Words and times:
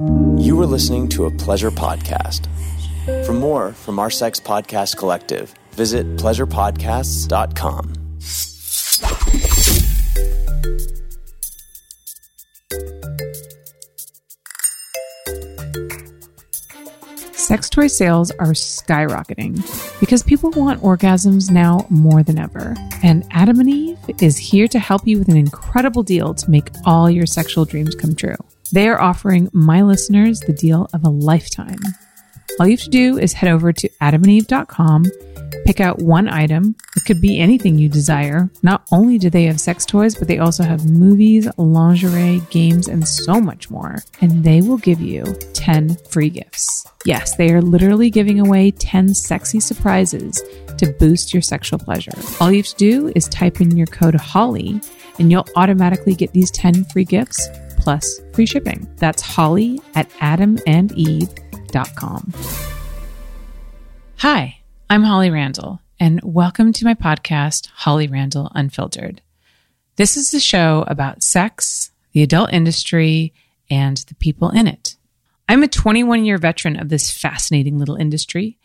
You 0.00 0.58
are 0.60 0.66
listening 0.66 1.08
to 1.10 1.26
a 1.26 1.30
pleasure 1.30 1.70
podcast. 1.70 2.48
For 3.26 3.32
more 3.32 3.72
from 3.72 3.98
our 3.98 4.10
Sex 4.10 4.40
Podcast 4.40 4.96
Collective, 4.96 5.54
visit 5.72 6.16
pleasurepodcasts.com. 6.16 7.94
Sex 17.34 17.68
toy 17.68 17.86
sales 17.86 18.30
are 18.32 18.52
skyrocketing 18.52 20.00
because 20.00 20.22
people 20.22 20.50
want 20.52 20.80
orgasms 20.80 21.50
now 21.50 21.86
more 21.90 22.22
than 22.22 22.38
ever. 22.38 22.74
And 23.02 23.24
Adam 23.30 23.60
and 23.60 23.68
Eve 23.68 23.98
is 24.22 24.38
here 24.38 24.68
to 24.68 24.78
help 24.78 25.06
you 25.06 25.18
with 25.18 25.28
an 25.28 25.36
incredible 25.36 26.02
deal 26.02 26.32
to 26.34 26.50
make 26.50 26.70
all 26.86 27.10
your 27.10 27.26
sexual 27.26 27.66
dreams 27.66 27.94
come 27.94 28.16
true. 28.16 28.36
They 28.72 28.88
are 28.88 29.00
offering 29.00 29.50
my 29.52 29.82
listeners 29.82 30.40
the 30.40 30.54
deal 30.54 30.88
of 30.94 31.04
a 31.04 31.10
lifetime. 31.10 31.78
All 32.58 32.66
you 32.66 32.72
have 32.72 32.84
to 32.84 32.90
do 32.90 33.18
is 33.18 33.34
head 33.34 33.50
over 33.50 33.70
to 33.70 33.88
adamandeve.com, 34.00 35.06
pick 35.66 35.80
out 35.80 35.98
one 35.98 36.26
item. 36.26 36.74
It 36.96 37.04
could 37.04 37.20
be 37.20 37.38
anything 37.38 37.76
you 37.76 37.90
desire. 37.90 38.50
Not 38.62 38.86
only 38.90 39.18
do 39.18 39.28
they 39.28 39.44
have 39.44 39.60
sex 39.60 39.84
toys, 39.84 40.14
but 40.14 40.26
they 40.26 40.38
also 40.38 40.62
have 40.62 40.88
movies, 40.88 41.48
lingerie, 41.58 42.40
games, 42.48 42.88
and 42.88 43.06
so 43.06 43.40
much 43.40 43.70
more. 43.70 43.98
And 44.22 44.42
they 44.42 44.62
will 44.62 44.78
give 44.78 45.02
you 45.02 45.24
10 45.52 45.96
free 46.08 46.30
gifts. 46.30 46.86
Yes, 47.04 47.36
they 47.36 47.52
are 47.52 47.62
literally 47.62 48.08
giving 48.08 48.40
away 48.40 48.70
10 48.70 49.12
sexy 49.14 49.60
surprises 49.60 50.42
to 50.78 50.94
boost 50.98 51.34
your 51.34 51.42
sexual 51.42 51.78
pleasure. 51.78 52.12
All 52.40 52.50
you 52.50 52.58
have 52.58 52.66
to 52.68 52.76
do 52.76 53.12
is 53.14 53.28
type 53.28 53.60
in 53.60 53.76
your 53.76 53.86
code 53.88 54.14
HOLLY 54.14 54.80
and 55.18 55.30
you'll 55.30 55.46
automatically 55.56 56.14
get 56.14 56.32
these 56.32 56.50
10 56.50 56.84
free 56.84 57.04
gifts 57.04 57.48
plus 57.82 58.20
free 58.32 58.46
shipping. 58.46 58.88
That's 58.96 59.20
Holly 59.20 59.78
at 59.94 60.08
adamandeve.com. 60.10 62.32
Hi, 64.18 64.60
I'm 64.88 65.02
Holly 65.02 65.30
Randall, 65.30 65.80
and 65.98 66.20
welcome 66.22 66.72
to 66.74 66.84
my 66.84 66.94
podcast, 66.94 67.66
Holly 67.74 68.06
Randall 68.06 68.52
Unfiltered. 68.54 69.20
This 69.96 70.16
is 70.16 70.30
the 70.30 70.38
show 70.38 70.84
about 70.86 71.24
sex, 71.24 71.90
the 72.12 72.22
adult 72.22 72.52
industry, 72.52 73.34
and 73.68 73.96
the 73.96 74.14
people 74.14 74.50
in 74.50 74.68
it. 74.68 74.94
I'm 75.48 75.64
a 75.64 75.68
21 75.68 76.24
year 76.24 76.38
veteran 76.38 76.78
of 76.78 76.88
this 76.88 77.10
fascinating 77.10 77.78
little 77.78 77.96
industry. 77.96 78.58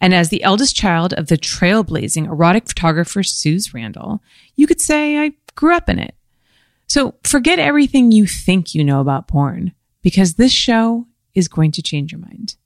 And 0.00 0.14
as 0.14 0.30
the 0.30 0.42
eldest 0.42 0.74
child 0.74 1.12
of 1.12 1.28
the 1.28 1.36
trailblazing 1.36 2.26
erotic 2.26 2.66
photographer 2.66 3.22
Suze 3.22 3.74
Randall, 3.74 4.22
you 4.56 4.66
could 4.66 4.80
say 4.80 5.18
I 5.18 5.32
grew 5.54 5.76
up 5.76 5.88
in 5.88 5.98
it. 5.98 6.16
So 6.86 7.14
forget 7.24 7.58
everything 7.58 8.12
you 8.12 8.26
think 8.26 8.74
you 8.74 8.84
know 8.84 9.00
about 9.00 9.28
porn 9.28 9.72
because 10.02 10.34
this 10.34 10.52
show 10.52 11.06
is 11.34 11.48
going 11.48 11.72
to 11.72 11.82
change 11.82 12.12
your 12.12 12.20
mind. 12.20 12.56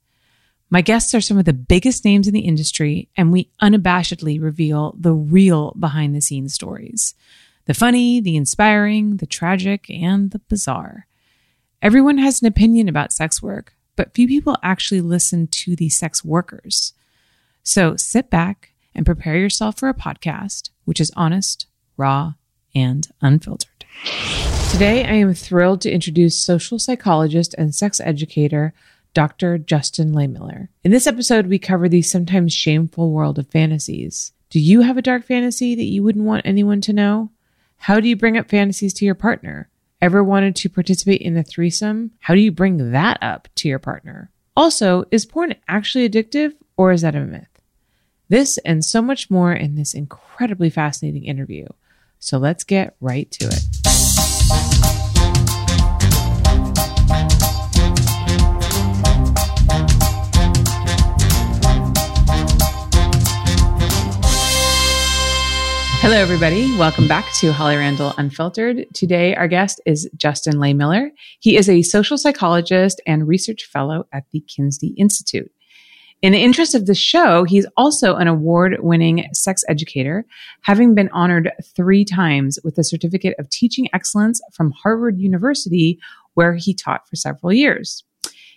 My 0.69 0.81
guests 0.81 1.14
are 1.14 1.20
some 1.20 1.39
of 1.39 1.45
the 1.45 1.53
biggest 1.53 2.05
names 2.05 2.27
in 2.27 2.34
the 2.34 2.41
industry, 2.41 3.09
and 3.17 3.31
we 3.31 3.50
unabashedly 3.62 4.42
reveal 4.42 4.97
the 4.98 5.12
real 5.12 5.72
behind 5.78 6.14
the 6.14 6.20
scenes 6.20 6.55
stories 6.55 7.14
the 7.67 7.75
funny, 7.75 8.20
the 8.20 8.37
inspiring, 8.37 9.17
the 9.17 9.27
tragic, 9.27 9.91
and 9.91 10.31
the 10.31 10.39
bizarre. 10.39 11.09
Everyone 11.83 12.19
has 12.19 12.41
an 12.41 12.47
opinion 12.47 12.89
about 12.89 13.12
sex 13.12 13.42
work, 13.42 13.75
but 13.97 14.14
few 14.14 14.28
people 14.28 14.56
actually 14.62 15.00
listen 15.00 15.48
to 15.48 15.75
the 15.75 15.89
sex 15.89 16.25
workers. 16.25 16.92
So 17.64 17.97
sit 17.97 18.31
back 18.31 18.72
and 18.94 19.05
prepare 19.05 19.37
yourself 19.37 19.78
for 19.78 19.89
a 19.89 19.94
podcast 19.94 20.70
which 20.84 21.00
is 21.00 21.11
honest, 21.17 21.67
raw, 21.97 22.34
and 22.75 23.09
unfiltered. 23.20 23.75
Today, 24.70 25.05
I 25.05 25.14
am 25.14 25.33
thrilled 25.33 25.80
to 25.83 25.91
introduce 25.91 26.36
social 26.36 26.78
psychologist 26.78 27.55
and 27.56 27.75
sex 27.75 28.00
educator 28.00 28.75
Dr. 29.14 29.56
Justin 29.56 30.12
Lehmiller. 30.12 30.69
In 30.84 30.91
this 30.91 31.06
episode, 31.06 31.47
we 31.47 31.58
cover 31.58 31.88
the 31.88 32.03
sometimes 32.03 32.53
shameful 32.53 33.11
world 33.12 33.38
of 33.38 33.48
fantasies. 33.48 34.33
Do 34.50 34.61
you 34.61 34.83
have 34.83 34.98
a 34.98 35.03
dark 35.03 35.25
fantasy 35.25 35.75
that 35.75 35.84
you 35.84 36.03
wouldn't 36.03 36.26
want 36.26 36.44
anyone 36.44 36.82
to 36.82 36.93
know? 36.93 37.31
How 37.78 38.00
do 38.00 38.09
you 38.09 38.16
bring 38.16 38.37
up 38.37 38.50
fantasies 38.50 38.93
to 38.94 39.04
your 39.04 39.15
partner? 39.15 39.71
Ever 40.03 40.22
wanted 40.22 40.54
to 40.56 40.69
participate 40.69 41.22
in 41.22 41.37
a 41.37 41.42
threesome? 41.42 42.10
How 42.21 42.34
do 42.34 42.41
you 42.41 42.53
bring 42.53 42.92
that 42.92 43.19
up 43.22 43.48
to 43.54 43.69
your 43.69 43.78
partner? 43.78 44.31
Also, 44.54 45.04
is 45.10 45.25
porn 45.25 45.54
actually 45.69 46.09
addictive 46.09 46.54
or 46.76 46.92
is 46.92 47.03
that 47.03 47.15
a 47.15 47.21
myth? 47.21 47.48
This 48.28 48.59
and 48.59 48.84
so 48.84 49.00
much 49.00 49.31
more 49.31 49.53
in 49.53 49.76
this 49.76 49.94
incredibly 49.94 50.69
fascinating 50.69 51.25
interview. 51.25 51.66
So 52.26 52.38
let's 52.38 52.64
get 52.64 52.97
right 53.00 53.31
to 53.31 53.47
it. 53.47 53.62
Hello, 66.00 66.16
everybody. 66.16 66.76
Welcome 66.76 67.06
back 67.06 67.32
to 67.34 67.53
Holly 67.53 67.76
Randall 67.76 68.12
Unfiltered. 68.19 68.86
Today, 68.92 69.36
our 69.36 69.47
guest 69.47 69.81
is 69.86 70.10
Justin 70.16 70.59
Lay 70.59 70.72
Lehmiller. 70.72 71.10
He 71.38 71.56
is 71.56 71.69
a 71.69 71.82
social 71.82 72.19
psychologist 72.19 73.00
and 73.06 73.28
research 73.28 73.66
fellow 73.72 74.09
at 74.12 74.25
the 74.32 74.41
Kinsey 74.41 74.97
Institute. 74.98 75.53
In 76.22 76.32
the 76.32 76.43
interest 76.43 76.75
of 76.75 76.87
the 76.87 76.94
show, 76.94 77.44
he's 77.44 77.66
also 77.77 78.16
an 78.16 78.27
award 78.27 78.78
winning 78.81 79.28
sex 79.34 79.62
educator, 79.69 80.25
having 80.62 80.94
been 80.94 81.10
honored 81.12 81.53
three 81.77 82.06
times 82.06 82.59
with 82.65 82.75
the 82.75 82.84
Certificate 82.84 83.34
of 83.38 83.50
Teaching 83.50 83.87
Excellence 83.93 84.41
from 84.53 84.72
Harvard 84.72 85.19
University, 85.19 85.99
where 86.32 86.54
he 86.54 86.72
taught 86.72 87.06
for 87.06 87.16
several 87.16 87.53
years. 87.53 88.03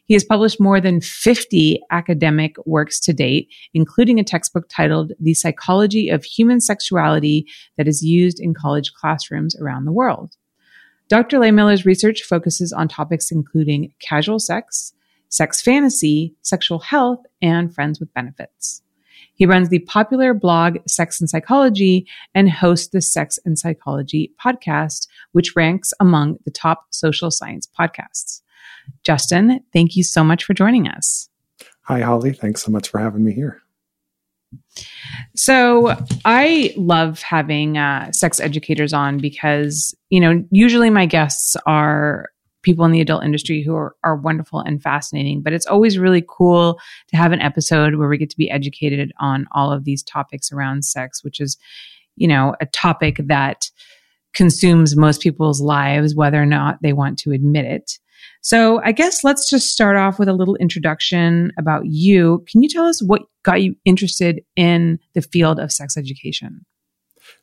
He 0.05 0.15
has 0.15 0.23
published 0.23 0.59
more 0.59 0.81
than 0.81 1.01
50 1.01 1.81
academic 1.91 2.55
works 2.65 2.99
to 3.01 3.13
date, 3.13 3.49
including 3.73 4.19
a 4.19 4.23
textbook 4.23 4.67
titled 4.69 5.11
The 5.19 5.33
Psychology 5.33 6.09
of 6.09 6.23
Human 6.23 6.61
Sexuality 6.61 7.45
that 7.77 7.87
is 7.87 8.01
used 8.01 8.39
in 8.39 8.55
college 8.55 8.93
classrooms 8.93 9.55
around 9.59 9.85
the 9.85 9.91
world. 9.91 10.35
Dr. 11.09 11.39
Lehmiller's 11.39 11.85
research 11.85 12.23
focuses 12.23 12.71
on 12.71 12.87
topics 12.87 13.31
including 13.31 13.93
casual 13.99 14.39
sex, 14.39 14.93
sex 15.29 15.61
fantasy, 15.61 16.35
sexual 16.41 16.79
health, 16.79 17.19
and 17.41 17.73
friends 17.73 17.99
with 17.99 18.13
benefits. 18.13 18.81
He 19.39 19.45
runs 19.45 19.69
the 19.69 19.79
popular 19.79 20.33
blog 20.33 20.79
Sex 20.85 21.21
and 21.21 21.29
Psychology 21.29 22.05
and 22.35 22.51
hosts 22.51 22.89
the 22.89 23.01
Sex 23.01 23.39
and 23.45 23.57
Psychology 23.57 24.33
podcast, 24.43 25.07
which 25.31 25.55
ranks 25.55 25.93
among 26.01 26.39
the 26.43 26.51
top 26.51 26.87
social 26.89 27.31
science 27.31 27.65
podcasts. 27.79 28.41
Justin, 29.03 29.61
thank 29.71 29.95
you 29.95 30.03
so 30.03 30.25
much 30.25 30.43
for 30.43 30.53
joining 30.53 30.89
us. 30.89 31.29
Hi, 31.83 32.01
Holly. 32.01 32.33
Thanks 32.33 32.63
so 32.63 32.71
much 32.71 32.89
for 32.89 32.99
having 32.99 33.23
me 33.23 33.33
here. 33.33 33.61
So 35.35 35.95
I 36.25 36.73
love 36.75 37.21
having 37.21 37.77
uh, 37.77 38.11
sex 38.11 38.39
educators 38.39 38.93
on 38.93 39.19
because, 39.19 39.95
you 40.09 40.19
know, 40.19 40.43
usually 40.51 40.89
my 40.89 41.05
guests 41.05 41.55
are 41.65 42.29
people 42.61 42.85
in 42.85 42.91
the 42.91 43.01
adult 43.01 43.23
industry 43.23 43.63
who 43.63 43.75
are, 43.75 43.95
are 44.03 44.15
wonderful 44.15 44.59
and 44.59 44.81
fascinating, 44.81 45.41
but 45.41 45.53
it's 45.53 45.65
always 45.65 45.97
really 45.97 46.23
cool 46.27 46.79
to 47.07 47.17
have 47.17 47.31
an 47.31 47.41
episode 47.41 47.95
where 47.95 48.09
we 48.09 48.17
get 48.17 48.29
to 48.29 48.37
be 48.37 48.49
educated 48.49 49.11
on 49.19 49.47
all 49.53 49.71
of 49.71 49.85
these 49.85 50.03
topics 50.03 50.51
around 50.51 50.83
sex, 50.83 51.23
which 51.23 51.39
is, 51.39 51.57
you 52.15 52.27
know, 52.27 52.55
a 52.61 52.65
topic 52.65 53.17
that 53.25 53.69
consumes 54.33 54.95
most 54.95 55.21
people's 55.21 55.61
lives, 55.61 56.15
whether 56.15 56.41
or 56.41 56.45
not 56.45 56.77
they 56.81 56.93
want 56.93 57.17
to 57.19 57.31
admit 57.31 57.65
it. 57.65 57.97
So 58.41 58.81
I 58.83 58.91
guess 58.91 59.23
let's 59.23 59.49
just 59.49 59.71
start 59.71 59.95
off 59.95 60.19
with 60.19 60.29
a 60.29 60.33
little 60.33 60.55
introduction 60.57 61.51
about 61.57 61.85
you. 61.85 62.43
Can 62.49 62.61
you 62.61 62.69
tell 62.69 62.85
us 62.85 63.01
what 63.01 63.23
got 63.43 63.61
you 63.61 63.75
interested 63.85 64.41
in 64.55 64.99
the 65.13 65.21
field 65.21 65.59
of 65.59 65.71
sex 65.71 65.97
education? 65.97 66.65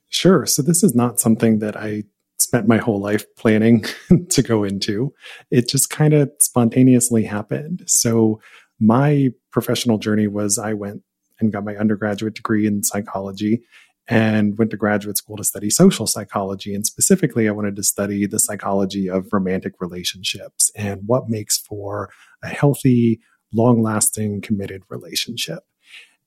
Sure. 0.08 0.46
So 0.46 0.62
this 0.62 0.82
is 0.82 0.94
not 0.94 1.18
something 1.20 1.58
that 1.58 1.76
I 1.76 2.04
spent 2.46 2.68
my 2.68 2.78
whole 2.78 3.00
life 3.00 3.24
planning 3.36 3.84
to 4.30 4.42
go 4.42 4.64
into. 4.64 5.12
It 5.50 5.68
just 5.68 5.90
kind 5.90 6.14
of 6.14 6.30
spontaneously 6.38 7.24
happened. 7.24 7.82
So 7.86 8.40
my 8.80 9.30
professional 9.50 9.98
journey 9.98 10.28
was 10.28 10.58
I 10.58 10.72
went 10.72 11.02
and 11.40 11.52
got 11.52 11.64
my 11.64 11.76
undergraduate 11.76 12.34
degree 12.34 12.66
in 12.66 12.84
psychology 12.84 13.62
and 14.08 14.56
went 14.56 14.70
to 14.70 14.76
graduate 14.76 15.16
school 15.16 15.36
to 15.36 15.44
study 15.44 15.70
social 15.70 16.06
psychology. 16.06 16.72
And 16.74 16.86
specifically, 16.86 17.48
I 17.48 17.52
wanted 17.52 17.74
to 17.76 17.82
study 17.82 18.26
the 18.26 18.38
psychology 18.38 19.10
of 19.10 19.32
romantic 19.32 19.74
relationships 19.80 20.70
and 20.76 21.02
what 21.06 21.28
makes 21.28 21.58
for 21.58 22.10
a 22.42 22.48
healthy, 22.48 23.20
long 23.52 23.82
lasting, 23.82 24.42
committed 24.42 24.82
relationship. 24.88 25.64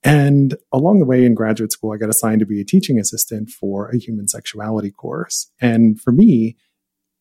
And 0.03 0.55
along 0.71 0.99
the 0.99 1.05
way 1.05 1.25
in 1.25 1.33
graduate 1.33 1.71
school, 1.71 1.91
I 1.91 1.97
got 1.97 2.09
assigned 2.09 2.39
to 2.39 2.45
be 2.45 2.61
a 2.61 2.65
teaching 2.65 2.99
assistant 2.99 3.49
for 3.49 3.89
a 3.89 3.97
human 3.97 4.27
sexuality 4.27 4.91
course. 4.91 5.51
And 5.59 5.99
for 5.99 6.11
me, 6.11 6.55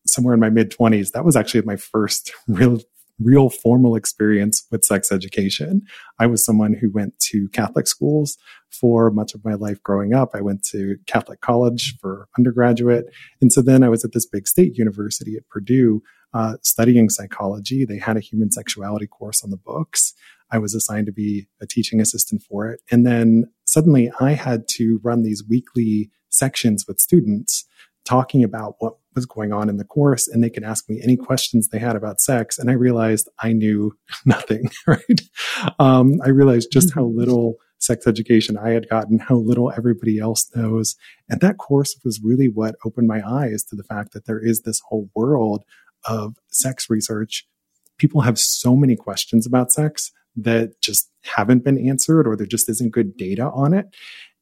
somewhere 0.06 0.34
in 0.34 0.40
my 0.40 0.50
mid 0.50 0.70
20s, 0.70 1.12
that 1.12 1.24
was 1.24 1.36
actually 1.36 1.62
my 1.62 1.76
first 1.76 2.32
real 2.48 2.80
real 3.20 3.50
formal 3.50 3.96
experience 3.96 4.64
with 4.70 4.84
sex 4.84 5.10
education. 5.10 5.82
I 6.20 6.26
was 6.26 6.44
someone 6.44 6.74
who 6.74 6.90
went 6.90 7.18
to 7.30 7.48
Catholic 7.48 7.88
schools 7.88 8.38
for 8.70 9.10
much 9.10 9.34
of 9.34 9.44
my 9.44 9.54
life 9.54 9.82
growing 9.82 10.14
up. 10.14 10.30
I 10.34 10.40
went 10.40 10.62
to 10.66 10.96
Catholic 11.06 11.40
college 11.40 11.96
for 12.00 12.28
undergraduate. 12.38 13.06
And 13.40 13.52
so 13.52 13.60
then 13.60 13.82
I 13.82 13.88
was 13.88 14.04
at 14.04 14.12
this 14.12 14.26
big 14.26 14.46
state 14.46 14.78
university 14.78 15.36
at 15.36 15.48
Purdue 15.48 16.02
uh, 16.34 16.54
studying 16.62 17.08
psychology. 17.08 17.84
They 17.84 17.98
had 17.98 18.16
a 18.16 18.20
human 18.20 18.50
sexuality 18.50 19.06
course 19.06 19.42
on 19.42 19.50
the 19.50 19.56
books. 19.56 20.14
I 20.50 20.58
was 20.58 20.74
assigned 20.74 21.06
to 21.06 21.12
be 21.12 21.48
a 21.60 21.66
teaching 21.66 22.00
assistant 22.00 22.42
for 22.42 22.68
it. 22.68 22.80
And 22.90 23.06
then 23.06 23.50
suddenly 23.64 24.10
I 24.20 24.32
had 24.32 24.66
to 24.76 25.00
run 25.02 25.22
these 25.22 25.44
weekly 25.48 26.10
sections 26.30 26.84
with 26.86 27.00
students 27.00 27.64
talking 28.04 28.42
about 28.42 28.76
what 28.78 28.94
was 29.14 29.26
going 29.26 29.52
on 29.52 29.68
in 29.68 29.76
the 29.76 29.84
course 29.84 30.28
and 30.28 30.42
they 30.42 30.48
could 30.48 30.62
ask 30.62 30.88
me 30.88 31.00
any 31.02 31.16
questions 31.16 31.68
they 31.68 31.78
had 31.78 31.96
about 31.96 32.20
sex. 32.20 32.58
And 32.58 32.70
I 32.70 32.74
realized 32.74 33.28
I 33.40 33.52
knew 33.52 33.96
nothing, 34.24 34.70
right? 34.86 35.20
Um, 35.78 36.20
I 36.24 36.28
realized 36.30 36.72
just 36.72 36.94
how 36.94 37.02
mm-hmm. 37.02 37.18
little 37.18 37.54
sex 37.80 38.06
education 38.06 38.56
I 38.56 38.70
had 38.70 38.88
gotten, 38.88 39.18
how 39.18 39.36
little 39.36 39.72
everybody 39.76 40.18
else 40.18 40.50
knows. 40.54 40.96
And 41.28 41.40
that 41.40 41.58
course 41.58 41.96
was 42.04 42.20
really 42.22 42.48
what 42.48 42.74
opened 42.84 43.06
my 43.06 43.22
eyes 43.26 43.62
to 43.64 43.76
the 43.76 43.84
fact 43.84 44.12
that 44.12 44.26
there 44.26 44.40
is 44.40 44.62
this 44.62 44.80
whole 44.88 45.10
world 45.14 45.64
of 46.04 46.36
sex 46.50 46.88
research. 46.88 47.46
People 47.98 48.22
have 48.22 48.38
so 48.38 48.76
many 48.76 48.96
questions 48.96 49.46
about 49.46 49.72
sex 49.72 50.12
that 50.36 50.80
just 50.80 51.10
haven't 51.24 51.64
been 51.64 51.78
answered 51.88 52.26
or 52.26 52.36
there 52.36 52.46
just 52.46 52.68
isn't 52.68 52.92
good 52.92 53.16
data 53.16 53.50
on 53.50 53.74
it. 53.74 53.86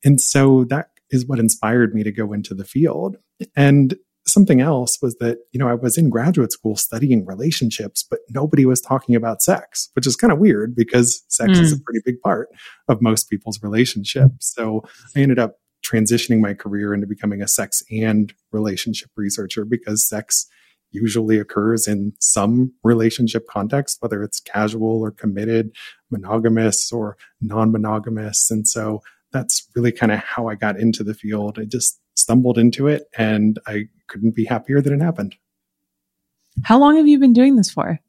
And 0.05 0.21
so 0.21 0.65
that 0.65 0.91
is 1.11 1.27
what 1.27 1.39
inspired 1.39 1.95
me 1.95 2.03
to 2.03 2.13
go 2.13 2.33
into 2.33 2.55
the 2.55 2.65
field. 2.65 3.17
And 3.55 3.97
something 4.27 4.61
else 4.61 5.01
was 5.01 5.17
that, 5.17 5.39
you 5.53 5.61
know, 5.61 5.69
I 5.69 5.75
was 5.75 5.97
in 5.97 6.11
graduate 6.11 6.53
school 6.53 6.77
studying 6.77 7.25
relationships, 7.25 8.05
but 8.09 8.21
nobody 8.31 8.67
was 8.67 8.81
talking 8.81 9.15
about 9.15 9.41
sex, 9.41 9.89
which 9.95 10.07
is 10.07 10.17
kind 10.17 10.33
of 10.33 10.39
weird 10.39 10.75
because 10.75 11.25
sex 11.29 11.53
mm. 11.53 11.63
is 11.63 11.73
a 11.73 11.77
hmm. 11.77 11.83
pretty 11.83 12.01
big 12.05 12.21
part 12.21 12.49
of 12.89 13.01
most 13.01 13.31
people's 13.31 13.63
relationships. 13.63 14.53
So 14.55 14.83
I 15.17 15.21
ended 15.21 15.39
up 15.39 15.59
transitioning 15.85 16.41
my 16.41 16.55
career 16.55 16.93
into 16.93 17.07
becoming 17.07 17.41
a 17.41 17.49
sex 17.49 17.83
and 17.91 18.35
relationship 18.51 19.11
researcher 19.17 19.65
because 19.65 20.09
sex 20.09 20.47
usually 20.91 21.39
occurs 21.39 21.87
in 21.87 22.13
some 22.21 22.73
relationship 22.83 23.47
context, 23.49 23.99
whether 24.01 24.23
it's 24.23 24.41
casual 24.41 25.01
or 25.01 25.11
committed, 25.11 25.73
monogamous 26.11 26.93
or 26.93 27.17
non 27.41 27.73
monogamous. 27.73 28.51
And 28.51 28.67
so 28.67 29.03
that's 29.33 29.69
really 29.75 29.93
kind 29.93 30.13
of 30.13 30.21
how 30.21 30.49
I 30.49 30.55
got 30.55 30.79
into 30.79 31.05
the 31.05 31.15
field. 31.15 31.59
I 31.59 31.65
just 31.65 32.01
stumbled 32.15 32.59
into 32.59 32.89
it 32.89 33.05
and 33.17 33.59
I 33.67 33.85
couldn't 34.09 34.35
be 34.35 34.45
happier 34.45 34.81
that 34.81 34.93
it 34.93 35.03
happened. 35.03 35.37
How 36.63 36.79
long 36.79 36.97
have 36.97 37.07
you 37.07 37.19
been 37.19 37.35
doing 37.35 37.57
this 37.57 37.71
for? 37.71 38.01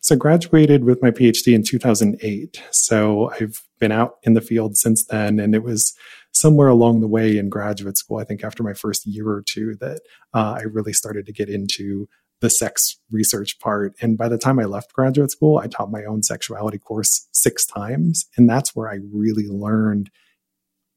So 0.00 0.14
I 0.14 0.18
graduated 0.18 0.84
with 0.84 1.02
my 1.02 1.10
PhD 1.10 1.54
in 1.54 1.62
2008. 1.62 2.62
So 2.70 3.30
I've 3.32 3.62
been 3.78 3.92
out 3.92 4.16
in 4.22 4.34
the 4.34 4.40
field 4.40 4.76
since 4.76 5.04
then. 5.04 5.38
And 5.38 5.54
it 5.54 5.62
was 5.62 5.94
somewhere 6.38 6.68
along 6.68 7.00
the 7.00 7.08
way 7.08 7.36
in 7.36 7.48
graduate 7.48 7.96
school, 7.96 8.18
I 8.18 8.24
think 8.24 8.44
after 8.44 8.62
my 8.62 8.74
first 8.74 9.06
year 9.06 9.28
or 9.28 9.42
two, 9.42 9.74
that 9.80 10.00
uh, 10.34 10.56
I 10.58 10.62
really 10.62 10.92
started 10.92 11.26
to 11.26 11.32
get 11.32 11.48
into 11.48 12.08
the 12.40 12.50
sex 12.50 12.98
research 13.10 13.58
part. 13.58 13.94
And 14.00 14.16
by 14.16 14.28
the 14.28 14.38
time 14.38 14.58
I 14.58 14.64
left 14.64 14.92
graduate 14.92 15.30
school, 15.30 15.58
I 15.58 15.66
taught 15.66 15.90
my 15.90 16.04
own 16.04 16.22
sexuality 16.22 16.78
course 16.78 17.28
six 17.32 17.66
times. 17.66 18.26
And 18.36 18.48
that's 18.48 18.76
where 18.76 18.88
I 18.88 18.98
really 19.12 19.48
learned 19.48 20.10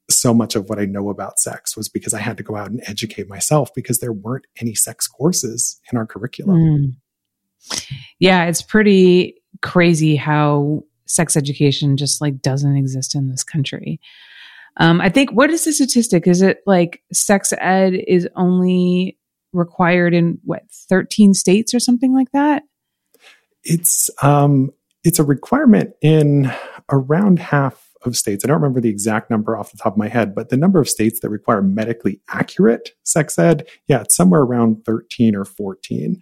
so 0.08 0.32
much 0.32 0.54
of 0.54 0.68
what 0.68 0.78
I 0.78 0.84
know 0.84 1.10
about 1.10 1.40
sex 1.40 1.76
was 1.76 1.88
because 1.88 2.14
I 2.14 2.20
had 2.20 2.36
to 2.36 2.42
go 2.42 2.54
out 2.54 2.70
and 2.70 2.82
educate 2.86 3.28
myself 3.28 3.70
because 3.74 3.98
there 3.98 4.12
weren't 4.12 4.46
any 4.60 4.74
sex 4.74 5.08
courses 5.08 5.80
in 5.90 5.98
our 5.98 6.06
curriculum. 6.06 6.58
Mm. 6.58 7.82
Yeah, 8.18 8.44
it's 8.44 8.62
pretty 8.62 9.40
crazy 9.62 10.16
how 10.16 10.84
sex 11.06 11.36
education 11.36 11.96
just 11.96 12.20
like 12.20 12.40
doesn't 12.42 12.76
exist 12.76 13.14
in 13.14 13.28
this 13.28 13.44
country. 13.44 14.00
Um, 14.78 15.00
I 15.00 15.08
think 15.08 15.30
what 15.30 15.50
is 15.50 15.64
the 15.64 15.72
statistic? 15.72 16.26
Is 16.26 16.42
it 16.42 16.58
like 16.66 17.02
sex 17.12 17.52
ed 17.58 17.94
is 18.06 18.28
only 18.36 19.18
required 19.52 20.14
in 20.14 20.38
what 20.44 20.62
13 20.88 21.34
states 21.34 21.74
or 21.74 21.80
something 21.80 22.14
like 22.14 22.30
that? 22.32 22.62
It's 23.64 24.10
um 24.22 24.70
it's 25.04 25.18
a 25.18 25.24
requirement 25.24 25.94
in 26.00 26.52
around 26.90 27.38
half 27.38 27.91
of 28.04 28.16
states. 28.16 28.44
I 28.44 28.48
don't 28.48 28.56
remember 28.56 28.80
the 28.80 28.88
exact 28.88 29.30
number 29.30 29.56
off 29.56 29.70
the 29.70 29.78
top 29.78 29.94
of 29.94 29.98
my 29.98 30.08
head, 30.08 30.34
but 30.34 30.48
the 30.48 30.56
number 30.56 30.80
of 30.80 30.88
states 30.88 31.20
that 31.20 31.30
require 31.30 31.62
medically 31.62 32.20
accurate 32.28 32.90
sex 33.02 33.38
ed, 33.38 33.66
yeah, 33.86 34.02
it's 34.02 34.16
somewhere 34.16 34.42
around 34.42 34.84
13 34.84 35.34
or 35.34 35.44
14. 35.44 36.20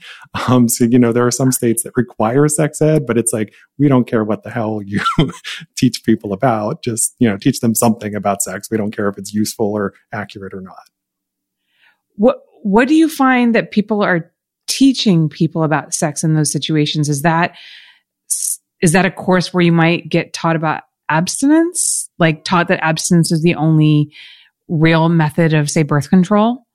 Um, 0.49 0.69
so, 0.69 0.85
you 0.85 0.99
know, 0.99 1.13
there 1.13 1.27
are 1.27 1.31
some 1.31 1.53
states 1.53 1.83
that 1.83 1.97
require 1.97 2.49
sex 2.49 2.81
ed, 2.81 3.07
but 3.07 3.19
it's 3.19 3.33
like, 3.33 3.55
we 3.79 3.89
don't 3.89 4.07
care 4.07 4.25
what 4.25 4.43
the 4.43 4.51
hell 4.51 4.81
you 4.85 5.01
teach 5.77 6.05
people 6.05 6.33
about. 6.33 6.83
Just, 6.83 7.15
you 7.19 7.29
know, 7.29 7.37
teach 7.37 7.61
them 7.61 7.75
something 7.75 8.15
about 8.15 8.43
sex. 8.43 8.71
We 8.71 8.77
don't 8.77 8.95
care 8.95 9.09
if 9.09 9.19
it's 9.19 9.33
useful 9.33 9.73
or 9.73 9.95
accurate 10.13 10.55
or 10.55 10.61
not. 10.61 10.91
What, 12.17 12.43
what 12.63 12.89
do 12.89 12.95
you 12.95 13.09
find 13.09 13.55
that 13.55 13.71
people 13.71 14.03
are 14.03 14.33
teaching 14.67 15.29
people 15.29 15.63
about 15.63 15.95
sex 15.95 16.23
in 16.23 16.35
those 16.35 16.53
situations? 16.53 17.09
Is 17.09 17.23
that, 17.23 17.57
is 18.83 18.93
that 18.93 19.07
a 19.07 19.11
course 19.11 19.53
where 19.53 19.63
you 19.63 19.73
might 19.73 20.09
get 20.09 20.33
taught 20.33 20.57
about 20.57 20.83
abstinence, 21.11 22.09
like 22.19 22.45
taught 22.45 22.69
that 22.69 22.83
abstinence 22.83 23.33
is 23.33 23.43
the 23.43 23.55
only 23.55 24.13
real 24.69 25.09
method 25.09 25.53
of, 25.53 25.69
say, 25.69 25.83
birth 25.83 26.09
control? 26.09 26.67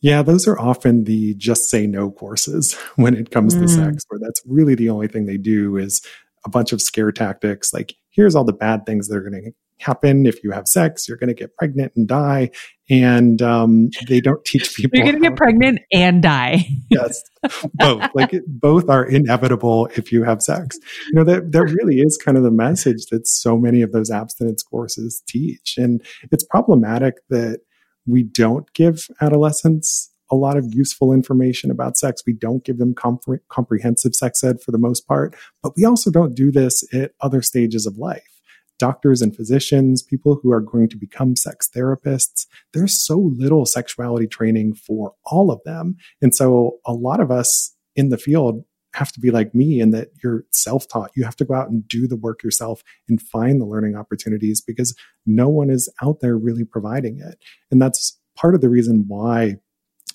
Yeah, 0.00 0.22
those 0.22 0.46
are 0.46 0.58
often 0.58 1.04
the 1.04 1.34
just 1.34 1.70
say 1.70 1.86
no 1.86 2.10
courses 2.10 2.74
when 2.96 3.14
it 3.14 3.30
comes 3.30 3.54
mm. 3.54 3.62
to 3.62 3.68
sex, 3.68 4.04
where 4.08 4.20
that's 4.20 4.42
really 4.46 4.74
the 4.74 4.90
only 4.90 5.08
thing 5.08 5.26
they 5.26 5.38
do 5.38 5.76
is 5.76 6.02
a 6.44 6.50
bunch 6.50 6.72
of 6.72 6.80
scare 6.80 7.12
tactics 7.12 7.72
like, 7.72 7.94
here's 8.10 8.34
all 8.34 8.44
the 8.44 8.52
bad 8.52 8.86
things 8.86 9.08
that 9.08 9.16
are 9.16 9.28
going 9.28 9.44
to 9.44 9.52
happen 9.78 10.26
if 10.26 10.42
you 10.42 10.50
have 10.52 10.66
sex. 10.66 11.08
You're 11.08 11.18
going 11.18 11.28
to 11.28 11.34
get 11.34 11.56
pregnant 11.56 11.92
and 11.96 12.08
die. 12.08 12.50
And 12.88 13.42
um, 13.42 13.90
they 14.08 14.20
don't 14.20 14.44
teach 14.44 14.74
people. 14.76 14.96
You're 14.96 15.06
going 15.06 15.22
to 15.22 15.28
get 15.28 15.36
pregnant 15.36 15.80
and 15.92 16.22
die. 16.22 16.68
yes, 16.90 17.22
both. 17.74 18.08
Like 18.14 18.32
both 18.46 18.88
are 18.88 19.04
inevitable 19.04 19.88
if 19.96 20.12
you 20.12 20.22
have 20.22 20.42
sex. 20.42 20.78
You 21.08 21.14
know 21.14 21.24
that 21.24 21.52
that 21.52 21.64
really 21.64 22.00
is 22.00 22.16
kind 22.16 22.36
of 22.36 22.44
the 22.44 22.50
message 22.50 23.06
that 23.10 23.26
so 23.26 23.58
many 23.58 23.82
of 23.82 23.92
those 23.92 24.10
abstinence 24.10 24.62
courses 24.62 25.22
teach, 25.26 25.74
and 25.76 26.02
it's 26.30 26.44
problematic 26.44 27.14
that 27.30 27.60
we 28.06 28.22
don't 28.22 28.72
give 28.72 29.08
adolescents 29.20 30.12
a 30.30 30.36
lot 30.36 30.56
of 30.56 30.74
useful 30.74 31.12
information 31.12 31.70
about 31.70 31.96
sex. 31.96 32.22
We 32.26 32.32
don't 32.32 32.64
give 32.64 32.78
them 32.78 32.94
compre- 32.94 33.40
comprehensive 33.48 34.14
sex 34.14 34.42
ed 34.42 34.60
for 34.60 34.72
the 34.72 34.78
most 34.78 35.06
part, 35.06 35.36
but 35.62 35.72
we 35.76 35.84
also 35.84 36.10
don't 36.10 36.34
do 36.34 36.50
this 36.50 36.82
at 36.92 37.12
other 37.20 37.42
stages 37.42 37.86
of 37.86 37.96
life 37.96 38.35
doctors 38.78 39.22
and 39.22 39.34
physicians, 39.34 40.02
people 40.02 40.38
who 40.42 40.52
are 40.52 40.60
going 40.60 40.88
to 40.88 40.96
become 40.96 41.36
sex 41.36 41.68
therapists. 41.74 42.46
There's 42.72 43.04
so 43.04 43.32
little 43.36 43.66
sexuality 43.66 44.26
training 44.26 44.74
for 44.74 45.14
all 45.24 45.50
of 45.50 45.60
them. 45.64 45.96
And 46.20 46.34
so 46.34 46.78
a 46.84 46.92
lot 46.92 47.20
of 47.20 47.30
us 47.30 47.74
in 47.94 48.10
the 48.10 48.18
field 48.18 48.64
have 48.94 49.12
to 49.12 49.20
be 49.20 49.30
like 49.30 49.54
me 49.54 49.80
in 49.80 49.90
that 49.90 50.08
you're 50.22 50.44
self 50.50 50.88
taught. 50.88 51.10
You 51.14 51.24
have 51.24 51.36
to 51.36 51.44
go 51.44 51.54
out 51.54 51.68
and 51.68 51.86
do 51.86 52.06
the 52.06 52.16
work 52.16 52.42
yourself 52.42 52.82
and 53.08 53.20
find 53.20 53.60
the 53.60 53.66
learning 53.66 53.94
opportunities 53.94 54.60
because 54.60 54.96
no 55.26 55.48
one 55.48 55.70
is 55.70 55.92
out 56.02 56.20
there 56.20 56.36
really 56.36 56.64
providing 56.64 57.20
it. 57.20 57.38
And 57.70 57.80
that's 57.80 58.18
part 58.36 58.54
of 58.54 58.62
the 58.62 58.70
reason 58.70 59.04
why 59.06 59.56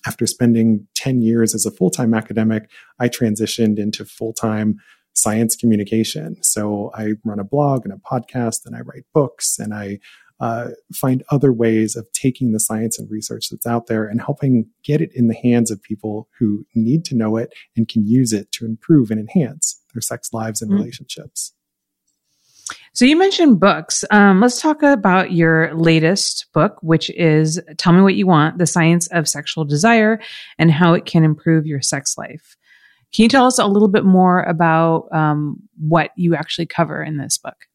after 0.04 0.26
spending 0.26 0.86
10 0.94 1.22
years 1.22 1.54
as 1.54 1.64
a 1.64 1.70
full 1.70 1.90
time 1.90 2.12
academic, 2.12 2.68
I 2.98 3.08
transitioned 3.08 3.78
into 3.78 4.04
full 4.04 4.32
time 4.32 4.80
science 5.14 5.56
communication. 5.56 6.42
So 6.42 6.90
I 6.94 7.12
run 7.24 7.38
a 7.38 7.44
blog 7.44 7.84
and 7.84 7.92
a 7.92 7.96
podcast 7.96 8.66
and 8.66 8.74
I 8.74 8.80
write 8.80 9.04
books 9.12 9.58
and 9.58 9.74
I 9.74 9.98
uh, 10.40 10.70
find 10.92 11.22
other 11.30 11.52
ways 11.52 11.94
of 11.94 12.10
taking 12.12 12.50
the 12.50 12.58
science 12.58 12.98
and 12.98 13.08
research 13.10 13.48
that's 13.48 13.66
out 13.66 13.86
there 13.86 14.06
and 14.08 14.20
helping 14.20 14.66
get 14.82 15.00
it 15.00 15.10
in 15.14 15.28
the 15.28 15.36
hands 15.36 15.70
of 15.70 15.80
people 15.82 16.28
who 16.38 16.66
need 16.74 17.04
to 17.04 17.14
know 17.14 17.36
it 17.36 17.52
and 17.76 17.88
can 17.88 18.04
use 18.06 18.32
it 18.32 18.50
to 18.50 18.64
improve 18.64 19.10
and 19.12 19.20
enhance 19.20 19.80
their 19.94 20.00
sex 20.00 20.32
lives 20.32 20.60
and 20.60 20.70
mm-hmm. 20.70 20.80
relationships. 20.80 21.52
So 22.94 23.04
you 23.04 23.16
mentioned 23.16 23.60
books. 23.60 24.04
Um, 24.10 24.40
let's 24.40 24.60
talk 24.60 24.82
about 24.82 25.32
your 25.32 25.72
latest 25.74 26.46
book, 26.52 26.76
which 26.82 27.08
is 27.10 27.60
Tell 27.78 27.92
Me 27.92 28.02
What 28.02 28.16
You 28.16 28.26
Want, 28.26 28.58
The 28.58 28.66
Science 28.66 29.06
of 29.08 29.28
Sexual 29.28 29.64
Desire 29.66 30.20
and 30.58 30.70
How 30.70 30.92
It 30.94 31.06
Can 31.06 31.24
Improve 31.24 31.66
Your 31.66 31.80
Sex 31.80 32.18
Life. 32.18 32.56
Can 33.12 33.24
you 33.24 33.28
tell 33.28 33.46
us 33.46 33.58
a 33.58 33.66
little 33.66 33.88
bit 33.88 34.04
more 34.04 34.42
about 34.42 35.08
um, 35.12 35.58
what 35.78 36.10
you 36.16 36.34
actually 36.34 36.66
cover 36.66 37.02
in 37.02 37.18
this 37.18 37.38
book? 37.38 37.66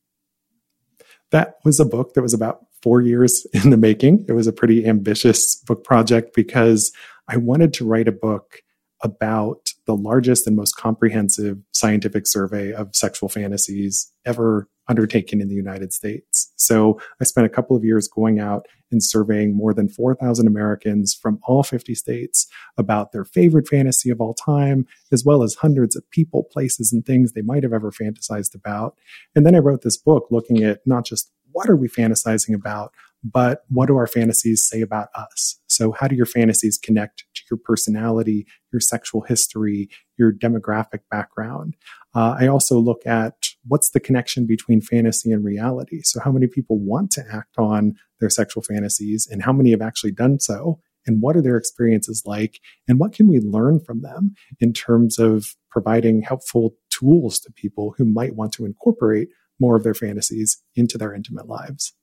That 1.32 1.58
was 1.63 1.79
a 1.79 1.86
book 1.86 2.13
that 2.13 2.22
was 2.22 2.34
about 2.34 2.65
four 2.82 3.01
years 3.01 3.46
in 3.53 3.70
the 3.70 3.77
making. 3.77 4.25
It 4.27 4.34
was 4.34 4.48
a 4.48 4.53
pretty 4.53 4.86
ambitious 4.86 5.56
book 5.56 5.84
project 5.84 6.36
because 6.36 6.91
I 7.27 7.38
wanted 7.38 7.74
to 7.74 7.86
write 7.86 8.08
a 8.08 8.13
book 8.13 8.62
about 9.01 9.74
the 9.86 9.96
largest 9.96 10.48
and 10.48 10.56
most 10.56 10.75
comprehensive 10.75 11.58
scientific 11.72 12.27
survey 12.27 12.74
of 12.74 12.96
sexual 12.96 13.30
fantasies 13.30 14.12
ever 14.25 14.68
undertaken 14.89 15.42
in 15.42 15.50
the 15.50 15.56
United 15.56 15.94
States. 15.94 16.51
So 16.56 17.00
I 17.20 17.25
spent 17.25 17.46
a 17.46 17.50
couple 17.50 17.75
of 17.75 17.84
years 17.84 18.08
going 18.08 18.39
out 18.39 18.66
and 18.92 19.04
surveying 19.04 19.56
more 19.56 19.74
than 19.74 19.89
4,000 19.89 20.48
Americans 20.48 21.13
from 21.13 21.39
all 21.44 21.62
50 21.62 21.94
states 21.94 22.48
about 22.77 23.12
their 23.12 23.25
favorite 23.25 23.68
fantasy 23.68 24.10
of 24.10 24.22
all 24.22 24.34
time, 24.34 24.88
as 25.12 25.25
well 25.25 25.44
as 25.44 25.56
hundreds 25.56 25.96
of 25.96 26.10
people, 26.10 26.44
places, 26.44 26.94
and 26.94 27.06
things 27.06 27.34
they 27.34 27.42
might 27.42 27.63
have 27.63 27.74
ever 27.74 27.92
fantasized 27.92 28.56
about. 28.56 28.96
And 29.36 29.46
then 29.46 29.56
I 29.56 29.60
wrote 29.60 29.82
this 29.82 29.98
book 29.98 30.27
looking 30.32 30.63
at 30.63 30.80
not 30.86 31.06
just 31.06 31.32
what 31.51 31.70
are 31.70 31.75
we 31.75 31.89
fantasizing 31.89 32.54
about, 32.54 32.94
but 33.32 33.64
what 33.70 33.88
do 33.88 33.98
our 33.98 34.08
fantasies 34.08 34.66
say 34.68 34.82
about 34.82 35.10
us? 35.16 35.60
So, 35.68 35.92
how 35.92 36.08
do 36.08 36.16
your 36.16 36.26
fantasies 36.26 36.78
connect 36.78 37.26
to 37.36 37.42
your 37.52 37.58
personality, 37.64 38.46
your 38.72 38.80
sexual 38.80 39.22
history, 39.22 39.90
your 40.18 40.32
demographic 40.32 41.00
background? 41.12 41.76
Uh, 42.16 42.36
I 42.40 42.48
also 42.48 42.80
look 42.80 43.06
at 43.06 43.34
what's 43.68 43.92
the 43.92 44.00
connection 44.00 44.46
between 44.46 44.82
fantasy 44.82 45.32
and 45.32 45.44
reality. 45.44 46.02
So, 46.04 46.20
how 46.20 46.32
many 46.32 46.48
people 46.48 46.80
want 46.80 47.12
to 47.12 47.24
act 47.32 47.58
on 47.58 47.96
their 48.20 48.30
sexual 48.30 48.64
fantasies, 48.64 49.28
and 49.30 49.44
how 49.44 49.54
many 49.54 49.72
have 49.72 49.82
actually 49.82 50.12
done 50.12 50.40
so? 50.40 50.80
And 51.06 51.22
what 51.22 51.38
are 51.38 51.42
their 51.42 51.58
experiences 51.58 52.24
like? 52.26 52.60
And 52.88 53.00
what 53.00 53.14
can 53.14 53.28
we 53.28 53.40
learn 53.40 53.80
from 53.80 54.02
them 54.02 54.36
in 54.60 54.74
terms 54.74 55.18
of 55.18 55.56
providing 55.72 56.22
helpful 56.22 56.76
tools 56.90 57.40
to 57.40 57.52
people 57.52 57.96
who 57.98 58.04
might 58.04 58.36
want 58.36 58.52
to 58.54 58.66
incorporate 58.66 59.30
more 59.60 59.78
of 59.78 59.84
their 59.84 59.94
fantasies 59.94 60.62
into 60.76 60.98
their 60.98 61.14
intimate 61.14 61.48
lives? 61.48 61.94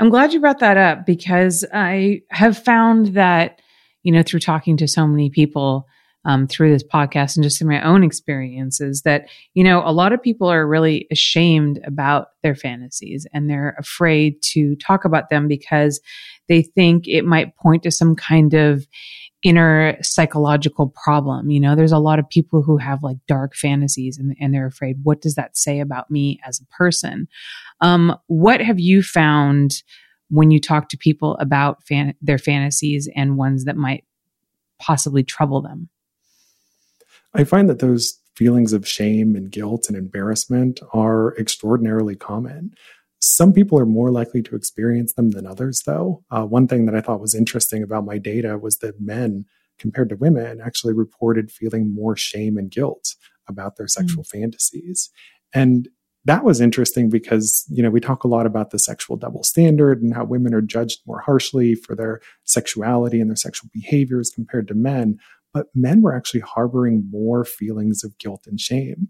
I'm 0.00 0.08
glad 0.08 0.32
you 0.32 0.40
brought 0.40 0.60
that 0.60 0.78
up 0.78 1.04
because 1.04 1.62
I 1.74 2.22
have 2.30 2.56
found 2.56 3.08
that, 3.08 3.60
you 4.02 4.10
know, 4.12 4.22
through 4.22 4.40
talking 4.40 4.78
to 4.78 4.88
so 4.88 5.06
many 5.06 5.28
people 5.28 5.86
um, 6.24 6.46
through 6.46 6.72
this 6.72 6.82
podcast 6.82 7.36
and 7.36 7.44
just 7.44 7.60
in 7.60 7.68
my 7.68 7.82
own 7.82 8.02
experiences, 8.02 9.02
that, 9.02 9.28
you 9.52 9.62
know, 9.62 9.82
a 9.84 9.92
lot 9.92 10.14
of 10.14 10.22
people 10.22 10.48
are 10.48 10.66
really 10.66 11.06
ashamed 11.10 11.80
about 11.84 12.28
their 12.42 12.54
fantasies 12.54 13.26
and 13.34 13.48
they're 13.48 13.76
afraid 13.78 14.40
to 14.52 14.74
talk 14.76 15.04
about 15.04 15.28
them 15.28 15.48
because 15.48 16.00
they 16.48 16.62
think 16.62 17.06
it 17.06 17.26
might 17.26 17.54
point 17.56 17.82
to 17.82 17.90
some 17.90 18.16
kind 18.16 18.54
of 18.54 18.86
inner 19.42 19.96
psychological 20.02 20.88
problem. 21.02 21.50
You 21.50 21.60
know, 21.60 21.74
there's 21.74 21.92
a 21.92 21.98
lot 21.98 22.18
of 22.18 22.28
people 22.28 22.62
who 22.62 22.76
have 22.76 23.02
like 23.02 23.16
dark 23.26 23.54
fantasies 23.54 24.18
and, 24.18 24.36
and 24.40 24.52
they're 24.52 24.66
afraid, 24.66 24.98
what 25.02 25.20
does 25.20 25.34
that 25.36 25.56
say 25.56 25.80
about 25.80 26.10
me 26.10 26.38
as 26.46 26.60
a 26.60 26.66
person? 26.66 27.26
Um, 27.80 28.16
what 28.26 28.60
have 28.60 28.78
you 28.78 29.02
found 29.02 29.82
when 30.28 30.50
you 30.50 30.60
talk 30.60 30.88
to 30.90 30.98
people 30.98 31.36
about 31.38 31.82
fan- 31.86 32.14
their 32.20 32.38
fantasies 32.38 33.08
and 33.16 33.36
ones 33.36 33.64
that 33.64 33.76
might 33.76 34.04
possibly 34.78 35.22
trouble 35.22 35.62
them? 35.62 35.88
I 37.32 37.44
find 37.44 37.68
that 37.70 37.78
those 37.78 38.18
feelings 38.34 38.72
of 38.72 38.86
shame 38.86 39.36
and 39.36 39.50
guilt 39.50 39.86
and 39.88 39.96
embarrassment 39.96 40.80
are 40.92 41.36
extraordinarily 41.36 42.16
common. 42.16 42.74
Some 43.20 43.52
people 43.52 43.78
are 43.78 43.86
more 43.86 44.10
likely 44.10 44.42
to 44.42 44.56
experience 44.56 45.12
them 45.12 45.30
than 45.30 45.46
others, 45.46 45.82
though. 45.84 46.24
Uh, 46.30 46.44
one 46.44 46.66
thing 46.66 46.86
that 46.86 46.94
I 46.94 47.02
thought 47.02 47.20
was 47.20 47.34
interesting 47.34 47.82
about 47.82 48.06
my 48.06 48.16
data 48.18 48.56
was 48.58 48.78
that 48.78 49.00
men, 49.00 49.44
compared 49.78 50.08
to 50.08 50.16
women, 50.16 50.60
actually 50.60 50.94
reported 50.94 51.50
feeling 51.50 51.94
more 51.94 52.16
shame 52.16 52.56
and 52.56 52.70
guilt 52.70 53.14
about 53.46 53.76
their 53.76 53.88
sexual 53.88 54.24
mm. 54.24 54.28
fantasies. 54.28 55.10
And 55.52 55.88
that 56.24 56.44
was 56.44 56.60
interesting 56.60 57.08
because, 57.08 57.64
you 57.70 57.82
know, 57.82 57.90
we 57.90 58.00
talk 58.00 58.24
a 58.24 58.28
lot 58.28 58.46
about 58.46 58.70
the 58.70 58.78
sexual 58.78 59.16
double 59.16 59.42
standard 59.42 60.02
and 60.02 60.14
how 60.14 60.24
women 60.24 60.54
are 60.54 60.60
judged 60.60 61.00
more 61.06 61.20
harshly 61.20 61.74
for 61.74 61.94
their 61.94 62.20
sexuality 62.44 63.20
and 63.20 63.30
their 63.30 63.36
sexual 63.36 63.70
behaviors 63.72 64.30
compared 64.30 64.68
to 64.68 64.74
men. 64.74 65.18
But 65.52 65.66
men 65.74 66.02
were 66.02 66.14
actually 66.14 66.40
harboring 66.40 67.08
more 67.10 67.44
feelings 67.44 68.04
of 68.04 68.16
guilt 68.18 68.46
and 68.46 68.60
shame. 68.60 69.08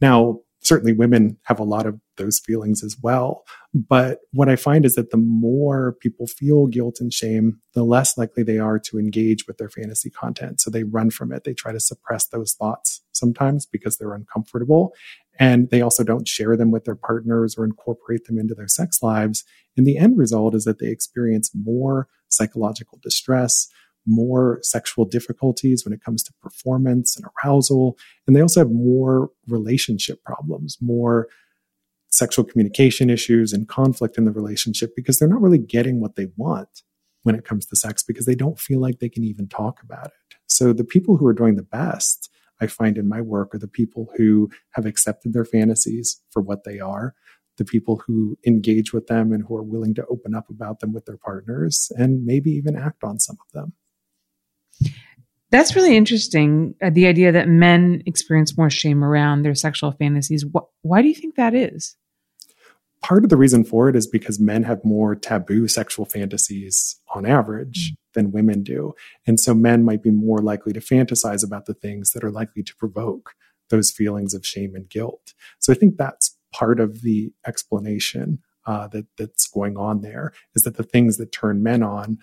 Now, 0.00 0.40
certainly 0.60 0.92
women 0.92 1.38
have 1.44 1.60
a 1.60 1.64
lot 1.64 1.86
of 1.86 2.00
those 2.16 2.38
feelings 2.38 2.82
as 2.82 2.96
well. 3.02 3.44
But 3.74 4.20
what 4.32 4.48
I 4.48 4.56
find 4.56 4.84
is 4.84 4.94
that 4.94 5.10
the 5.10 5.16
more 5.16 5.96
people 6.00 6.26
feel 6.26 6.66
guilt 6.66 6.98
and 7.00 7.12
shame, 7.12 7.60
the 7.74 7.84
less 7.84 8.16
likely 8.16 8.42
they 8.42 8.58
are 8.58 8.78
to 8.80 8.98
engage 8.98 9.46
with 9.46 9.58
their 9.58 9.68
fantasy 9.68 10.10
content. 10.10 10.60
So 10.60 10.70
they 10.70 10.84
run 10.84 11.10
from 11.10 11.32
it. 11.32 11.44
They 11.44 11.54
try 11.54 11.72
to 11.72 11.80
suppress 11.80 12.26
those 12.28 12.54
thoughts 12.54 13.02
sometimes 13.12 13.66
because 13.66 13.96
they're 13.96 14.14
uncomfortable. 14.14 14.94
And 15.38 15.68
they 15.70 15.82
also 15.82 16.02
don't 16.02 16.28
share 16.28 16.56
them 16.56 16.70
with 16.70 16.84
their 16.84 16.96
partners 16.96 17.56
or 17.56 17.64
incorporate 17.64 18.24
them 18.26 18.38
into 18.38 18.54
their 18.54 18.68
sex 18.68 19.02
lives. 19.02 19.44
And 19.76 19.86
the 19.86 19.98
end 19.98 20.16
result 20.16 20.54
is 20.54 20.64
that 20.64 20.78
they 20.78 20.88
experience 20.88 21.50
more 21.54 22.08
psychological 22.28 22.98
distress, 23.02 23.68
more 24.06 24.60
sexual 24.62 25.04
difficulties 25.04 25.84
when 25.84 25.92
it 25.92 26.02
comes 26.02 26.22
to 26.22 26.32
performance 26.40 27.16
and 27.16 27.26
arousal. 27.44 27.98
And 28.26 28.34
they 28.34 28.40
also 28.40 28.60
have 28.60 28.70
more 28.70 29.30
relationship 29.48 30.22
problems, 30.24 30.78
more 30.80 31.28
sexual 32.16 32.44
communication 32.44 33.10
issues 33.10 33.52
and 33.52 33.68
conflict 33.68 34.16
in 34.16 34.24
the 34.24 34.32
relationship 34.32 34.94
because 34.96 35.18
they're 35.18 35.28
not 35.28 35.42
really 35.42 35.58
getting 35.58 36.00
what 36.00 36.16
they 36.16 36.28
want 36.36 36.82
when 37.22 37.34
it 37.34 37.44
comes 37.44 37.66
to 37.66 37.76
sex 37.76 38.02
because 38.02 38.24
they 38.24 38.34
don't 38.34 38.58
feel 38.58 38.80
like 38.80 38.98
they 38.98 39.08
can 39.08 39.24
even 39.24 39.48
talk 39.48 39.82
about 39.82 40.06
it. 40.06 40.36
So 40.46 40.72
the 40.72 40.84
people 40.84 41.16
who 41.16 41.26
are 41.26 41.34
doing 41.34 41.56
the 41.56 41.62
best, 41.62 42.30
I 42.60 42.68
find 42.68 42.96
in 42.96 43.08
my 43.08 43.20
work, 43.20 43.54
are 43.54 43.58
the 43.58 43.68
people 43.68 44.08
who 44.16 44.48
have 44.70 44.86
accepted 44.86 45.32
their 45.32 45.44
fantasies 45.44 46.22
for 46.30 46.40
what 46.40 46.64
they 46.64 46.80
are, 46.80 47.14
the 47.58 47.64
people 47.64 48.02
who 48.06 48.38
engage 48.46 48.92
with 48.92 49.08
them 49.08 49.32
and 49.32 49.44
who 49.46 49.56
are 49.56 49.62
willing 49.62 49.94
to 49.96 50.06
open 50.06 50.34
up 50.34 50.48
about 50.48 50.80
them 50.80 50.92
with 50.92 51.04
their 51.04 51.18
partners 51.18 51.90
and 51.96 52.24
maybe 52.24 52.50
even 52.50 52.76
act 52.76 53.02
on 53.04 53.18
some 53.18 53.36
of 53.46 53.52
them. 53.52 54.92
That's 55.50 55.76
really 55.76 55.96
interesting. 55.96 56.74
Uh, 56.82 56.90
the 56.90 57.06
idea 57.06 57.32
that 57.32 57.48
men 57.48 58.02
experience 58.04 58.58
more 58.58 58.70
shame 58.70 59.04
around 59.04 59.42
their 59.42 59.54
sexual 59.54 59.92
fantasies. 59.92 60.44
Wh- 60.54 60.66
why 60.82 61.02
do 61.02 61.08
you 61.08 61.14
think 61.14 61.36
that 61.36 61.54
is? 61.54 61.96
Part 63.02 63.24
of 63.24 63.30
the 63.30 63.36
reason 63.36 63.64
for 63.64 63.88
it 63.88 63.96
is 63.96 64.06
because 64.06 64.40
men 64.40 64.62
have 64.64 64.84
more 64.84 65.14
taboo 65.14 65.68
sexual 65.68 66.06
fantasies 66.06 66.98
on 67.14 67.26
average 67.26 67.92
mm. 67.92 67.96
than 68.14 68.32
women 68.32 68.62
do. 68.62 68.94
And 69.26 69.38
so 69.38 69.54
men 69.54 69.84
might 69.84 70.02
be 70.02 70.10
more 70.10 70.38
likely 70.38 70.72
to 70.72 70.80
fantasize 70.80 71.44
about 71.44 71.66
the 71.66 71.74
things 71.74 72.12
that 72.12 72.24
are 72.24 72.30
likely 72.30 72.62
to 72.62 72.76
provoke 72.76 73.34
those 73.68 73.90
feelings 73.90 74.34
of 74.34 74.46
shame 74.46 74.74
and 74.74 74.88
guilt. 74.88 75.34
So 75.58 75.72
I 75.72 75.76
think 75.76 75.96
that's 75.96 76.36
part 76.52 76.80
of 76.80 77.02
the 77.02 77.32
explanation 77.46 78.40
uh, 78.66 78.88
that 78.88 79.06
that's 79.16 79.46
going 79.46 79.76
on 79.76 80.00
there 80.00 80.32
is 80.54 80.62
that 80.62 80.76
the 80.76 80.82
things 80.82 81.18
that 81.18 81.32
turn 81.32 81.62
men 81.62 81.82
on 81.82 82.18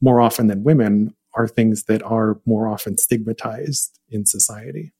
more 0.00 0.20
often 0.20 0.46
than 0.46 0.64
women 0.64 1.14
are 1.34 1.48
things 1.48 1.84
that 1.84 2.02
are 2.02 2.40
more 2.44 2.68
often 2.68 2.98
stigmatized 2.98 3.98
in 4.08 4.26
society. 4.26 4.92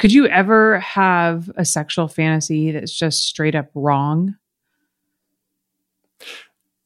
Could 0.00 0.14
you 0.14 0.26
ever 0.28 0.80
have 0.80 1.50
a 1.56 1.64
sexual 1.66 2.08
fantasy 2.08 2.70
that's 2.70 2.96
just 2.96 3.22
straight 3.26 3.54
up 3.54 3.68
wrong? 3.74 4.34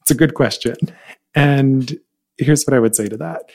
It's 0.01 0.11
a 0.11 0.17
good 0.17 0.35
question. 0.35 0.75
And 1.33 1.97
here's 2.39 2.65
what 2.65 2.75
I 2.75 2.81
would 2.81 2.97
say 2.97 3.07
to 3.07 3.17
that 3.19 3.53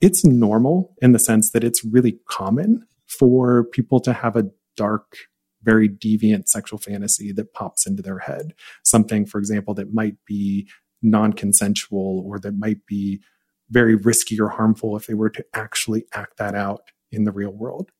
it's 0.00 0.24
normal 0.24 0.94
in 1.02 1.12
the 1.12 1.18
sense 1.18 1.50
that 1.50 1.62
it's 1.62 1.84
really 1.84 2.18
common 2.30 2.86
for 3.06 3.64
people 3.64 4.00
to 4.00 4.14
have 4.14 4.36
a 4.36 4.50
dark, 4.74 5.16
very 5.62 5.86
deviant 5.86 6.48
sexual 6.48 6.78
fantasy 6.78 7.30
that 7.32 7.52
pops 7.52 7.86
into 7.86 8.02
their 8.02 8.20
head. 8.20 8.54
Something, 8.84 9.26
for 9.26 9.38
example, 9.38 9.74
that 9.74 9.92
might 9.92 10.16
be 10.24 10.66
non 11.02 11.34
consensual 11.34 12.24
or 12.26 12.38
that 12.38 12.56
might 12.56 12.86
be 12.86 13.20
very 13.68 13.96
risky 13.96 14.40
or 14.40 14.48
harmful 14.48 14.96
if 14.96 15.06
they 15.06 15.14
were 15.14 15.30
to 15.30 15.44
actually 15.52 16.06
act 16.14 16.38
that 16.38 16.54
out 16.54 16.84
in 17.12 17.24
the 17.24 17.32
real 17.32 17.52
world. 17.52 17.90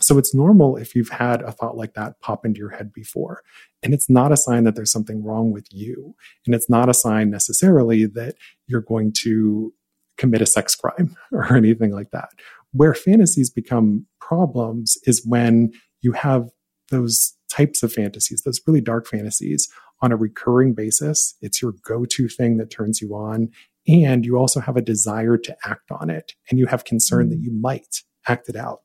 So 0.00 0.18
it's 0.18 0.34
normal 0.34 0.76
if 0.76 0.94
you've 0.94 1.10
had 1.10 1.42
a 1.42 1.52
thought 1.52 1.76
like 1.76 1.94
that 1.94 2.20
pop 2.20 2.44
into 2.44 2.58
your 2.58 2.70
head 2.70 2.92
before. 2.92 3.42
And 3.82 3.92
it's 3.92 4.08
not 4.08 4.32
a 4.32 4.36
sign 4.36 4.64
that 4.64 4.74
there's 4.74 4.92
something 4.92 5.22
wrong 5.22 5.52
with 5.52 5.66
you. 5.70 6.14
And 6.46 6.54
it's 6.54 6.70
not 6.70 6.88
a 6.88 6.94
sign 6.94 7.30
necessarily 7.30 8.06
that 8.06 8.36
you're 8.66 8.80
going 8.80 9.12
to 9.22 9.72
commit 10.16 10.42
a 10.42 10.46
sex 10.46 10.74
crime 10.74 11.16
or 11.32 11.54
anything 11.54 11.92
like 11.92 12.10
that. 12.12 12.30
Where 12.72 12.94
fantasies 12.94 13.50
become 13.50 14.06
problems 14.20 14.96
is 15.04 15.26
when 15.26 15.72
you 16.00 16.12
have 16.12 16.50
those 16.90 17.34
types 17.50 17.82
of 17.82 17.92
fantasies, 17.92 18.42
those 18.42 18.60
really 18.66 18.80
dark 18.80 19.06
fantasies 19.06 19.68
on 20.02 20.12
a 20.12 20.16
recurring 20.16 20.72
basis. 20.72 21.34
It's 21.42 21.60
your 21.60 21.74
go 21.84 22.04
to 22.04 22.28
thing 22.28 22.56
that 22.56 22.70
turns 22.70 23.00
you 23.00 23.14
on 23.14 23.50
and 23.86 24.24
you 24.24 24.36
also 24.36 24.60
have 24.60 24.76
a 24.76 24.82
desire 24.82 25.36
to 25.36 25.56
act 25.64 25.90
on 25.90 26.10
it 26.10 26.32
and 26.48 26.58
you 26.58 26.66
have 26.66 26.84
concern 26.84 27.28
that 27.30 27.40
mm. 27.40 27.44
you 27.44 27.52
might 27.52 28.02
act 28.28 28.48
it 28.48 28.56
out 28.56 28.80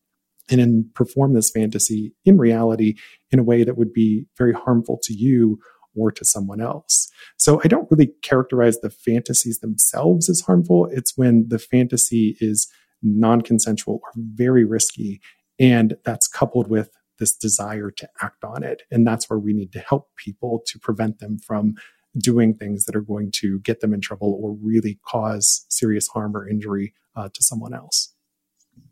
and 0.50 0.60
then 0.60 0.90
perform 0.94 1.34
this 1.34 1.50
fantasy 1.50 2.14
in 2.24 2.38
reality 2.38 2.96
in 3.32 3.40
a 3.40 3.44
way 3.44 3.64
that 3.64 3.78
would 3.78 3.94
be 3.94 4.26
very 4.38 4.54
harmful 4.54 5.00
to 5.04 5.14
you 5.14 5.60
or 5.96 6.12
to 6.12 6.26
someone 6.26 6.62
else. 6.62 7.10
So 7.38 7.62
I 7.64 7.68
don't 7.68 7.90
really 7.90 8.12
characterize 8.22 8.80
the 8.80 8.90
fantasies 8.90 9.60
themselves 9.60 10.30
as 10.30 10.42
harmful. 10.42 10.88
It's 10.92 11.18
when 11.18 11.48
the 11.48 11.60
fantasy 11.60 12.38
is 12.40 12.68
non 13.02 13.42
consensual 13.42 14.02
or 14.04 14.12
very 14.16 14.66
risky. 14.66 15.22
And 15.60 15.96
that's 16.04 16.28
coupled 16.28 16.70
with 16.70 16.90
this 17.18 17.36
desire 17.36 17.92
to 17.92 18.10
act 18.22 18.44
on 18.44 18.64
it. 18.64 18.84
And 18.92 19.08
that's 19.08 19.30
where 19.30 19.40
we 19.40 19.54
need 19.54 19.72
to 19.72 19.80
help 19.80 20.10
people 20.18 20.62
to 20.68 20.80
prevent 20.80 21.20
them 21.20 21.40
from 21.40 21.76
doing 22.18 22.54
things 22.54 22.86
that 22.86 22.96
are 22.96 23.02
going 23.02 23.32
to 23.32 23.60
get 23.60 23.80
them 23.80 23.94
in 23.94 24.02
trouble 24.02 24.38
or 24.42 24.58
really 24.62 25.00
cause 25.06 25.66
serious 25.70 26.08
harm 26.10 26.36
or 26.36 26.48
injury 26.48 26.94
uh, 27.16 27.30
to 27.34 27.44
someone 27.44 27.74
else. 27.74 28.15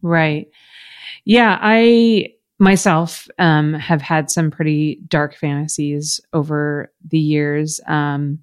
Right. 0.02 0.48
Yeah, 1.26 1.58
I 1.62 2.34
myself 2.60 3.28
um, 3.40 3.74
have 3.74 4.02
had 4.02 4.30
some 4.32 4.52
pretty 4.52 5.00
dark 5.08 5.36
fantasies 5.36 6.22
over 6.34 6.92
the 7.08 7.20
years. 7.20 7.80
Um, 7.88 8.40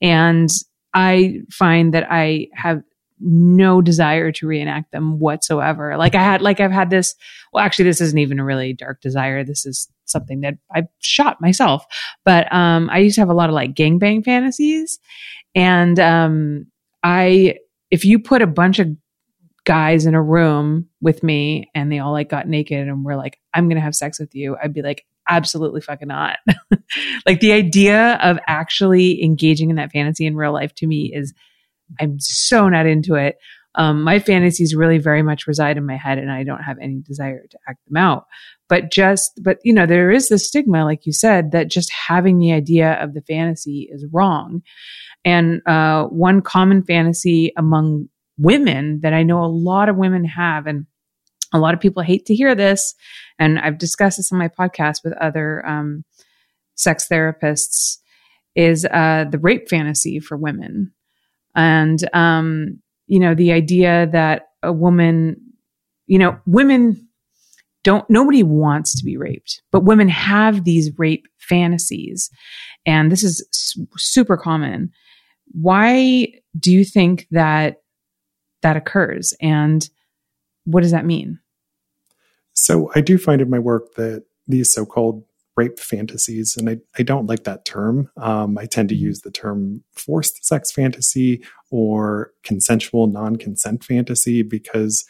and 0.00 0.50
I 0.94 1.40
find 1.50 1.92
that 1.94 2.06
I 2.10 2.48
have 2.54 2.82
no 3.20 3.82
desire 3.82 4.30
to 4.32 4.46
reenact 4.46 4.92
them 4.92 5.18
whatsoever. 5.18 5.96
Like 5.96 6.14
I 6.14 6.22
had, 6.22 6.40
like 6.40 6.60
I've 6.60 6.70
had 6.70 6.90
this, 6.90 7.14
well, 7.52 7.64
actually, 7.64 7.86
this 7.86 8.00
isn't 8.00 8.18
even 8.18 8.38
a 8.38 8.44
really 8.44 8.72
dark 8.72 9.00
desire. 9.00 9.44
This 9.44 9.66
is 9.66 9.88
something 10.04 10.40
that 10.42 10.54
I 10.74 10.84
shot 11.00 11.40
myself. 11.40 11.84
But 12.24 12.52
um, 12.52 12.88
I 12.90 12.98
used 12.98 13.16
to 13.16 13.20
have 13.20 13.28
a 13.28 13.34
lot 13.34 13.48
of 13.48 13.54
like 13.54 13.74
gangbang 13.74 14.24
fantasies. 14.24 14.98
And 15.54 15.98
um, 15.98 16.66
I, 17.02 17.56
if 17.90 18.04
you 18.04 18.18
put 18.18 18.40
a 18.40 18.46
bunch 18.46 18.78
of 18.78 18.88
guys 19.68 20.06
in 20.06 20.14
a 20.14 20.22
room 20.22 20.88
with 21.02 21.22
me 21.22 21.70
and 21.74 21.92
they 21.92 21.98
all 21.98 22.12
like 22.12 22.30
got 22.30 22.48
naked 22.48 22.88
and 22.88 23.04
were 23.04 23.16
like, 23.16 23.38
I'm 23.52 23.68
going 23.68 23.76
to 23.76 23.82
have 23.82 23.94
sex 23.94 24.18
with 24.18 24.34
you, 24.34 24.56
I'd 24.60 24.72
be 24.72 24.80
like, 24.80 25.04
absolutely 25.28 25.82
fucking 25.82 26.08
not. 26.08 26.38
like 27.26 27.40
the 27.40 27.52
idea 27.52 28.14
of 28.22 28.38
actually 28.46 29.22
engaging 29.22 29.68
in 29.68 29.76
that 29.76 29.92
fantasy 29.92 30.24
in 30.24 30.36
real 30.36 30.54
life 30.54 30.74
to 30.76 30.86
me 30.86 31.12
is, 31.14 31.34
I'm 32.00 32.18
so 32.18 32.70
not 32.70 32.86
into 32.86 33.16
it. 33.16 33.36
Um, 33.74 34.02
my 34.02 34.20
fantasies 34.20 34.74
really 34.74 34.96
very 34.96 35.22
much 35.22 35.46
reside 35.46 35.76
in 35.76 35.84
my 35.84 35.96
head 35.96 36.16
and 36.16 36.32
I 36.32 36.44
don't 36.44 36.62
have 36.62 36.78
any 36.80 37.00
desire 37.00 37.42
to 37.50 37.58
act 37.68 37.80
them 37.86 37.98
out. 37.98 38.24
But 38.70 38.90
just, 38.90 39.38
but 39.42 39.58
you 39.64 39.74
know, 39.74 39.84
there 39.84 40.10
is 40.10 40.30
the 40.30 40.38
stigma, 40.38 40.86
like 40.86 41.04
you 41.04 41.12
said, 41.12 41.52
that 41.52 41.68
just 41.68 41.92
having 41.92 42.38
the 42.38 42.52
idea 42.52 42.94
of 43.02 43.12
the 43.12 43.20
fantasy 43.20 43.86
is 43.92 44.06
wrong. 44.10 44.62
And 45.26 45.60
uh, 45.66 46.04
one 46.04 46.40
common 46.40 46.82
fantasy 46.84 47.52
among 47.54 48.08
women 48.38 49.00
that 49.02 49.12
I 49.12 49.22
know 49.22 49.44
a 49.44 49.46
lot 49.46 49.88
of 49.88 49.96
women 49.96 50.24
have, 50.24 50.66
and 50.66 50.86
a 51.52 51.58
lot 51.58 51.74
of 51.74 51.80
people 51.80 52.02
hate 52.02 52.26
to 52.26 52.34
hear 52.34 52.54
this, 52.54 52.94
and 53.38 53.58
I've 53.58 53.78
discussed 53.78 54.16
this 54.18 54.32
on 54.32 54.38
my 54.38 54.48
podcast 54.48 55.04
with 55.04 55.12
other 55.18 55.66
um, 55.66 56.04
sex 56.74 57.08
therapists, 57.10 57.98
is 58.54 58.84
uh, 58.86 59.24
the 59.30 59.38
rape 59.38 59.68
fantasy 59.68 60.20
for 60.20 60.36
women. 60.36 60.92
And 61.54 61.98
um, 62.14 62.80
you 63.06 63.18
know, 63.18 63.34
the 63.34 63.52
idea 63.52 64.08
that 64.12 64.48
a 64.62 64.72
woman, 64.72 65.36
you 66.06 66.18
know, 66.18 66.38
women 66.46 67.08
don't, 67.84 68.08
nobody 68.10 68.42
wants 68.42 68.96
to 68.98 69.04
be 69.04 69.16
raped, 69.16 69.62
but 69.72 69.84
women 69.84 70.08
have 70.08 70.64
these 70.64 70.90
rape 70.98 71.26
fantasies. 71.38 72.30
And 72.84 73.10
this 73.10 73.22
is 73.22 73.46
super 73.96 74.36
common. 74.36 74.90
Why 75.52 76.28
do 76.58 76.70
you 76.70 76.84
think 76.84 77.26
that 77.30 77.82
that 78.62 78.76
occurs? 78.76 79.34
And 79.40 79.88
what 80.64 80.82
does 80.82 80.92
that 80.92 81.06
mean? 81.06 81.40
So 82.52 82.90
I 82.94 83.00
do 83.00 83.18
find 83.18 83.40
in 83.40 83.50
my 83.50 83.58
work 83.58 83.94
that 83.94 84.24
these 84.46 84.72
so 84.72 84.84
called 84.84 85.24
rape 85.56 85.78
fantasies, 85.78 86.56
and 86.56 86.70
I, 86.70 86.78
I 86.98 87.02
don't 87.02 87.26
like 87.26 87.44
that 87.44 87.64
term. 87.64 88.10
Um, 88.16 88.56
I 88.58 88.66
tend 88.66 88.88
to 88.90 88.94
mm-hmm. 88.94 89.06
use 89.06 89.20
the 89.20 89.30
term 89.30 89.82
forced 89.92 90.44
sex 90.44 90.70
fantasy 90.70 91.44
or 91.70 92.32
consensual 92.44 93.06
non 93.08 93.36
consent 93.36 93.84
fantasy 93.84 94.42
because 94.42 95.04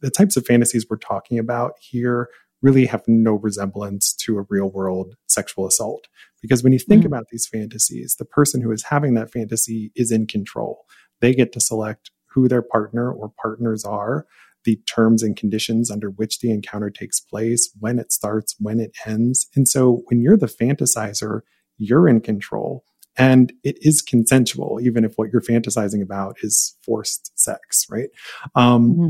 the 0.00 0.10
types 0.10 0.36
of 0.36 0.46
fantasies 0.46 0.86
we're 0.88 0.98
talking 0.98 1.38
about 1.38 1.72
here 1.80 2.28
really 2.62 2.86
have 2.86 3.02
no 3.06 3.34
resemblance 3.34 4.12
to 4.14 4.38
a 4.38 4.46
real 4.48 4.70
world 4.70 5.14
sexual 5.26 5.66
assault. 5.66 6.08
Because 6.42 6.62
when 6.62 6.72
you 6.72 6.78
think 6.78 7.00
mm-hmm. 7.00 7.08
about 7.08 7.26
these 7.30 7.46
fantasies, 7.46 8.16
the 8.18 8.24
person 8.24 8.60
who 8.60 8.70
is 8.70 8.84
having 8.84 9.14
that 9.14 9.32
fantasy 9.32 9.92
is 9.94 10.10
in 10.12 10.26
control. 10.26 10.84
They 11.20 11.34
get 11.34 11.52
to 11.52 11.60
select 11.60 12.10
who 12.32 12.48
their 12.48 12.62
partner 12.62 13.10
or 13.12 13.32
partners 13.40 13.84
are 13.84 14.26
the 14.64 14.76
terms 14.86 15.22
and 15.22 15.36
conditions 15.36 15.90
under 15.90 16.10
which 16.10 16.40
the 16.40 16.50
encounter 16.50 16.90
takes 16.90 17.20
place, 17.20 17.70
when 17.78 17.98
it 17.98 18.12
starts, 18.12 18.54
when 18.58 18.80
it 18.80 18.90
ends. 19.06 19.48
And 19.54 19.68
so 19.68 20.02
when 20.06 20.20
you're 20.20 20.36
the 20.36 20.46
fantasizer, 20.46 21.40
you're 21.78 22.08
in 22.08 22.20
control. 22.20 22.84
And 23.16 23.52
it 23.64 23.78
is 23.80 24.02
consensual, 24.02 24.78
even 24.80 25.04
if 25.04 25.14
what 25.16 25.30
you're 25.32 25.42
fantasizing 25.42 26.02
about 26.02 26.36
is 26.42 26.76
forced 26.82 27.32
sex, 27.38 27.86
right? 27.90 28.10
Um, 28.54 28.90
mm-hmm. 28.90 29.08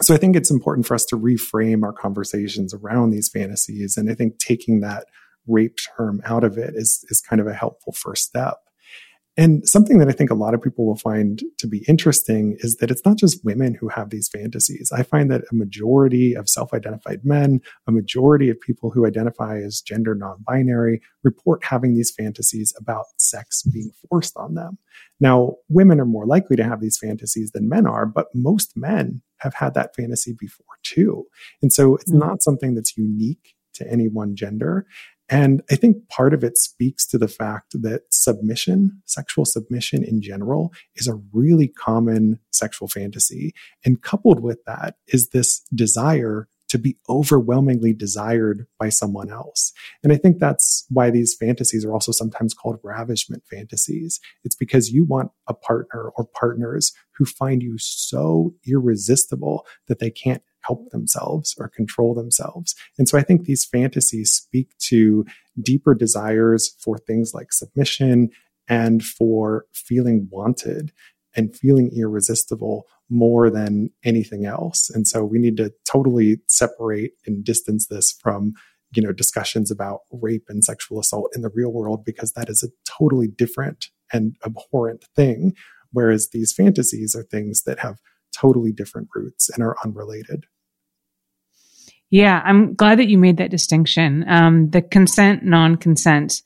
So 0.00 0.14
I 0.14 0.18
think 0.18 0.36
it's 0.36 0.50
important 0.50 0.86
for 0.86 0.94
us 0.94 1.04
to 1.06 1.18
reframe 1.18 1.82
our 1.82 1.92
conversations 1.92 2.72
around 2.72 3.10
these 3.10 3.28
fantasies. 3.28 3.96
And 3.96 4.10
I 4.10 4.14
think 4.14 4.38
taking 4.38 4.80
that 4.80 5.06
rape 5.46 5.76
term 5.96 6.20
out 6.24 6.44
of 6.44 6.56
it 6.56 6.74
is, 6.74 7.04
is 7.10 7.20
kind 7.20 7.40
of 7.40 7.46
a 7.46 7.54
helpful 7.54 7.92
first 7.92 8.24
step. 8.24 8.58
And 9.36 9.66
something 9.66 9.98
that 9.98 10.08
I 10.08 10.12
think 10.12 10.30
a 10.30 10.34
lot 10.34 10.52
of 10.52 10.60
people 10.60 10.86
will 10.86 10.96
find 10.96 11.42
to 11.58 11.66
be 11.66 11.84
interesting 11.88 12.56
is 12.60 12.76
that 12.76 12.90
it's 12.90 13.04
not 13.04 13.16
just 13.16 13.44
women 13.44 13.74
who 13.74 13.88
have 13.88 14.10
these 14.10 14.28
fantasies. 14.28 14.92
I 14.94 15.02
find 15.02 15.30
that 15.30 15.42
a 15.50 15.54
majority 15.54 16.34
of 16.34 16.50
self 16.50 16.74
identified 16.74 17.24
men, 17.24 17.60
a 17.86 17.92
majority 17.92 18.50
of 18.50 18.60
people 18.60 18.90
who 18.90 19.06
identify 19.06 19.58
as 19.58 19.80
gender 19.80 20.14
non 20.14 20.44
binary 20.46 21.00
report 21.22 21.64
having 21.64 21.94
these 21.94 22.10
fantasies 22.10 22.74
about 22.78 23.06
sex 23.16 23.62
being 23.62 23.92
forced 24.08 24.36
on 24.36 24.54
them. 24.54 24.76
Now, 25.18 25.54
women 25.68 25.98
are 25.98 26.06
more 26.06 26.26
likely 26.26 26.56
to 26.56 26.64
have 26.64 26.80
these 26.80 26.98
fantasies 26.98 27.52
than 27.52 27.68
men 27.68 27.86
are, 27.86 28.04
but 28.04 28.26
most 28.34 28.72
men 28.76 29.22
have 29.38 29.54
had 29.54 29.72
that 29.74 29.94
fantasy 29.96 30.34
before 30.38 30.66
too. 30.82 31.24
And 31.62 31.72
so 31.72 31.96
it's 31.96 32.10
mm-hmm. 32.10 32.20
not 32.20 32.42
something 32.42 32.74
that's 32.74 32.98
unique 32.98 33.54
to 33.74 33.90
any 33.90 34.08
one 34.08 34.36
gender. 34.36 34.86
And 35.32 35.62
I 35.70 35.76
think 35.76 36.10
part 36.10 36.34
of 36.34 36.44
it 36.44 36.58
speaks 36.58 37.06
to 37.06 37.16
the 37.16 37.26
fact 37.26 37.72
that 37.80 38.02
submission, 38.10 39.00
sexual 39.06 39.46
submission 39.46 40.04
in 40.04 40.20
general, 40.20 40.74
is 40.96 41.08
a 41.08 41.18
really 41.32 41.68
common 41.68 42.38
sexual 42.50 42.86
fantasy. 42.86 43.54
And 43.82 44.02
coupled 44.02 44.40
with 44.40 44.62
that 44.66 44.96
is 45.06 45.30
this 45.30 45.60
desire 45.74 46.48
to 46.68 46.76
be 46.76 46.98
overwhelmingly 47.08 47.94
desired 47.94 48.66
by 48.78 48.90
someone 48.90 49.30
else. 49.30 49.72
And 50.02 50.12
I 50.12 50.16
think 50.16 50.38
that's 50.38 50.84
why 50.90 51.08
these 51.08 51.34
fantasies 51.34 51.84
are 51.86 51.92
also 51.92 52.12
sometimes 52.12 52.52
called 52.52 52.78
ravishment 52.82 53.42
fantasies. 53.50 54.20
It's 54.44 54.54
because 54.54 54.90
you 54.90 55.04
want 55.04 55.32
a 55.46 55.54
partner 55.54 56.12
or 56.14 56.26
partners 56.38 56.92
who 57.12 57.24
find 57.24 57.62
you 57.62 57.76
so 57.78 58.54
irresistible 58.66 59.66
that 59.88 59.98
they 59.98 60.10
can't 60.10 60.42
help 60.62 60.90
themselves 60.90 61.54
or 61.58 61.68
control 61.68 62.14
themselves. 62.14 62.74
And 62.98 63.08
so 63.08 63.18
I 63.18 63.22
think 63.22 63.44
these 63.44 63.64
fantasies 63.64 64.32
speak 64.32 64.68
to 64.88 65.24
deeper 65.60 65.94
desires 65.94 66.74
for 66.78 66.98
things 66.98 67.32
like 67.34 67.52
submission 67.52 68.30
and 68.68 69.04
for 69.04 69.66
feeling 69.72 70.28
wanted 70.30 70.92
and 71.34 71.56
feeling 71.56 71.90
irresistible 71.96 72.86
more 73.08 73.50
than 73.50 73.90
anything 74.04 74.46
else. 74.46 74.90
And 74.90 75.06
so 75.06 75.24
we 75.24 75.38
need 75.38 75.56
to 75.58 75.72
totally 75.90 76.40
separate 76.46 77.12
and 77.26 77.44
distance 77.44 77.86
this 77.88 78.12
from 78.12 78.54
you 78.94 79.02
know 79.02 79.12
discussions 79.12 79.70
about 79.70 80.00
rape 80.10 80.44
and 80.48 80.64
sexual 80.64 81.00
assault 81.00 81.30
in 81.34 81.42
the 81.42 81.50
real 81.54 81.72
world 81.72 82.04
because 82.04 82.32
that 82.32 82.48
is 82.48 82.62
a 82.62 82.68
totally 82.84 83.26
different 83.26 83.86
and 84.12 84.36
abhorrent 84.44 85.04
thing 85.16 85.54
whereas 85.92 86.28
these 86.32 86.52
fantasies 86.52 87.14
are 87.14 87.22
things 87.22 87.62
that 87.62 87.78
have 87.78 87.98
totally 88.36 88.72
different 88.72 89.08
roots 89.14 89.48
and 89.48 89.62
are 89.62 89.76
unrelated 89.84 90.44
yeah, 92.12 92.42
I'm 92.44 92.74
glad 92.74 92.98
that 92.98 93.08
you 93.08 93.16
made 93.16 93.38
that 93.38 93.50
distinction. 93.50 94.26
Um, 94.28 94.68
the 94.68 94.82
consent, 94.82 95.44
non 95.44 95.76
consent, 95.76 96.42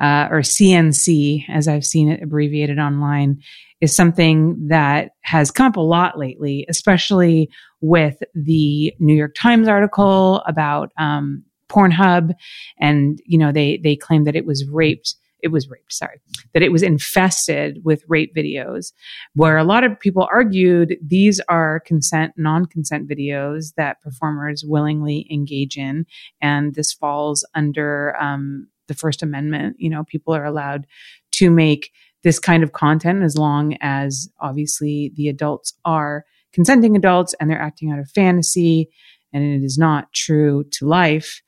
uh, 0.00 0.28
or 0.30 0.40
CNC, 0.40 1.44
as 1.50 1.68
I've 1.68 1.84
seen 1.84 2.08
it 2.08 2.22
abbreviated 2.22 2.78
online, 2.78 3.42
is 3.82 3.94
something 3.94 4.68
that 4.68 5.10
has 5.20 5.50
come 5.50 5.66
up 5.66 5.76
a 5.76 5.80
lot 5.80 6.18
lately, 6.18 6.64
especially 6.70 7.50
with 7.82 8.22
the 8.34 8.94
New 8.98 9.12
York 9.14 9.34
Times 9.34 9.68
article 9.68 10.42
about 10.46 10.90
um, 10.96 11.44
Pornhub, 11.68 12.32
and 12.80 13.20
you 13.26 13.36
know 13.36 13.52
they 13.52 13.76
they 13.76 13.96
claim 13.96 14.24
that 14.24 14.36
it 14.36 14.46
was 14.46 14.66
raped 14.66 15.16
it 15.44 15.52
was 15.52 15.68
raped, 15.68 15.92
sorry, 15.92 16.20
that 16.54 16.62
it 16.62 16.72
was 16.72 16.82
infested 16.82 17.78
with 17.84 18.02
rape 18.08 18.34
videos, 18.34 18.92
where 19.34 19.58
a 19.58 19.64
lot 19.64 19.84
of 19.84 20.00
people 20.00 20.26
argued 20.32 20.96
these 21.04 21.38
are 21.48 21.80
consent, 21.80 22.32
non 22.36 22.64
consent 22.64 23.08
videos 23.08 23.74
that 23.76 24.00
performers 24.00 24.64
willingly 24.66 25.28
engage 25.30 25.76
in. 25.76 26.06
And 26.40 26.74
this 26.74 26.92
falls 26.94 27.46
under 27.54 28.16
um, 28.18 28.68
the 28.88 28.94
First 28.94 29.22
Amendment. 29.22 29.76
You 29.78 29.90
know, 29.90 30.04
people 30.04 30.34
are 30.34 30.46
allowed 30.46 30.86
to 31.32 31.50
make 31.50 31.92
this 32.22 32.38
kind 32.38 32.62
of 32.62 32.72
content 32.72 33.22
as 33.22 33.36
long 33.36 33.76
as 33.82 34.28
obviously 34.40 35.12
the 35.14 35.28
adults 35.28 35.74
are 35.84 36.24
consenting 36.54 36.96
adults 36.96 37.34
and 37.38 37.50
they're 37.50 37.60
acting 37.60 37.92
out 37.92 37.98
of 37.98 38.10
fantasy 38.10 38.88
and 39.34 39.44
it 39.44 39.62
is 39.62 39.76
not 39.76 40.10
true 40.14 40.64
to 40.70 40.86
life. 40.86 41.42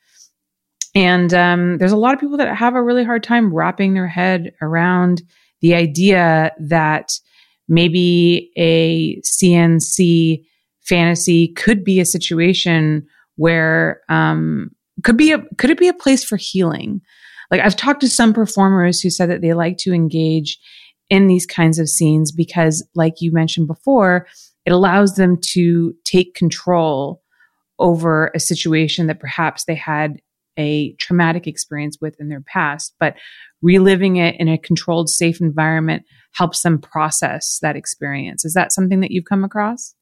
And 0.97 1.35
um, 1.35 1.77
there's 1.77 1.93
a 1.93 1.97
lot 1.97 2.15
of 2.15 2.21
people 2.21 2.39
that 2.39 2.57
have 2.57 2.75
a 2.75 2.83
really 2.83 3.05
hard 3.05 3.23
time 3.23 3.53
wrapping 3.55 3.93
their 3.93 4.09
head 4.09 4.55
around 4.63 5.23
the 5.61 5.75
idea 5.75 6.53
that 6.59 7.13
maybe 7.69 8.51
a 8.57 9.21
CNC 9.21 10.43
fantasy 10.81 11.49
could 11.49 11.85
be 11.85 12.01
a 12.01 12.07
situation 12.07 13.07
where 13.35 14.01
um, 14.09 14.71
could 15.03 15.19
be 15.19 15.33
a 15.33 15.43
could 15.59 15.69
it 15.69 15.79
be 15.79 15.89
a 15.89 15.93
place 15.93 16.25
for 16.25 16.39
healing? 16.39 17.03
Like 17.51 17.61
I've 17.61 17.77
talked 17.77 18.01
to 18.01 18.09
some 18.09 18.33
performers 18.33 18.99
who 18.99 19.11
said 19.11 19.29
that 19.29 19.43
they 19.43 19.53
like 19.53 19.77
to 19.79 19.93
engage 19.93 20.59
in 21.11 21.27
these 21.27 21.45
kinds 21.45 21.79
of 21.79 21.91
scenes 21.91 22.33
because, 22.33 22.83
like 22.95 23.21
you 23.21 23.33
mentioned 23.33 23.67
before, 23.67 24.27
it 24.65 24.73
allows 24.73 25.17
them 25.17 25.37
to 25.53 25.95
take 26.05 26.35
control 26.35 27.23
over 27.79 28.31
a 28.35 28.41
situation 28.41 29.09
that 29.09 29.21
perhaps 29.21 29.65
they 29.65 29.75
had 29.75 30.17
a 30.57 30.95
traumatic 30.95 31.47
experience 31.47 31.99
with 32.01 32.17
in 32.19 32.29
their 32.29 32.41
past, 32.41 32.95
but 32.99 33.17
reliving 33.63 34.17
it 34.17 34.37
in 34.39 34.49
a 34.49 34.59
controlled, 34.59 35.09
safe 35.09 35.41
environment 35.41 36.05
helps 36.33 36.63
them 36.63 36.79
process 36.79 37.59
that 37.63 37.77
experience. 37.77 38.45
Is 38.45 38.55
that 38.55 38.73
something 38.73 39.01
that 39.01 39.11
you've 39.11 39.25
come 39.25 39.45
across? 39.45 39.95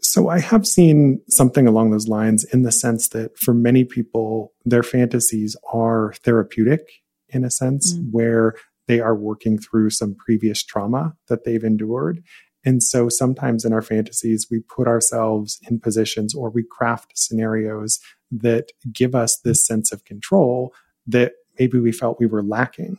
So 0.00 0.28
I 0.28 0.40
have 0.40 0.66
seen 0.66 1.20
something 1.28 1.66
along 1.66 1.90
those 1.90 2.08
lines 2.08 2.44
in 2.44 2.62
the 2.62 2.72
sense 2.72 3.08
that 3.08 3.36
for 3.36 3.52
many 3.52 3.84
people, 3.84 4.52
their 4.64 4.82
fantasies 4.82 5.56
are 5.72 6.14
therapeutic 6.24 6.80
in 7.28 7.44
a 7.44 7.50
sense 7.50 7.94
mm. 7.94 8.06
where 8.10 8.54
they 8.86 9.00
are 9.00 9.14
working 9.14 9.58
through 9.58 9.90
some 9.90 10.14
previous 10.14 10.62
trauma 10.62 11.14
that 11.28 11.44
they've 11.44 11.64
endured. 11.64 12.22
And 12.64 12.82
so 12.82 13.08
sometimes 13.08 13.64
in 13.64 13.72
our 13.72 13.82
fantasies, 13.82 14.48
we 14.50 14.60
put 14.60 14.86
ourselves 14.86 15.58
in 15.68 15.80
positions 15.80 16.34
or 16.34 16.50
we 16.50 16.62
craft 16.62 17.12
scenarios 17.14 18.00
that 18.30 18.70
give 18.92 19.14
us 19.14 19.38
this 19.38 19.64
sense 19.66 19.92
of 19.92 20.04
control 20.04 20.74
that 21.06 21.32
maybe 21.58 21.78
we 21.78 21.92
felt 21.92 22.20
we 22.20 22.26
were 22.26 22.42
lacking 22.42 22.98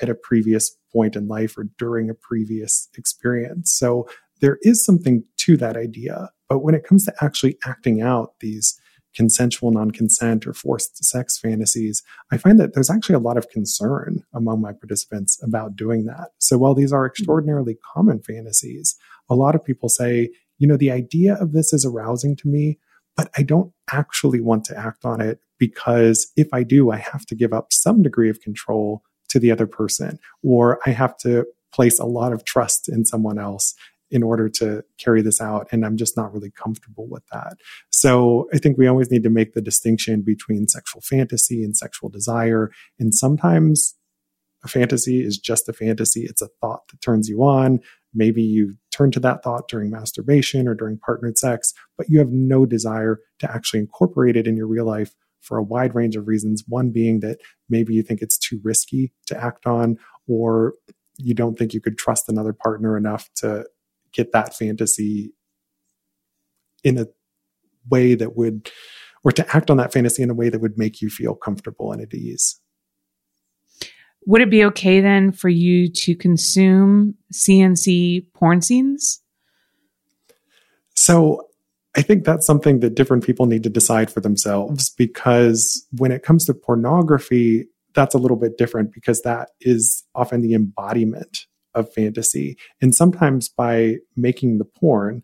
at 0.00 0.08
a 0.08 0.14
previous 0.14 0.76
point 0.92 1.14
in 1.14 1.28
life 1.28 1.56
or 1.56 1.64
during 1.78 2.10
a 2.10 2.14
previous 2.14 2.88
experience. 2.96 3.72
So 3.72 4.08
there 4.40 4.58
is 4.62 4.84
something 4.84 5.24
to 5.38 5.56
that 5.58 5.76
idea. 5.76 6.30
But 6.48 6.60
when 6.60 6.74
it 6.74 6.84
comes 6.84 7.04
to 7.04 7.14
actually 7.20 7.58
acting 7.64 8.02
out 8.02 8.34
these 8.40 8.78
consensual 9.14 9.70
non-consent 9.70 10.46
or 10.46 10.52
forced 10.52 11.04
sex 11.04 11.38
fantasies, 11.38 12.02
I 12.30 12.38
find 12.38 12.58
that 12.60 12.74
there's 12.74 12.90
actually 12.90 13.16
a 13.16 13.20
lot 13.20 13.36
of 13.36 13.50
concern 13.50 14.24
among 14.32 14.60
my 14.60 14.72
participants 14.72 15.38
about 15.42 15.76
doing 15.76 16.04
that. 16.06 16.30
So 16.38 16.58
while 16.58 16.74
these 16.74 16.92
are 16.92 17.06
extraordinarily 17.06 17.76
common 17.94 18.20
fantasies, 18.20 18.96
a 19.28 19.34
lot 19.34 19.54
of 19.54 19.64
people 19.64 19.88
say, 19.88 20.30
you 20.58 20.66
know, 20.66 20.76
the 20.76 20.90
idea 20.90 21.34
of 21.34 21.52
this 21.52 21.72
is 21.72 21.84
arousing 21.84 22.36
to 22.36 22.48
me, 22.48 22.78
but 23.16 23.30
I 23.36 23.42
don't 23.42 23.72
actually 23.90 24.40
want 24.40 24.64
to 24.66 24.78
act 24.78 25.04
on 25.04 25.20
it 25.20 25.40
because 25.58 26.32
if 26.36 26.48
I 26.52 26.62
do, 26.62 26.90
I 26.90 26.96
have 26.96 27.26
to 27.26 27.34
give 27.34 27.52
up 27.52 27.72
some 27.72 28.02
degree 28.02 28.30
of 28.30 28.40
control 28.40 29.02
to 29.28 29.38
the 29.38 29.50
other 29.50 29.66
person, 29.66 30.18
or 30.42 30.78
I 30.86 30.90
have 30.90 31.16
to 31.18 31.46
place 31.72 31.98
a 31.98 32.04
lot 32.04 32.32
of 32.32 32.44
trust 32.44 32.88
in 32.88 33.04
someone 33.04 33.38
else 33.38 33.74
in 34.12 34.22
order 34.22 34.48
to 34.48 34.84
carry 34.98 35.22
this 35.22 35.40
out. 35.40 35.66
And 35.72 35.84
I'm 35.84 35.96
just 35.96 36.16
not 36.16 36.32
really 36.32 36.50
comfortable 36.50 37.08
with 37.08 37.24
that. 37.32 37.54
So 37.90 38.48
I 38.52 38.58
think 38.58 38.76
we 38.76 38.86
always 38.86 39.10
need 39.10 39.22
to 39.24 39.30
make 39.30 39.54
the 39.54 39.62
distinction 39.62 40.22
between 40.22 40.68
sexual 40.68 41.00
fantasy 41.00 41.64
and 41.64 41.76
sexual 41.76 42.10
desire. 42.10 42.70
And 43.00 43.14
sometimes 43.14 43.96
a 44.62 44.68
fantasy 44.68 45.24
is 45.24 45.38
just 45.38 45.68
a 45.68 45.72
fantasy. 45.72 46.24
It's 46.24 46.42
a 46.42 46.50
thought 46.60 46.82
that 46.90 47.00
turns 47.00 47.28
you 47.28 47.42
on. 47.42 47.80
Maybe 48.14 48.42
you 48.42 48.74
turn 48.92 49.10
to 49.12 49.20
that 49.20 49.42
thought 49.42 49.66
during 49.66 49.90
masturbation 49.90 50.68
or 50.68 50.74
during 50.74 50.98
partnered 50.98 51.38
sex, 51.38 51.72
but 51.96 52.08
you 52.10 52.18
have 52.18 52.30
no 52.30 52.66
desire 52.66 53.18
to 53.38 53.50
actually 53.50 53.80
incorporate 53.80 54.36
it 54.36 54.46
in 54.46 54.56
your 54.56 54.66
real 54.66 54.84
life 54.84 55.14
for 55.40 55.56
a 55.56 55.62
wide 55.62 55.94
range 55.94 56.16
of 56.16 56.28
reasons. 56.28 56.62
One 56.68 56.90
being 56.90 57.20
that 57.20 57.38
maybe 57.70 57.94
you 57.94 58.02
think 58.02 58.20
it's 58.20 58.38
too 58.38 58.60
risky 58.62 59.12
to 59.26 59.42
act 59.42 59.66
on, 59.66 59.96
or 60.28 60.74
you 61.16 61.34
don't 61.34 61.58
think 61.58 61.74
you 61.74 61.80
could 61.80 61.98
trust 61.98 62.28
another 62.28 62.52
partner 62.52 62.96
enough 62.96 63.28
to 63.36 63.64
get 64.12 64.32
that 64.32 64.54
fantasy 64.54 65.32
in 66.84 66.98
a 66.98 67.06
way 67.88 68.14
that 68.14 68.36
would, 68.36 68.70
or 69.24 69.32
to 69.32 69.56
act 69.56 69.70
on 69.70 69.76
that 69.76 69.92
fantasy 69.92 70.22
in 70.22 70.30
a 70.30 70.34
way 70.34 70.48
that 70.48 70.60
would 70.60 70.78
make 70.78 71.00
you 71.00 71.08
feel 71.08 71.34
comfortable 71.34 71.92
and 71.92 72.02
at 72.02 72.14
ease. 72.14 72.60
Would 74.26 74.42
it 74.42 74.50
be 74.50 74.64
okay 74.66 75.00
then 75.00 75.32
for 75.32 75.48
you 75.48 75.88
to 75.90 76.14
consume 76.14 77.14
CNC 77.32 78.26
porn 78.34 78.62
scenes? 78.62 79.20
So 80.94 81.48
I 81.96 82.02
think 82.02 82.24
that's 82.24 82.46
something 82.46 82.80
that 82.80 82.94
different 82.94 83.24
people 83.24 83.46
need 83.46 83.64
to 83.64 83.70
decide 83.70 84.10
for 84.10 84.20
themselves 84.20 84.90
because 84.90 85.86
when 85.98 86.12
it 86.12 86.22
comes 86.22 86.44
to 86.46 86.54
pornography, 86.54 87.66
that's 87.94 88.14
a 88.14 88.18
little 88.18 88.36
bit 88.36 88.56
different 88.56 88.92
because 88.92 89.22
that 89.22 89.50
is 89.60 90.04
often 90.14 90.40
the 90.40 90.54
embodiment 90.54 91.46
of 91.74 91.92
fantasy. 91.92 92.56
And 92.80 92.94
sometimes 92.94 93.48
by 93.48 93.96
making 94.16 94.58
the 94.58 94.64
porn 94.64 95.22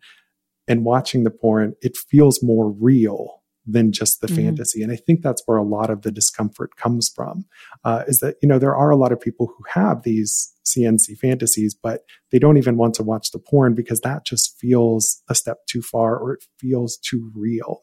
and 0.67 0.85
watching 0.85 1.25
the 1.25 1.31
porn, 1.31 1.75
it 1.81 1.97
feels 1.97 2.43
more 2.43 2.71
real 2.71 3.43
than 3.71 3.93
just 3.93 4.21
the 4.21 4.27
mm-hmm. 4.27 4.47
fantasy. 4.47 4.83
And 4.83 4.91
I 4.91 4.97
think 4.97 5.21
that's 5.21 5.43
where 5.45 5.59
a 5.59 5.63
lot 5.63 5.91
of 5.91 6.03
the 6.03 6.11
discomfort 6.11 6.77
comes 6.77 7.11
from. 7.15 7.45
Uh, 7.85 8.03
is 8.09 8.21
that 8.21 8.37
you 8.43 8.49
know 8.49 8.59
there 8.59 8.75
are 8.75 8.91
a 8.91 8.97
lot 8.97 9.13
of 9.13 9.21
people 9.21 9.47
who 9.47 9.65
have 9.69 10.03
these 10.03 10.53
CNC 10.65 11.19
fantasies, 11.19 11.75
but 11.75 12.03
they 12.33 12.39
don't 12.39 12.57
even 12.57 12.77
want 12.77 12.95
to 12.95 13.03
watch 13.03 13.31
the 13.31 13.39
porn 13.39 13.75
because 13.75 14.01
that 14.01 14.25
just 14.25 14.59
feels 14.59 15.23
a 15.29 15.35
step 15.35 15.59
too 15.67 15.83
far 15.83 16.17
or 16.17 16.35
it 16.35 16.45
feels 16.59 16.97
too 16.97 17.31
real. 17.35 17.83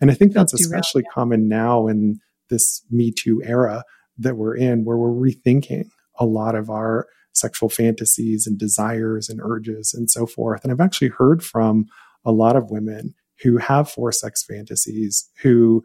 And 0.00 0.10
I 0.10 0.14
think 0.14 0.32
that's, 0.32 0.52
that's 0.52 0.64
especially 0.64 1.02
real, 1.02 1.10
yeah. 1.10 1.14
common 1.14 1.48
now 1.48 1.86
in 1.86 2.20
this 2.50 2.82
Me 2.90 3.12
Too 3.12 3.42
era 3.44 3.84
that 4.18 4.36
we're 4.36 4.56
in, 4.56 4.84
where 4.84 4.96
we're 4.96 5.08
rethinking 5.08 5.88
a 6.18 6.26
lot 6.26 6.54
of 6.54 6.70
our 6.70 7.06
sexual 7.34 7.68
fantasies 7.68 8.46
and 8.46 8.58
desires 8.58 9.28
and 9.28 9.40
urges 9.42 9.92
and 9.92 10.10
so 10.10 10.26
forth. 10.26 10.62
And 10.62 10.72
I've 10.72 10.80
actually 10.80 11.08
heard 11.08 11.44
from 11.44 11.86
a 12.24 12.32
lot 12.32 12.56
of 12.56 12.70
women 12.70 13.14
who 13.42 13.58
have 13.58 13.90
forced 13.90 14.20
sex 14.20 14.42
fantasies 14.42 15.28
who 15.42 15.84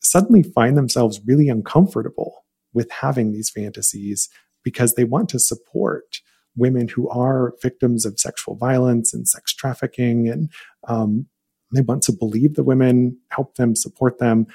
suddenly 0.00 0.42
find 0.42 0.76
themselves 0.76 1.20
really 1.26 1.48
uncomfortable 1.48 2.44
with 2.72 2.90
having 2.90 3.32
these 3.32 3.50
fantasies 3.50 4.28
because 4.62 4.94
they 4.94 5.04
want 5.04 5.28
to 5.30 5.38
support 5.38 6.20
women 6.56 6.88
who 6.88 7.08
are 7.08 7.54
victims 7.60 8.06
of 8.06 8.18
sexual 8.18 8.56
violence 8.56 9.12
and 9.12 9.28
sex 9.28 9.52
trafficking 9.52 10.28
and 10.28 10.50
um, 10.86 11.26
they 11.74 11.80
want 11.80 12.02
to 12.04 12.12
believe 12.12 12.54
the 12.54 12.62
women 12.62 13.18
help 13.30 13.56
them 13.56 13.74
support 13.74 14.18
them 14.18 14.46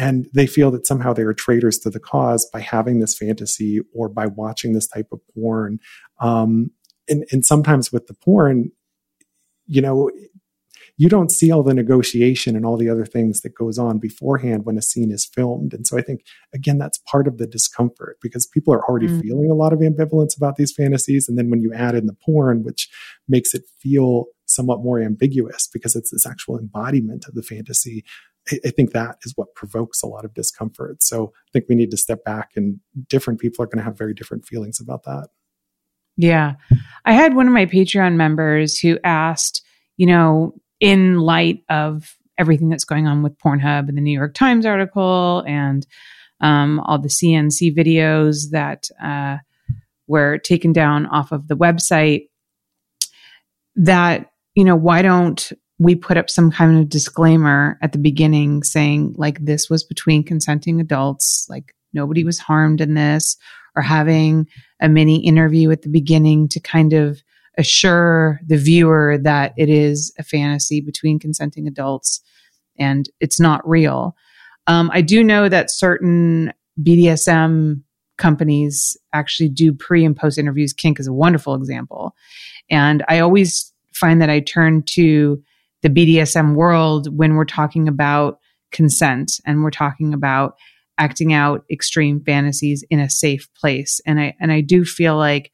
and 0.00 0.28
they 0.34 0.46
feel 0.46 0.70
that 0.70 0.86
somehow 0.86 1.12
they 1.12 1.22
are 1.22 1.34
traitors 1.34 1.78
to 1.78 1.90
the 1.90 2.00
cause 2.00 2.48
by 2.52 2.60
having 2.60 3.00
this 3.00 3.16
fantasy 3.16 3.80
or 3.94 4.08
by 4.08 4.26
watching 4.26 4.72
this 4.72 4.86
type 4.86 5.08
of 5.12 5.20
porn 5.34 5.78
um, 6.20 6.70
and, 7.08 7.24
and 7.30 7.44
sometimes 7.44 7.92
with 7.92 8.06
the 8.06 8.14
porn 8.14 8.70
you 9.66 9.80
know 9.80 10.10
you 11.00 11.08
don't 11.08 11.32
see 11.32 11.50
all 11.50 11.62
the 11.62 11.72
negotiation 11.72 12.54
and 12.54 12.66
all 12.66 12.76
the 12.76 12.90
other 12.90 13.06
things 13.06 13.40
that 13.40 13.54
goes 13.54 13.78
on 13.78 13.98
beforehand 13.98 14.66
when 14.66 14.76
a 14.76 14.82
scene 14.82 15.10
is 15.10 15.24
filmed. 15.24 15.72
And 15.72 15.86
so 15.86 15.96
I 15.96 16.02
think, 16.02 16.26
again, 16.52 16.76
that's 16.76 16.98
part 17.10 17.26
of 17.26 17.38
the 17.38 17.46
discomfort 17.46 18.18
because 18.20 18.46
people 18.46 18.74
are 18.74 18.84
already 18.84 19.08
mm. 19.08 19.22
feeling 19.22 19.50
a 19.50 19.54
lot 19.54 19.72
of 19.72 19.78
ambivalence 19.78 20.36
about 20.36 20.56
these 20.56 20.74
fantasies. 20.74 21.26
And 21.26 21.38
then 21.38 21.48
when 21.48 21.62
you 21.62 21.72
add 21.72 21.94
in 21.94 22.04
the 22.04 22.16
porn, 22.22 22.64
which 22.64 22.86
makes 23.26 23.54
it 23.54 23.62
feel 23.78 24.26
somewhat 24.44 24.82
more 24.82 25.00
ambiguous 25.00 25.70
because 25.72 25.96
it's 25.96 26.10
this 26.10 26.26
actual 26.26 26.58
embodiment 26.58 27.24
of 27.26 27.34
the 27.34 27.42
fantasy, 27.42 28.04
I 28.64 28.70
think 28.70 28.92
that 28.92 29.16
is 29.24 29.32
what 29.36 29.54
provokes 29.54 30.02
a 30.02 30.06
lot 30.06 30.24
of 30.24 30.34
discomfort. 30.34 31.02
So 31.02 31.32
I 31.34 31.50
think 31.52 31.66
we 31.68 31.74
need 31.74 31.90
to 31.90 31.96
step 31.96 32.24
back 32.24 32.50
and 32.56 32.80
different 33.08 33.40
people 33.40 33.62
are 33.62 33.66
going 33.66 33.78
to 33.78 33.84
have 33.84 33.98
very 33.98 34.14
different 34.14 34.46
feelings 34.46 34.80
about 34.80 35.04
that. 35.04 35.28
Yeah. 36.16 36.54
I 37.04 37.12
had 37.12 37.34
one 37.34 37.46
of 37.46 37.52
my 37.52 37.66
Patreon 37.66 38.14
members 38.14 38.78
who 38.78 38.98
asked, 39.04 39.62
you 39.96 40.06
know, 40.06 40.54
in 40.80 41.18
light 41.18 41.62
of 41.68 42.16
everything 42.38 42.68
that's 42.70 42.84
going 42.84 43.06
on 43.06 43.22
with 43.22 43.38
Pornhub 43.38 43.88
and 43.88 43.96
the 43.96 44.02
New 44.02 44.16
York 44.16 44.34
Times 44.34 44.66
article 44.66 45.44
and 45.46 45.86
um, 46.40 46.80
all 46.80 46.98
the 46.98 47.08
CNC 47.08 47.76
videos 47.76 48.50
that 48.50 48.88
uh, 49.02 49.38
were 50.06 50.38
taken 50.38 50.72
down 50.72 51.06
off 51.06 51.32
of 51.32 51.48
the 51.48 51.56
website, 51.56 52.28
that, 53.76 54.30
you 54.54 54.64
know, 54.64 54.76
why 54.76 55.02
don't 55.02 55.52
we 55.80 55.94
put 55.94 56.18
up 56.18 56.28
some 56.28 56.50
kind 56.50 56.78
of 56.78 56.90
disclaimer 56.90 57.78
at 57.80 57.92
the 57.92 57.98
beginning 57.98 58.62
saying, 58.62 59.14
like, 59.16 59.42
this 59.42 59.70
was 59.70 59.82
between 59.82 60.22
consenting 60.22 60.78
adults, 60.78 61.46
like, 61.48 61.74
nobody 61.94 62.22
was 62.22 62.38
harmed 62.38 62.82
in 62.82 62.94
this, 62.94 63.38
or 63.74 63.82
having 63.82 64.46
a 64.80 64.90
mini 64.90 65.24
interview 65.26 65.70
at 65.70 65.80
the 65.80 65.88
beginning 65.88 66.48
to 66.48 66.60
kind 66.60 66.92
of 66.92 67.22
assure 67.56 68.40
the 68.46 68.58
viewer 68.58 69.18
that 69.22 69.54
it 69.56 69.70
is 69.70 70.12
a 70.18 70.22
fantasy 70.22 70.82
between 70.82 71.18
consenting 71.18 71.66
adults 71.66 72.20
and 72.78 73.08
it's 73.18 73.40
not 73.40 73.66
real. 73.66 74.14
Um, 74.66 74.90
I 74.92 75.00
do 75.00 75.24
know 75.24 75.48
that 75.48 75.70
certain 75.70 76.52
BDSM 76.80 77.82
companies 78.18 78.98
actually 79.14 79.48
do 79.48 79.72
pre 79.72 80.04
and 80.04 80.14
post 80.14 80.36
interviews. 80.36 80.74
Kink 80.74 81.00
is 81.00 81.06
a 81.06 81.12
wonderful 81.12 81.54
example. 81.54 82.14
And 82.68 83.02
I 83.08 83.18
always 83.20 83.72
find 83.94 84.20
that 84.20 84.30
I 84.30 84.40
turn 84.40 84.82
to 84.82 85.42
the 85.82 85.88
BDSM 85.88 86.54
world 86.54 87.16
when 87.16 87.34
we're 87.34 87.44
talking 87.44 87.88
about 87.88 88.38
consent 88.72 89.32
and 89.46 89.62
we're 89.62 89.70
talking 89.70 90.14
about 90.14 90.54
acting 90.98 91.32
out 91.32 91.64
extreme 91.70 92.22
fantasies 92.24 92.84
in 92.90 93.00
a 93.00 93.10
safe 93.10 93.48
place. 93.58 94.00
And 94.06 94.20
I 94.20 94.34
and 94.40 94.52
I 94.52 94.60
do 94.60 94.84
feel 94.84 95.16
like 95.16 95.50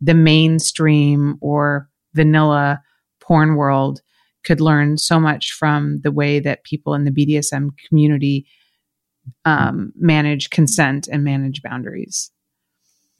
the 0.00 0.14
mainstream 0.14 1.36
or 1.40 1.88
vanilla 2.14 2.80
porn 3.20 3.56
world 3.56 4.00
could 4.44 4.60
learn 4.60 4.98
so 4.98 5.18
much 5.18 5.52
from 5.52 6.00
the 6.02 6.12
way 6.12 6.38
that 6.38 6.64
people 6.64 6.94
in 6.94 7.04
the 7.04 7.10
BDSM 7.10 7.70
community 7.88 8.46
um, 9.44 9.92
manage 9.96 10.50
consent 10.50 11.08
and 11.08 11.24
manage 11.24 11.62
boundaries. 11.62 12.30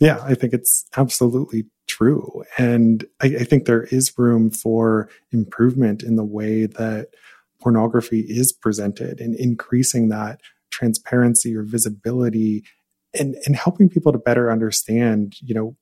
Yeah, 0.00 0.20
I 0.22 0.34
think 0.34 0.52
it's 0.52 0.86
absolutely 0.96 1.66
true. 1.86 2.44
And 2.58 3.04
I, 3.22 3.26
I, 3.26 3.44
think 3.44 3.64
there 3.64 3.84
is 3.84 4.12
room 4.18 4.50
for 4.50 5.08
improvement 5.32 6.02
in 6.02 6.16
the 6.16 6.24
way 6.24 6.66
that 6.66 7.08
pornography 7.60 8.20
is 8.20 8.52
presented 8.52 9.20
and 9.20 9.34
increasing 9.36 10.08
that 10.08 10.40
transparency 10.70 11.54
or 11.54 11.62
visibility 11.62 12.64
and, 13.18 13.36
and 13.46 13.54
helping 13.54 13.88
people 13.88 14.12
to 14.12 14.18
better 14.18 14.50
understand, 14.50 15.36
you 15.40 15.54
know, 15.54 15.76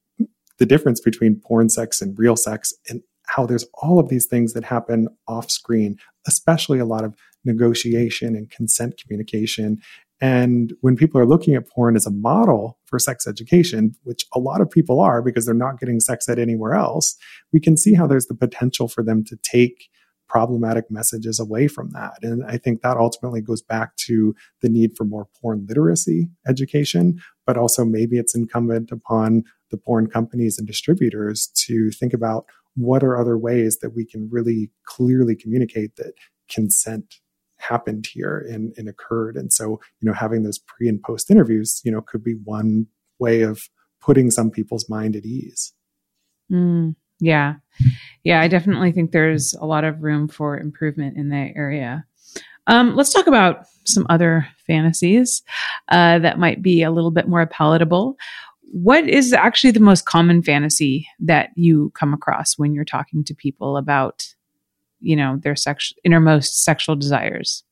the 0.59 0.67
difference 0.67 1.01
between 1.01 1.41
porn 1.41 1.69
sex 1.69 2.03
and 2.03 2.19
real 2.19 2.37
sex 2.37 2.73
and 2.89 3.03
how 3.27 3.47
there's 3.47 3.67
all 3.75 3.99
of 3.99 4.09
these 4.09 4.27
things 4.27 4.53
that 4.53 4.65
happen 4.65 5.09
off 5.27 5.51
screen, 5.51 5.97
especially 6.27 6.79
a 6.79 6.85
lot 6.85 7.05
of 7.05 7.15
negotiation 7.45 8.37
and 8.37 8.51
consent 8.51 9.01
communication. 9.01 9.81
And 10.23 10.73
when 10.83 10.95
people 10.95 11.21
are 11.21 11.27
looking 11.27 11.57
at 11.57 11.69
porn 11.69 11.97
as 11.97 12.07
a 12.07 12.11
model 12.11 12.79
for 12.87 13.01
sex 13.01 13.27
education, 13.27 13.97
which 14.05 14.25
a 14.33 14.39
lot 14.39 14.61
of 14.61 14.71
people 14.71 15.01
are 15.01 15.21
because 15.21 15.45
they're 15.45 15.55
not 15.55 15.81
getting 15.81 15.99
sex 15.99 16.29
ed 16.29 16.39
anywhere 16.39 16.75
else, 16.75 17.17
we 17.53 17.59
can 17.59 17.77
see 17.77 17.93
how 17.93 18.07
there's 18.07 18.27
the 18.27 18.35
potential 18.35 18.87
for 18.87 19.03
them 19.03 19.25
to 19.25 19.37
take 19.43 19.89
problematic 20.29 20.91
messages 20.91 21.41
away 21.41 21.67
from 21.67 21.91
that. 21.91 22.15
And 22.23 22.45
I 22.45 22.57
think 22.57 22.83
that 22.83 22.97
ultimately 22.97 23.41
goes 23.41 23.63
back 23.63 23.97
to 24.07 24.35
the 24.63 24.69
need 24.69 24.97
for 24.97 25.05
more 25.05 25.27
porn 25.41 25.67
literacy 25.69 26.29
education, 26.47 27.21
but 27.45 27.59
also 27.59 27.85
maybe 27.85 28.17
it's 28.17 28.35
incumbent 28.35 28.93
upon 28.93 29.43
the 29.73 29.77
porn 29.77 30.07
companies 30.07 30.57
and 30.57 30.69
distributors 30.69 31.49
to 31.67 31.91
think 31.91 32.15
about 32.15 32.47
what 32.77 33.03
are 33.03 33.19
other 33.19 33.37
ways 33.37 33.79
that 33.81 33.91
we 33.91 34.07
can 34.07 34.29
really 34.31 34.71
clearly 34.85 35.35
communicate 35.35 35.97
that 35.97 36.15
consent 36.49 37.17
happened 37.63 38.07
here 38.07 38.47
and, 38.51 38.73
and 38.77 38.89
occurred. 38.89 39.37
And 39.37 39.53
so, 39.53 39.81
you 40.01 40.09
know, 40.09 40.13
having 40.13 40.43
those 40.43 40.59
pre 40.59 40.89
and 40.89 41.03
post 41.03 41.31
interviews, 41.31 41.81
you 41.85 41.93
know, 41.93 42.01
could 42.01 42.23
be 42.23 42.35
one 42.45 42.87
way 43.19 43.43
of 43.43 43.63
putting 44.01 44.31
some 44.31 44.51
people's 44.51 44.89
mind 44.89 45.17
at 45.17 45.25
ease. 45.25 45.73
Mm, 46.51 46.97
yeah. 47.21 47.55
Yeah. 48.25 48.41
I 48.41 48.49
definitely 48.49 48.93
think 48.93 49.13
there's 49.13 49.55
a 49.55 49.65
lot 49.65 49.85
of 49.85 50.03
room 50.03 50.29
for 50.29 50.59
improvement 50.59 51.17
in 51.17 51.29
that 51.31 51.53
area. 51.55 52.05
Um, 52.67 52.95
let's 52.95 53.13
talk 53.13 53.27
about 53.27 53.67
some 53.85 54.07
other 54.09 54.47
fantasies 54.67 55.43
uh, 55.89 56.19
that 56.21 56.39
might 56.39 56.63
be 56.63 56.83
a 56.83 56.91
little 56.91 57.11
bit 57.11 57.29
more 57.29 57.47
palatable. 57.47 58.17
What 58.61 59.09
is 59.09 59.33
actually 59.33 59.73
the 59.73 59.81
most 59.81 60.07
common 60.07 60.43
fantasy 60.43 61.09
that 61.21 61.51
you 61.57 61.91
come 61.95 62.15
across 62.15 62.57
when 62.57 62.73
you're 62.75 62.85
talking 62.85 63.25
to 63.25 63.35
people 63.35 63.77
about, 63.77 64.27
you 65.03 65.17
know, 65.17 65.39
their 65.43 65.57
sex- 65.57 65.93
innermost 66.05 66.63
sexual 66.65 66.97
desires? 66.97 67.65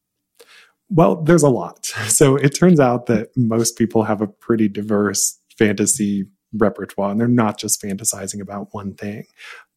Well, 0.89 1.23
there's 1.23 1.43
a 1.43 1.49
lot. 1.49 1.93
So 2.09 2.37
it 2.37 2.51
turns 2.51 2.81
out 2.81 3.07
that 3.07 3.29
most 3.37 3.79
people 3.79 4.03
have 4.03 4.21
a 4.21 4.27
pretty 4.27 4.69
diverse 4.69 5.39
fantasy 5.59 6.27
repertoire, 6.53 7.11
and 7.11 7.21
they're 7.21 7.29
not 7.29 7.59
just 7.59 7.83
fantasizing 7.83 8.41
about 8.41 8.69
one 8.73 8.95
thing. 8.95 9.25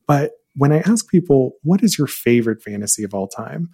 But 0.08 0.32
when 0.56 0.72
I 0.72 0.80
ask 0.80 1.10
people, 1.10 1.54
what 1.64 1.84
is 1.84 1.98
your 1.98 2.08
favorite 2.08 2.62
fantasy 2.62 3.04
of 3.04 3.14
all 3.14 3.28
time? 3.28 3.70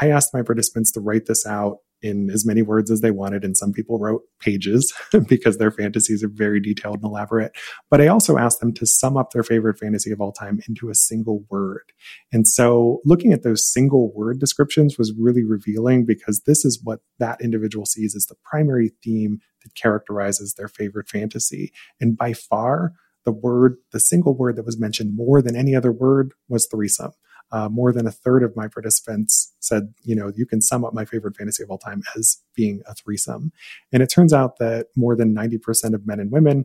I 0.00 0.10
asked 0.10 0.34
my 0.34 0.42
participants 0.42 0.90
to 0.92 1.00
write 1.00 1.26
this 1.26 1.46
out 1.46 1.78
in 2.02 2.30
as 2.30 2.46
many 2.46 2.62
words 2.62 2.90
as 2.90 3.00
they 3.00 3.10
wanted. 3.10 3.44
And 3.44 3.56
some 3.56 3.72
people 3.72 3.98
wrote 3.98 4.22
pages 4.40 4.92
because 5.28 5.58
their 5.58 5.70
fantasies 5.70 6.22
are 6.22 6.28
very 6.28 6.60
detailed 6.60 6.96
and 6.96 7.04
elaborate. 7.04 7.52
But 7.90 8.00
I 8.00 8.08
also 8.08 8.38
asked 8.38 8.60
them 8.60 8.72
to 8.74 8.86
sum 8.86 9.16
up 9.16 9.30
their 9.30 9.42
favorite 9.42 9.78
fantasy 9.78 10.10
of 10.10 10.20
all 10.20 10.32
time 10.32 10.60
into 10.68 10.90
a 10.90 10.94
single 10.94 11.44
word. 11.50 11.92
And 12.32 12.46
so 12.46 13.00
looking 13.04 13.32
at 13.32 13.42
those 13.42 13.70
single 13.70 14.12
word 14.14 14.38
descriptions 14.38 14.98
was 14.98 15.12
really 15.18 15.44
revealing 15.44 16.06
because 16.06 16.42
this 16.46 16.64
is 16.64 16.80
what 16.82 17.00
that 17.18 17.40
individual 17.40 17.86
sees 17.86 18.14
as 18.14 18.26
the 18.26 18.36
primary 18.44 18.92
theme 19.02 19.40
that 19.62 19.74
characterizes 19.74 20.54
their 20.54 20.68
favorite 20.68 21.08
fantasy. 21.08 21.72
And 22.00 22.16
by 22.16 22.32
far, 22.32 22.92
the 23.24 23.32
word, 23.32 23.76
the 23.92 24.00
single 24.00 24.34
word 24.34 24.56
that 24.56 24.64
was 24.64 24.80
mentioned 24.80 25.14
more 25.14 25.42
than 25.42 25.56
any 25.56 25.74
other 25.74 25.92
word 25.92 26.32
was 26.48 26.66
threesome. 26.70 27.12
Uh, 27.52 27.68
more 27.68 27.92
than 27.92 28.06
a 28.06 28.12
third 28.12 28.42
of 28.42 28.54
my 28.54 28.68
participants 28.68 29.52
said, 29.60 29.92
you 30.02 30.14
know, 30.14 30.30
you 30.36 30.46
can 30.46 30.60
sum 30.60 30.84
up 30.84 30.94
my 30.94 31.04
favorite 31.04 31.36
fantasy 31.36 31.62
of 31.62 31.70
all 31.70 31.78
time 31.78 32.02
as 32.16 32.38
being 32.54 32.80
a 32.86 32.94
threesome. 32.94 33.52
And 33.92 34.02
it 34.02 34.06
turns 34.06 34.32
out 34.32 34.58
that 34.58 34.86
more 34.96 35.16
than 35.16 35.34
90% 35.34 35.94
of 35.94 36.06
men 36.06 36.20
and 36.20 36.30
women 36.30 36.64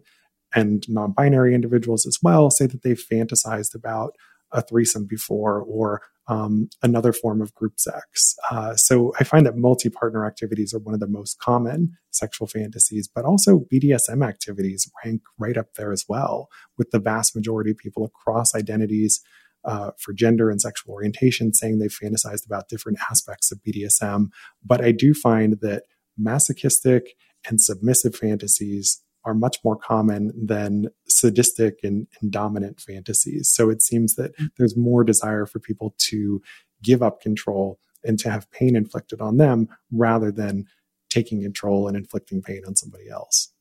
and 0.54 0.88
non 0.88 1.12
binary 1.12 1.54
individuals 1.56 2.06
as 2.06 2.20
well 2.22 2.50
say 2.50 2.68
that 2.68 2.84
they've 2.84 3.04
fantasized 3.12 3.76
about 3.76 4.16
a 4.52 4.62
threesome 4.62 5.06
before 5.06 5.62
or 5.62 6.02
um, 6.28 6.70
another 6.82 7.14
form 7.14 7.42
of 7.42 7.54
group 7.54 7.80
sex. 7.80 8.36
Uh, 8.50 8.76
so 8.76 9.14
I 9.20 9.24
find 9.24 9.46
that 9.46 9.58
multi 9.58 9.90
partner 9.90 10.26
activities 10.26 10.74
are 10.74 10.80
one 10.80 10.94
of 10.94 11.00
the 11.00 11.08
most 11.08 11.40
common 11.40 11.98
sexual 12.12 12.48
fantasies, 12.48 13.08
but 13.08 13.26
also 13.26 13.66
BDSM 13.72 14.28
activities 14.28 14.90
rank 15.04 15.22
right 15.38 15.58
up 15.58 15.74
there 15.76 15.92
as 15.92 16.06
well, 16.08 16.48
with 16.78 16.92
the 16.92 17.00
vast 17.00 17.36
majority 17.36 17.72
of 17.72 17.78
people 17.78 18.06
across 18.06 18.56
identities. 18.56 19.22
Uh, 19.66 19.90
for 19.98 20.14
gender 20.14 20.52
and 20.52 20.62
sexual 20.62 20.94
orientation, 20.94 21.52
saying 21.52 21.80
they've 21.80 21.90
fantasized 21.90 22.46
about 22.46 22.70
different 22.70 23.00
aspects 23.10 23.52
of 23.52 23.60
BDSM. 23.64 24.28
But 24.64 24.86
I 24.86 24.92
do 24.92 25.14
find 25.16 25.58
that 25.62 25.84
masochistic 26.18 27.16
and 27.50 27.60
submissive 27.60 28.16
fantasies 28.16 29.02
are 29.26 29.34
much 29.34 29.58
more 29.64 29.76
common 29.76 30.32
than 30.36 30.90
sadistic 31.08 31.80
and, 31.84 32.08
and 32.22 32.32
dominant 32.32 32.80
fantasies. 32.80 33.50
So 33.50 33.70
it 33.70 33.82
seems 33.82 34.16
that 34.16 34.38
mm. 34.38 34.50
there's 34.58 34.78
more 34.78 35.04
desire 35.04 35.46
for 35.46 35.60
people 35.60 35.96
to 36.10 36.42
give 36.84 37.02
up 37.02 37.22
control 37.22 37.80
and 38.04 38.20
to 38.20 38.30
have 38.30 38.50
pain 38.52 38.76
inflicted 38.76 39.20
on 39.20 39.38
them 39.38 39.68
rather 39.92 40.32
than 40.32 40.66
taking 41.10 41.42
control 41.42 41.88
and 41.88 41.98
inflicting 41.98 42.42
pain 42.42 42.62
on 42.68 42.76
somebody 42.76 43.10
else. 43.10 43.52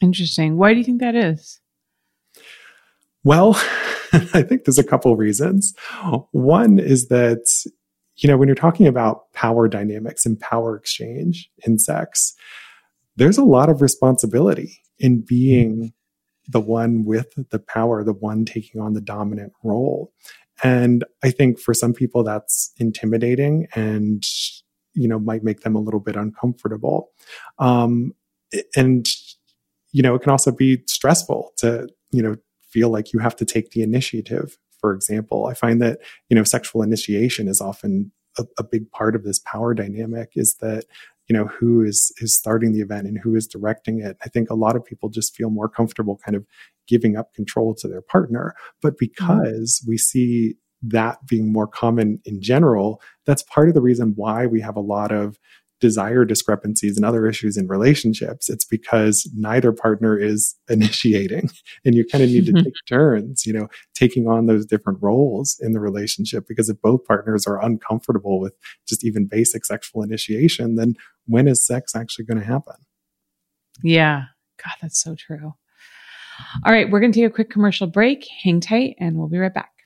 Interesting. 0.00 0.56
Why 0.56 0.72
do 0.72 0.78
you 0.78 0.84
think 0.84 1.00
that 1.00 1.16
is? 1.16 1.60
Well, 3.28 3.56
I 4.32 4.40
think 4.40 4.64
there's 4.64 4.78
a 4.78 4.82
couple 4.82 5.14
reasons. 5.14 5.74
One 6.30 6.78
is 6.78 7.08
that, 7.08 7.44
you 8.16 8.26
know, 8.26 8.38
when 8.38 8.48
you're 8.48 8.54
talking 8.54 8.86
about 8.86 9.30
power 9.34 9.68
dynamics 9.68 10.24
and 10.24 10.40
power 10.40 10.74
exchange 10.74 11.50
in 11.66 11.78
sex, 11.78 12.32
there's 13.16 13.36
a 13.36 13.44
lot 13.44 13.68
of 13.68 13.82
responsibility 13.82 14.80
in 14.98 15.20
being 15.20 15.92
the 16.48 16.60
one 16.62 17.04
with 17.04 17.34
the 17.50 17.58
power, 17.58 18.02
the 18.02 18.14
one 18.14 18.46
taking 18.46 18.80
on 18.80 18.94
the 18.94 19.02
dominant 19.02 19.52
role. 19.62 20.10
And 20.64 21.04
I 21.22 21.30
think 21.30 21.60
for 21.60 21.74
some 21.74 21.92
people 21.92 22.24
that's 22.24 22.72
intimidating 22.78 23.68
and, 23.74 24.24
you 24.94 25.06
know, 25.06 25.18
might 25.18 25.44
make 25.44 25.60
them 25.60 25.76
a 25.76 25.80
little 25.80 26.00
bit 26.00 26.16
uncomfortable. 26.16 27.10
Um, 27.58 28.14
and, 28.74 29.06
you 29.92 30.02
know, 30.02 30.14
it 30.14 30.22
can 30.22 30.32
also 30.32 30.50
be 30.50 30.82
stressful 30.86 31.52
to, 31.58 31.88
you 32.10 32.22
know, 32.22 32.36
feel 32.70 32.90
like 32.90 33.12
you 33.12 33.18
have 33.18 33.36
to 33.36 33.44
take 33.44 33.70
the 33.70 33.82
initiative. 33.82 34.58
For 34.80 34.92
example, 34.92 35.46
I 35.46 35.54
find 35.54 35.82
that, 35.82 35.98
you 36.28 36.36
know, 36.36 36.44
sexual 36.44 36.82
initiation 36.82 37.48
is 37.48 37.60
often 37.60 38.12
a, 38.38 38.44
a, 38.58 38.64
big 38.64 38.90
part 38.90 39.16
of 39.16 39.24
this 39.24 39.40
power 39.40 39.74
dynamic 39.74 40.32
is 40.36 40.56
that 40.60 40.84
you 41.28 41.36
know 41.36 41.46
who 41.46 41.82
is 41.82 42.12
is 42.18 42.34
starting 42.34 42.72
the 42.72 42.80
event 42.80 43.06
and 43.06 43.18
who 43.18 43.34
is 43.34 43.46
directing 43.46 44.00
it 44.00 44.16
i 44.24 44.28
think 44.28 44.48
a 44.48 44.54
lot 44.54 44.76
of 44.76 44.84
people 44.84 45.08
just 45.08 45.34
feel 45.34 45.50
more 45.50 45.68
comfortable 45.68 46.18
kind 46.24 46.36
of 46.36 46.46
giving 46.86 47.16
up 47.16 47.34
control 47.34 47.74
to 47.74 47.88
their 47.88 48.00
partner 48.00 48.54
but 48.80 48.94
mm-hmm. 48.94 49.06
because 49.40 49.84
we 49.86 49.98
see 49.98 50.54
that 50.80 51.18
being 51.26 51.52
more 51.52 51.66
common 51.66 52.20
in 52.24 52.40
general 52.40 53.00
that's 53.26 53.42
part 53.42 53.68
of 53.68 53.74
the 53.74 53.80
reason 53.80 54.12
why 54.16 54.46
we 54.46 54.60
have 54.60 54.76
a 54.76 54.80
lot 54.80 55.12
of 55.12 55.38
desire 55.80 56.24
discrepancies 56.24 56.96
and 56.96 57.04
other 57.04 57.26
issues 57.26 57.56
in 57.56 57.68
relationships, 57.68 58.48
it's 58.48 58.64
because 58.64 59.30
neither 59.34 59.72
partner 59.72 60.18
is 60.18 60.56
initiating. 60.68 61.50
And 61.84 61.94
you 61.94 62.04
kind 62.04 62.24
of 62.24 62.30
need 62.30 62.46
to 62.46 62.52
take 62.64 62.74
turns, 62.88 63.46
you 63.46 63.52
know, 63.52 63.68
taking 63.94 64.26
on 64.26 64.46
those 64.46 64.66
different 64.66 64.98
roles 65.02 65.56
in 65.60 65.72
the 65.72 65.80
relationship. 65.80 66.46
Because 66.48 66.68
if 66.68 66.80
both 66.80 67.04
partners 67.04 67.46
are 67.46 67.62
uncomfortable 67.62 68.40
with 68.40 68.54
just 68.88 69.04
even 69.04 69.26
basic 69.26 69.64
sexual 69.64 70.02
initiation, 70.02 70.76
then 70.76 70.94
when 71.26 71.48
is 71.48 71.66
sex 71.66 71.94
actually 71.94 72.24
going 72.24 72.40
to 72.40 72.46
happen? 72.46 72.74
Yeah. 73.82 74.24
God, 74.62 74.74
that's 74.82 75.02
so 75.02 75.14
true. 75.14 75.54
All 76.64 76.72
right, 76.72 76.90
we're 76.90 77.00
going 77.00 77.12
to 77.12 77.20
take 77.20 77.28
a 77.28 77.34
quick 77.34 77.50
commercial 77.50 77.86
break. 77.86 78.26
Hang 78.42 78.60
tight, 78.60 78.96
and 79.00 79.16
we'll 79.16 79.28
be 79.28 79.38
right 79.38 79.52
back. 79.52 79.77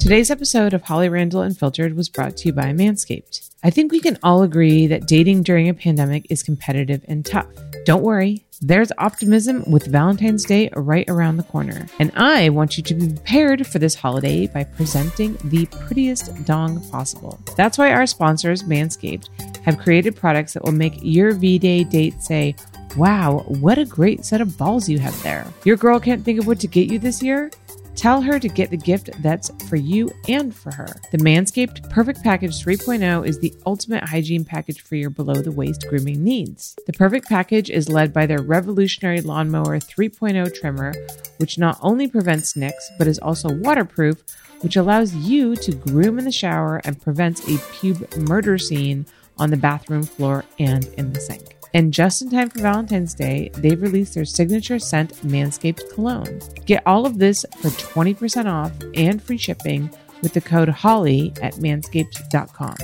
Today's 0.00 0.30
episode 0.30 0.74
of 0.74 0.82
Holly 0.82 1.08
Randall 1.08 1.42
Unfiltered 1.42 1.94
was 1.94 2.08
brought 2.08 2.36
to 2.36 2.48
you 2.48 2.52
by 2.52 2.72
Manscaped. 2.72 3.50
I 3.62 3.70
think 3.70 3.90
we 3.90 4.00
can 4.00 4.18
all 4.22 4.42
agree 4.42 4.86
that 4.86 5.06
dating 5.06 5.44
during 5.44 5.68
a 5.68 5.74
pandemic 5.74 6.26
is 6.28 6.42
competitive 6.42 7.04
and 7.08 7.24
tough. 7.24 7.46
Don't 7.84 8.02
worry, 8.02 8.44
there's 8.60 8.92
optimism 8.98 9.62
with 9.70 9.86
Valentine's 9.86 10.44
Day 10.44 10.70
right 10.74 11.08
around 11.08 11.36
the 11.36 11.42
corner. 11.42 11.86
And 11.98 12.12
I 12.14 12.48
want 12.50 12.76
you 12.76 12.82
to 12.82 12.94
be 12.94 13.08
prepared 13.08 13.66
for 13.66 13.78
this 13.78 13.94
holiday 13.94 14.46
by 14.46 14.64
presenting 14.64 15.38
the 15.44 15.66
prettiest 15.66 16.44
dong 16.44 16.80
possible. 16.90 17.38
That's 17.56 17.78
why 17.78 17.92
our 17.92 18.06
sponsors, 18.06 18.62
Manscaped, 18.62 19.28
have 19.64 19.78
created 19.78 20.16
products 20.16 20.52
that 20.52 20.64
will 20.64 20.72
make 20.72 20.98
your 21.00 21.32
V 21.32 21.58
Day 21.58 21.84
date 21.84 22.22
say, 22.22 22.56
Wow, 22.96 23.44
what 23.48 23.78
a 23.78 23.84
great 23.84 24.24
set 24.24 24.40
of 24.40 24.56
balls 24.56 24.88
you 24.88 25.00
have 25.00 25.20
there. 25.24 25.46
Your 25.64 25.76
girl 25.76 25.98
can't 25.98 26.24
think 26.24 26.38
of 26.38 26.46
what 26.46 26.60
to 26.60 26.68
get 26.68 26.90
you 26.90 26.98
this 26.98 27.22
year? 27.22 27.50
Tell 27.96 28.20
her 28.20 28.40
to 28.40 28.48
get 28.48 28.70
the 28.70 28.76
gift 28.76 29.10
that's 29.22 29.50
for 29.68 29.76
you 29.76 30.10
and 30.28 30.54
for 30.54 30.74
her. 30.74 30.88
The 31.12 31.18
Manscaped 31.18 31.88
Perfect 31.90 32.22
Package 32.22 32.62
3.0 32.62 33.26
is 33.26 33.38
the 33.38 33.54
ultimate 33.66 34.04
hygiene 34.04 34.44
package 34.44 34.82
for 34.82 34.96
your 34.96 35.10
below 35.10 35.34
the 35.34 35.52
waist 35.52 35.86
grooming 35.88 36.22
needs. 36.24 36.74
The 36.86 36.92
Perfect 36.92 37.28
Package 37.28 37.70
is 37.70 37.88
led 37.88 38.12
by 38.12 38.26
their 38.26 38.42
revolutionary 38.42 39.20
Lawnmower 39.20 39.78
3.0 39.78 40.52
trimmer, 40.58 40.92
which 41.38 41.56
not 41.56 41.78
only 41.82 42.08
prevents 42.08 42.56
nicks, 42.56 42.90
but 42.98 43.06
is 43.06 43.20
also 43.20 43.52
waterproof, 43.52 44.22
which 44.60 44.76
allows 44.76 45.14
you 45.14 45.54
to 45.56 45.72
groom 45.72 46.18
in 46.18 46.24
the 46.24 46.32
shower 46.32 46.80
and 46.84 47.00
prevents 47.00 47.42
a 47.42 47.58
pube 47.74 48.28
murder 48.28 48.58
scene 48.58 49.06
on 49.38 49.50
the 49.50 49.56
bathroom 49.56 50.02
floor 50.02 50.44
and 50.58 50.86
in 50.96 51.12
the 51.12 51.20
sink. 51.20 51.53
And 51.74 51.92
just 51.92 52.22
in 52.22 52.30
time 52.30 52.50
for 52.50 52.60
Valentine's 52.60 53.14
Day, 53.14 53.50
they've 53.54 53.82
released 53.82 54.14
their 54.14 54.24
signature 54.24 54.78
scent 54.78 55.12
Manscaped 55.26 55.92
Cologne. 55.92 56.40
Get 56.66 56.84
all 56.86 57.04
of 57.04 57.18
this 57.18 57.44
for 57.58 57.68
20% 57.68 58.46
off 58.46 58.70
and 58.94 59.20
free 59.20 59.36
shipping 59.36 59.90
with 60.22 60.34
the 60.34 60.40
code 60.40 60.68
HOLLY 60.68 61.32
at 61.42 61.54
manscaped.com. 61.54 62.76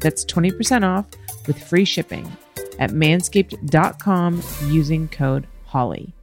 That's 0.00 0.24
20% 0.24 0.82
off 0.82 1.06
with 1.46 1.62
free 1.62 1.84
shipping 1.84 2.30
at 2.78 2.90
manscaped.com 2.90 4.42
using 4.66 5.08
code 5.08 5.46
HOLLY. 5.66 6.14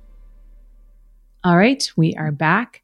All 1.44 1.58
right, 1.58 1.90
we 1.96 2.16
are 2.16 2.32
back. 2.32 2.82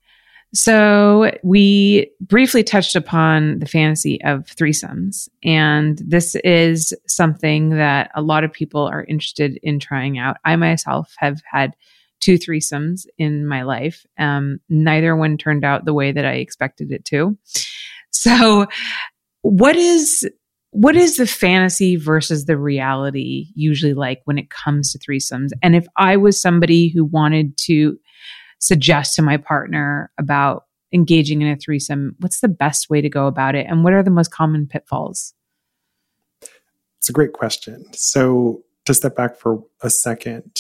So 0.56 1.32
we 1.44 2.12
briefly 2.22 2.64
touched 2.64 2.96
upon 2.96 3.60
the 3.60 3.66
fantasy 3.66 4.24
of 4.24 4.46
threesomes, 4.46 5.28
and 5.44 6.02
this 6.06 6.36
is 6.46 6.94
something 7.08 7.72
that 7.72 8.10
a 8.16 8.22
lot 8.22 8.46
of 8.46 8.54
people 8.54 8.88
are 8.88 9.04
interested 9.04 9.60
in 9.62 9.80
trying 9.80 10.18
out. 10.18 10.38
I 10.46 10.56
myself 10.56 11.14
have 11.18 11.42
had 11.52 11.76
two 12.22 12.40
threesomes 12.40 13.06
in 13.18 13.46
my 13.46 13.64
life. 13.64 14.06
Um, 14.18 14.60
neither 14.70 15.14
one 15.18 15.38
turned 15.38 15.66
out 15.66 15.84
the 15.84 15.94
way 15.94 16.14
that 16.14 16.26
I 16.26 16.36
expected 16.36 16.92
it 16.92 17.04
to. 17.06 17.38
So, 18.12 18.66
what 19.42 19.76
is 19.76 20.28
what 20.72 20.96
is 20.96 21.18
the 21.18 21.28
fantasy 21.28 21.98
versus 21.98 22.46
the 22.46 22.58
reality 22.58 23.48
usually 23.56 23.94
like 23.94 24.22
when 24.24 24.38
it 24.38 24.50
comes 24.50 24.92
to 24.92 25.00
threesomes? 25.00 25.50
And 25.62 25.76
if 25.76 25.86
I 25.98 26.16
was 26.18 26.42
somebody 26.42 26.88
who 26.88 27.04
wanted 27.04 27.58
to 27.66 27.98
suggest 28.66 29.16
to 29.16 29.22
my 29.22 29.38
partner 29.38 30.12
about 30.18 30.66
engaging 30.92 31.42
in 31.42 31.48
a 31.48 31.56
threesome, 31.56 32.16
what's 32.20 32.40
the 32.40 32.48
best 32.48 32.90
way 32.90 33.00
to 33.00 33.10
go 33.10 33.28
about 33.28 33.54
it? 33.54 33.68
And 33.70 33.84
what 33.84 33.94
are 33.94 34.02
the 34.02 34.10
most 34.10 34.32
common 34.32 34.66
pitfalls? 34.66 35.34
It's 36.98 37.10
a 37.10 37.14
great 37.14 37.34
question. 37.34 37.86
So, 37.94 38.64
to 38.86 38.94
step 38.94 39.16
back 39.16 39.38
for 39.38 39.64
a 39.82 39.90
second, 39.90 40.60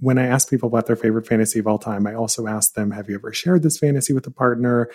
when 0.00 0.18
I 0.18 0.26
ask 0.26 0.48
people 0.48 0.68
about 0.68 0.86
their 0.86 0.96
favorite 0.96 1.26
fantasy 1.26 1.58
of 1.58 1.66
all 1.66 1.78
time, 1.78 2.06
I 2.06 2.14
also 2.14 2.46
ask 2.46 2.74
them, 2.74 2.90
Have 2.90 3.08
you 3.08 3.16
ever 3.16 3.32
shared 3.32 3.62
this 3.62 3.78
fantasy 3.78 4.12
with 4.12 4.26
a 4.26 4.30
partner? 4.30 4.90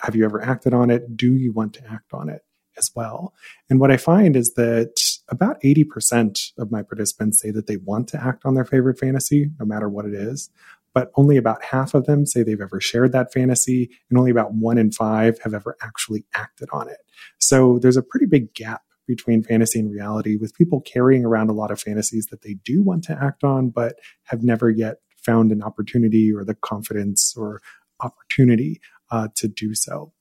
Have 0.00 0.14
you 0.14 0.24
ever 0.24 0.42
acted 0.42 0.74
on 0.74 0.90
it? 0.90 1.16
Do 1.16 1.34
you 1.34 1.52
want 1.52 1.74
to 1.74 1.90
act 1.90 2.12
on 2.12 2.28
it 2.28 2.42
as 2.76 2.90
well? 2.94 3.34
And 3.68 3.80
what 3.80 3.90
I 3.90 3.96
find 3.96 4.36
is 4.36 4.54
that 4.54 5.00
about 5.28 5.60
80% 5.62 6.52
of 6.58 6.70
my 6.70 6.82
participants 6.82 7.40
say 7.40 7.50
that 7.50 7.66
they 7.66 7.78
want 7.78 8.08
to 8.08 8.22
act 8.22 8.44
on 8.44 8.54
their 8.54 8.64
favorite 8.64 8.98
fantasy, 8.98 9.50
no 9.58 9.66
matter 9.66 9.88
what 9.88 10.04
it 10.04 10.14
is 10.14 10.50
but 10.94 11.10
only 11.16 11.36
about 11.36 11.62
half 11.62 11.94
of 11.94 12.06
them 12.06 12.26
say 12.26 12.42
they've 12.42 12.60
ever 12.60 12.80
shared 12.80 13.12
that 13.12 13.32
fantasy, 13.32 13.90
and 14.10 14.18
only 14.18 14.30
about 14.30 14.54
one 14.54 14.78
in 14.78 14.90
five 14.90 15.38
have 15.42 15.54
ever 15.54 15.76
actually 15.82 16.24
acted 16.34 16.68
on 16.72 16.88
it. 16.88 16.98
So 17.38 17.78
there's 17.78 17.96
a 17.96 18.02
pretty 18.02 18.26
big 18.26 18.54
gap 18.54 18.82
between 19.06 19.42
fantasy 19.42 19.78
and 19.80 19.90
reality, 19.90 20.36
with 20.36 20.54
people 20.54 20.80
carrying 20.82 21.24
around 21.24 21.48
a 21.48 21.54
lot 21.54 21.70
of 21.70 21.80
fantasies 21.80 22.26
that 22.26 22.42
they 22.42 22.54
do 22.64 22.82
want 22.82 23.02
to 23.04 23.18
act 23.20 23.42
on, 23.42 23.70
but 23.70 23.96
have 24.24 24.42
never 24.42 24.68
yet 24.68 24.96
found 25.16 25.50
an 25.50 25.62
opportunity 25.62 26.32
or 26.32 26.44
the 26.44 26.54
confidence 26.54 27.34
or 27.36 27.60
opportunity 28.00 28.80
uh, 29.10 29.28
to 29.34 29.48
do 29.48 29.74
so. 29.74 30.12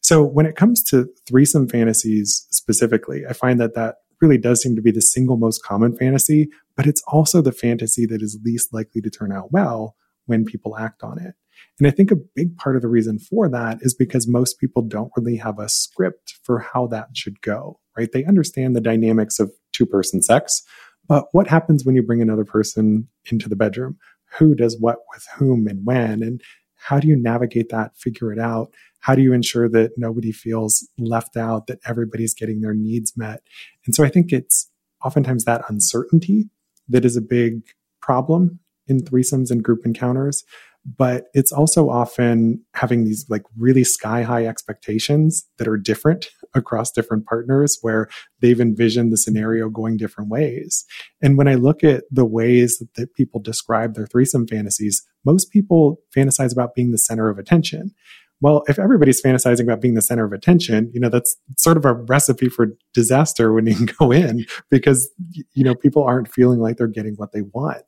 So 0.00 0.22
when 0.22 0.46
it 0.46 0.56
comes 0.56 0.82
to 0.84 1.08
threesome 1.26 1.68
fantasies 1.68 2.46
specifically, 2.50 3.24
I 3.28 3.32
find 3.32 3.58
that 3.60 3.74
that 3.74 3.96
really 4.20 4.38
does 4.38 4.62
seem 4.62 4.76
to 4.76 4.82
be 4.82 4.92
the 4.92 5.02
single 5.02 5.36
most 5.36 5.64
common 5.64 5.96
fantasy, 5.96 6.48
but 6.76 6.86
it's 6.86 7.02
also 7.08 7.42
the 7.42 7.50
fantasy 7.50 8.06
that 8.06 8.22
is 8.22 8.38
least 8.44 8.72
likely 8.72 9.00
to 9.00 9.10
turn 9.10 9.32
out 9.32 9.52
well 9.52 9.96
when 10.26 10.44
people 10.44 10.76
act 10.76 11.02
on 11.02 11.18
it. 11.18 11.34
And 11.78 11.86
I 11.86 11.90
think 11.90 12.10
a 12.10 12.16
big 12.16 12.56
part 12.56 12.76
of 12.76 12.82
the 12.82 12.88
reason 12.88 13.18
for 13.18 13.48
that 13.48 13.78
is 13.80 13.94
because 13.94 14.28
most 14.28 14.58
people 14.58 14.82
don't 14.82 15.12
really 15.16 15.36
have 15.36 15.58
a 15.58 15.68
script 15.68 16.34
for 16.42 16.58
how 16.58 16.86
that 16.88 17.08
should 17.14 17.40
go, 17.40 17.80
right? 17.96 18.10
They 18.12 18.24
understand 18.24 18.74
the 18.74 18.80
dynamics 18.80 19.38
of 19.38 19.52
two 19.72 19.86
person 19.86 20.22
sex, 20.22 20.62
but 21.08 21.26
what 21.32 21.48
happens 21.48 21.84
when 21.84 21.94
you 21.94 22.02
bring 22.02 22.22
another 22.22 22.44
person 22.44 23.08
into 23.30 23.48
the 23.48 23.56
bedroom? 23.56 23.98
Who 24.38 24.54
does 24.54 24.76
what 24.80 24.98
with 25.12 25.26
whom 25.36 25.66
and 25.66 25.84
when? 25.84 26.22
And 26.22 26.40
how 26.76 26.98
do 27.00 27.08
you 27.08 27.16
navigate 27.16 27.70
that, 27.70 27.96
figure 27.96 28.32
it 28.32 28.38
out? 28.38 28.72
How 29.00 29.14
do 29.14 29.22
you 29.22 29.32
ensure 29.32 29.68
that 29.68 29.92
nobody 29.96 30.32
feels 30.32 30.88
left 30.98 31.36
out, 31.36 31.66
that 31.66 31.78
everybody's 31.86 32.34
getting 32.34 32.60
their 32.60 32.74
needs 32.74 33.12
met? 33.16 33.42
And 33.86 33.94
so 33.94 34.04
I 34.04 34.08
think 34.08 34.32
it's 34.32 34.70
oftentimes 35.04 35.44
that 35.44 35.62
uncertainty 35.68 36.48
that 36.88 37.04
is 37.04 37.16
a 37.16 37.22
big 37.22 37.62
problem 38.00 38.60
in 38.86 39.00
threesomes 39.00 39.50
and 39.50 39.64
group 39.64 39.84
encounters 39.84 40.44
but 40.84 41.26
it's 41.32 41.52
also 41.52 41.88
often 41.88 42.62
having 42.74 43.04
these 43.04 43.24
like 43.28 43.42
really 43.56 43.84
sky 43.84 44.22
high 44.22 44.46
expectations 44.46 45.48
that 45.58 45.66
are 45.66 45.76
different 45.76 46.28
across 46.54 46.90
different 46.90 47.26
partners 47.26 47.78
where 47.82 48.08
they've 48.40 48.60
envisioned 48.60 49.12
the 49.12 49.16
scenario 49.16 49.68
going 49.68 49.96
different 49.96 50.30
ways. 50.30 50.84
And 51.22 51.36
when 51.36 51.48
I 51.48 51.54
look 51.54 51.82
at 51.82 52.04
the 52.10 52.26
ways 52.26 52.82
that 52.96 53.14
people 53.14 53.40
describe 53.40 53.94
their 53.94 54.06
threesome 54.06 54.46
fantasies, 54.46 55.04
most 55.24 55.50
people 55.50 56.00
fantasize 56.14 56.52
about 56.52 56.74
being 56.74 56.92
the 56.92 56.98
center 56.98 57.28
of 57.28 57.38
attention. 57.38 57.92
Well, 58.40 58.62
if 58.68 58.78
everybody's 58.78 59.22
fantasizing 59.22 59.62
about 59.62 59.80
being 59.80 59.94
the 59.94 60.02
center 60.02 60.24
of 60.24 60.32
attention, 60.32 60.90
you 60.92 61.00
know, 61.00 61.08
that's 61.08 61.36
sort 61.56 61.78
of 61.78 61.86
a 61.86 61.94
recipe 61.94 62.48
for 62.48 62.68
disaster 62.92 63.52
when 63.52 63.66
you 63.66 63.86
go 63.98 64.12
in 64.12 64.44
because, 64.70 65.10
you 65.54 65.64
know, 65.64 65.74
people 65.74 66.04
aren't 66.04 66.30
feeling 66.30 66.60
like 66.60 66.76
they're 66.76 66.86
getting 66.86 67.14
what 67.14 67.32
they 67.32 67.42
want. 67.42 67.82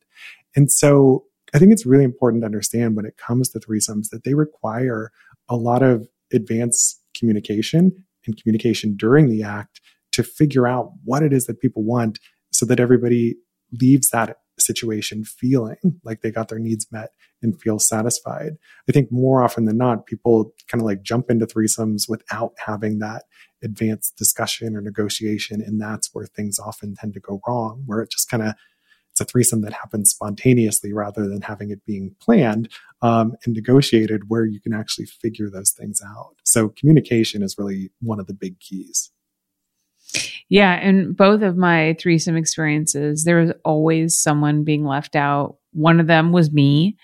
And 0.56 0.72
so 0.72 1.24
I 1.54 1.58
think 1.58 1.72
it's 1.72 1.86
really 1.86 2.04
important 2.04 2.42
to 2.42 2.46
understand 2.46 2.96
when 2.96 3.06
it 3.06 3.16
comes 3.16 3.50
to 3.50 3.60
threesomes 3.60 4.08
that 4.10 4.24
they 4.24 4.34
require 4.34 5.12
a 5.48 5.56
lot 5.56 5.82
of 5.82 6.08
advanced 6.32 7.00
communication 7.16 8.04
and 8.26 8.40
communication 8.42 8.96
during 8.96 9.28
the 9.28 9.42
act 9.42 9.80
to 10.12 10.22
figure 10.22 10.66
out 10.66 10.92
what 11.04 11.22
it 11.22 11.32
is 11.32 11.46
that 11.46 11.60
people 11.60 11.84
want 11.84 12.18
so 12.50 12.66
that 12.66 12.80
everybody 12.80 13.36
leaves 13.80 14.10
that 14.10 14.38
situation 14.58 15.24
feeling 15.24 15.76
like 16.02 16.22
they 16.22 16.30
got 16.30 16.48
their 16.48 16.58
needs 16.58 16.86
met 16.90 17.10
and 17.42 17.60
feel 17.60 17.78
satisfied. 17.78 18.52
I 18.88 18.92
think 18.92 19.12
more 19.12 19.42
often 19.42 19.66
than 19.66 19.76
not, 19.76 20.06
people 20.06 20.54
kind 20.68 20.80
of 20.80 20.86
like 20.86 21.02
jump 21.02 21.30
into 21.30 21.46
threesomes 21.46 22.08
without 22.08 22.52
having 22.64 22.98
that 23.00 23.24
advanced 23.62 24.16
discussion 24.16 24.74
or 24.74 24.80
negotiation. 24.80 25.60
And 25.60 25.80
that's 25.80 26.10
where 26.14 26.26
things 26.26 26.58
often 26.58 26.94
tend 26.94 27.14
to 27.14 27.20
go 27.20 27.40
wrong, 27.46 27.82
where 27.86 28.00
it 28.00 28.10
just 28.10 28.30
kind 28.30 28.42
of 28.42 28.54
it's 29.16 29.20
a 29.22 29.24
threesome 29.24 29.62
that 29.62 29.72
happens 29.72 30.10
spontaneously 30.10 30.92
rather 30.92 31.26
than 31.26 31.40
having 31.40 31.70
it 31.70 31.82
being 31.86 32.14
planned 32.20 32.68
um, 33.00 33.34
and 33.44 33.54
negotiated 33.54 34.28
where 34.28 34.44
you 34.44 34.60
can 34.60 34.74
actually 34.74 35.06
figure 35.06 35.48
those 35.48 35.70
things 35.70 36.02
out. 36.06 36.34
So 36.44 36.68
communication 36.68 37.42
is 37.42 37.56
really 37.56 37.90
one 38.02 38.20
of 38.20 38.26
the 38.26 38.34
big 38.34 38.60
keys. 38.60 39.10
Yeah, 40.50 40.78
in 40.80 41.14
both 41.14 41.40
of 41.40 41.56
my 41.56 41.96
threesome 41.98 42.36
experiences, 42.36 43.24
there 43.24 43.40
was 43.40 43.52
always 43.64 44.18
someone 44.18 44.64
being 44.64 44.84
left 44.84 45.16
out. 45.16 45.56
One 45.72 45.98
of 45.98 46.06
them 46.06 46.30
was 46.30 46.52
me. 46.52 46.98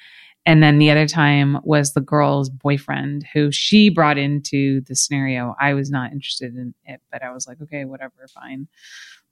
And 0.44 0.62
then 0.62 0.78
the 0.78 0.90
other 0.90 1.06
time 1.06 1.60
was 1.62 1.92
the 1.92 2.00
girl's 2.00 2.50
boyfriend 2.50 3.24
who 3.32 3.50
she 3.52 3.88
brought 3.88 4.18
into 4.18 4.82
the 4.82 4.96
scenario. 4.96 5.54
I 5.58 5.72
was 5.72 5.90
not 5.90 6.12
interested 6.12 6.54
in 6.56 6.74
it, 6.84 7.00
but 7.10 7.22
I 7.22 7.32
was 7.32 7.46
like, 7.46 7.62
okay, 7.62 7.86
whatever, 7.86 8.26
fine 8.28 8.68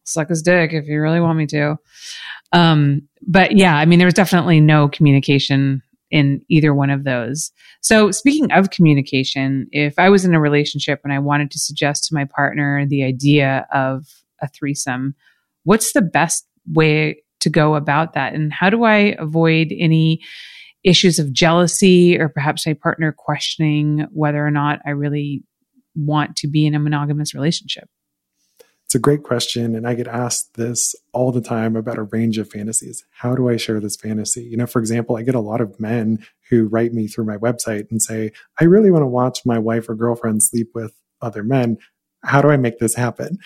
suck 0.05 0.29
his 0.29 0.43
dick 0.43 0.73
if 0.73 0.87
you 0.87 1.01
really 1.01 1.21
want 1.21 1.39
me 1.39 1.47
to. 1.47 1.77
Um, 2.53 3.03
but 3.27 3.53
yeah, 3.53 3.77
I 3.77 3.85
mean, 3.85 3.99
there 3.99 4.07
was 4.07 4.15
definitely 4.15 4.61
no 4.61 4.89
communication 4.89 5.83
in 6.11 6.43
either 6.49 6.75
one 6.75 6.91
of 6.91 7.05
those. 7.05 7.53
So, 7.81 8.11
speaking 8.11 8.51
of 8.53 8.71
communication, 8.71 9.69
if 9.71 9.99
I 9.99 10.09
was 10.09 10.25
in 10.25 10.35
a 10.35 10.41
relationship 10.41 11.01
and 11.05 11.13
I 11.13 11.19
wanted 11.19 11.51
to 11.53 11.59
suggest 11.59 12.07
to 12.07 12.15
my 12.15 12.25
partner 12.25 12.85
the 12.87 13.05
idea 13.05 13.67
of 13.73 14.07
a 14.43 14.49
threesome, 14.49 15.15
what's 15.65 15.93
the 15.93 16.03
best 16.03 16.47
way 16.67 17.23
to 17.41 17.51
go 17.51 17.75
about 17.75 18.15
that? 18.15 18.35
And 18.35 18.53
how 18.53 18.71
do 18.71 18.85
I 18.85 19.15
avoid 19.19 19.73
any 19.79 20.21
issues 20.83 21.19
of 21.19 21.33
jealousy 21.33 22.19
or 22.19 22.29
perhaps 22.29 22.67
my 22.67 22.75
partner 22.75 23.15
questioning 23.17 24.07
whether 24.13 24.45
or 24.45 24.51
not 24.51 24.81
I 24.87 24.91
really 24.91 25.45
want 25.95 26.37
to 26.37 26.49
be 26.49 26.67
in 26.67 26.75
a 26.75 26.79
monogamous 26.79 27.35
relationship? 27.35 27.89
It's 28.91 28.97
a 28.97 28.99
great 28.99 29.23
question. 29.23 29.77
And 29.77 29.87
I 29.87 29.95
get 29.95 30.09
asked 30.09 30.55
this 30.55 30.97
all 31.13 31.31
the 31.31 31.41
time 31.41 31.77
about 31.77 31.97
a 31.97 32.03
range 32.03 32.39
of 32.39 32.51
fantasies. 32.51 33.05
How 33.11 33.37
do 33.37 33.49
I 33.49 33.57
share 33.57 33.79
this 33.79 33.95
fantasy? 33.95 34.43
You 34.43 34.57
know, 34.57 34.67
for 34.67 34.81
example, 34.81 35.17
I 35.17 35.23
get 35.23 35.37
a 35.37 35.41
lot 35.41 35.61
of 35.61 35.79
men 35.79 36.27
who 36.49 36.67
write 36.67 36.93
me 36.93 37.07
through 37.07 37.27
my 37.27 37.37
website 37.37 37.89
and 37.93 38.03
say, 38.03 38.33
I 38.61 38.65
really 38.65 38.91
want 38.91 39.03
to 39.03 39.07
watch 39.07 39.47
my 39.47 39.61
wife 39.61 39.89
or 39.89 39.95
girlfriend 39.95 40.43
sleep 40.43 40.71
with 40.75 40.93
other 41.23 41.45
men. 41.45 41.79
How 42.25 42.43
do 42.43 42.51
I 42.51 42.57
make 42.57 42.81
this 42.81 42.97
happen? 42.97 43.39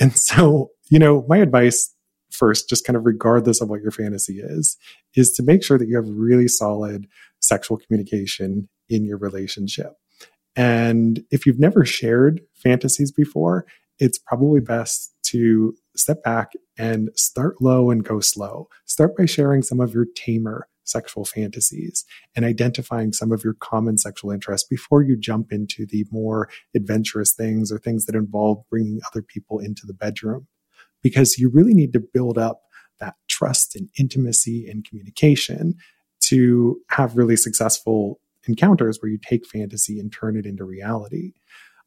And 0.00 0.12
so, 0.18 0.70
you 0.90 0.98
know, 0.98 1.24
my 1.28 1.36
advice 1.36 1.94
first, 2.32 2.68
just 2.68 2.84
kind 2.84 2.96
of 2.96 3.06
regardless 3.06 3.60
of 3.60 3.68
what 3.68 3.82
your 3.82 3.92
fantasy 3.92 4.40
is, 4.40 4.76
is 5.14 5.30
to 5.34 5.44
make 5.44 5.62
sure 5.62 5.78
that 5.78 5.86
you 5.86 5.94
have 5.94 6.08
really 6.08 6.48
solid 6.48 7.06
sexual 7.38 7.76
communication 7.78 8.68
in 8.88 9.04
your 9.04 9.18
relationship. 9.18 9.92
And 10.56 11.22
if 11.30 11.46
you've 11.46 11.60
never 11.60 11.84
shared 11.84 12.40
fantasies 12.56 13.12
before, 13.12 13.64
it's 13.98 14.18
probably 14.18 14.60
best 14.60 15.14
to 15.24 15.74
step 15.96 16.22
back 16.22 16.52
and 16.78 17.10
start 17.14 17.60
low 17.60 17.90
and 17.90 18.04
go 18.04 18.20
slow. 18.20 18.68
Start 18.86 19.16
by 19.16 19.26
sharing 19.26 19.62
some 19.62 19.80
of 19.80 19.92
your 19.92 20.06
tamer 20.14 20.68
sexual 20.84 21.24
fantasies 21.24 22.04
and 22.34 22.44
identifying 22.44 23.12
some 23.12 23.30
of 23.30 23.44
your 23.44 23.54
common 23.54 23.98
sexual 23.98 24.30
interests 24.30 24.66
before 24.66 25.02
you 25.02 25.16
jump 25.16 25.52
into 25.52 25.86
the 25.86 26.06
more 26.10 26.48
adventurous 26.74 27.34
things 27.34 27.70
or 27.70 27.78
things 27.78 28.06
that 28.06 28.14
involve 28.14 28.64
bringing 28.70 29.00
other 29.10 29.22
people 29.22 29.58
into 29.58 29.86
the 29.86 29.92
bedroom. 29.92 30.46
Because 31.02 31.38
you 31.38 31.50
really 31.50 31.74
need 31.74 31.92
to 31.92 32.00
build 32.00 32.38
up 32.38 32.62
that 33.00 33.14
trust 33.28 33.76
and 33.76 33.88
intimacy 33.98 34.66
and 34.68 34.84
communication 34.84 35.74
to 36.20 36.80
have 36.88 37.16
really 37.16 37.36
successful 37.36 38.20
encounters 38.48 38.98
where 39.00 39.10
you 39.10 39.18
take 39.18 39.46
fantasy 39.46 40.00
and 40.00 40.12
turn 40.12 40.36
it 40.36 40.46
into 40.46 40.64
reality. 40.64 41.34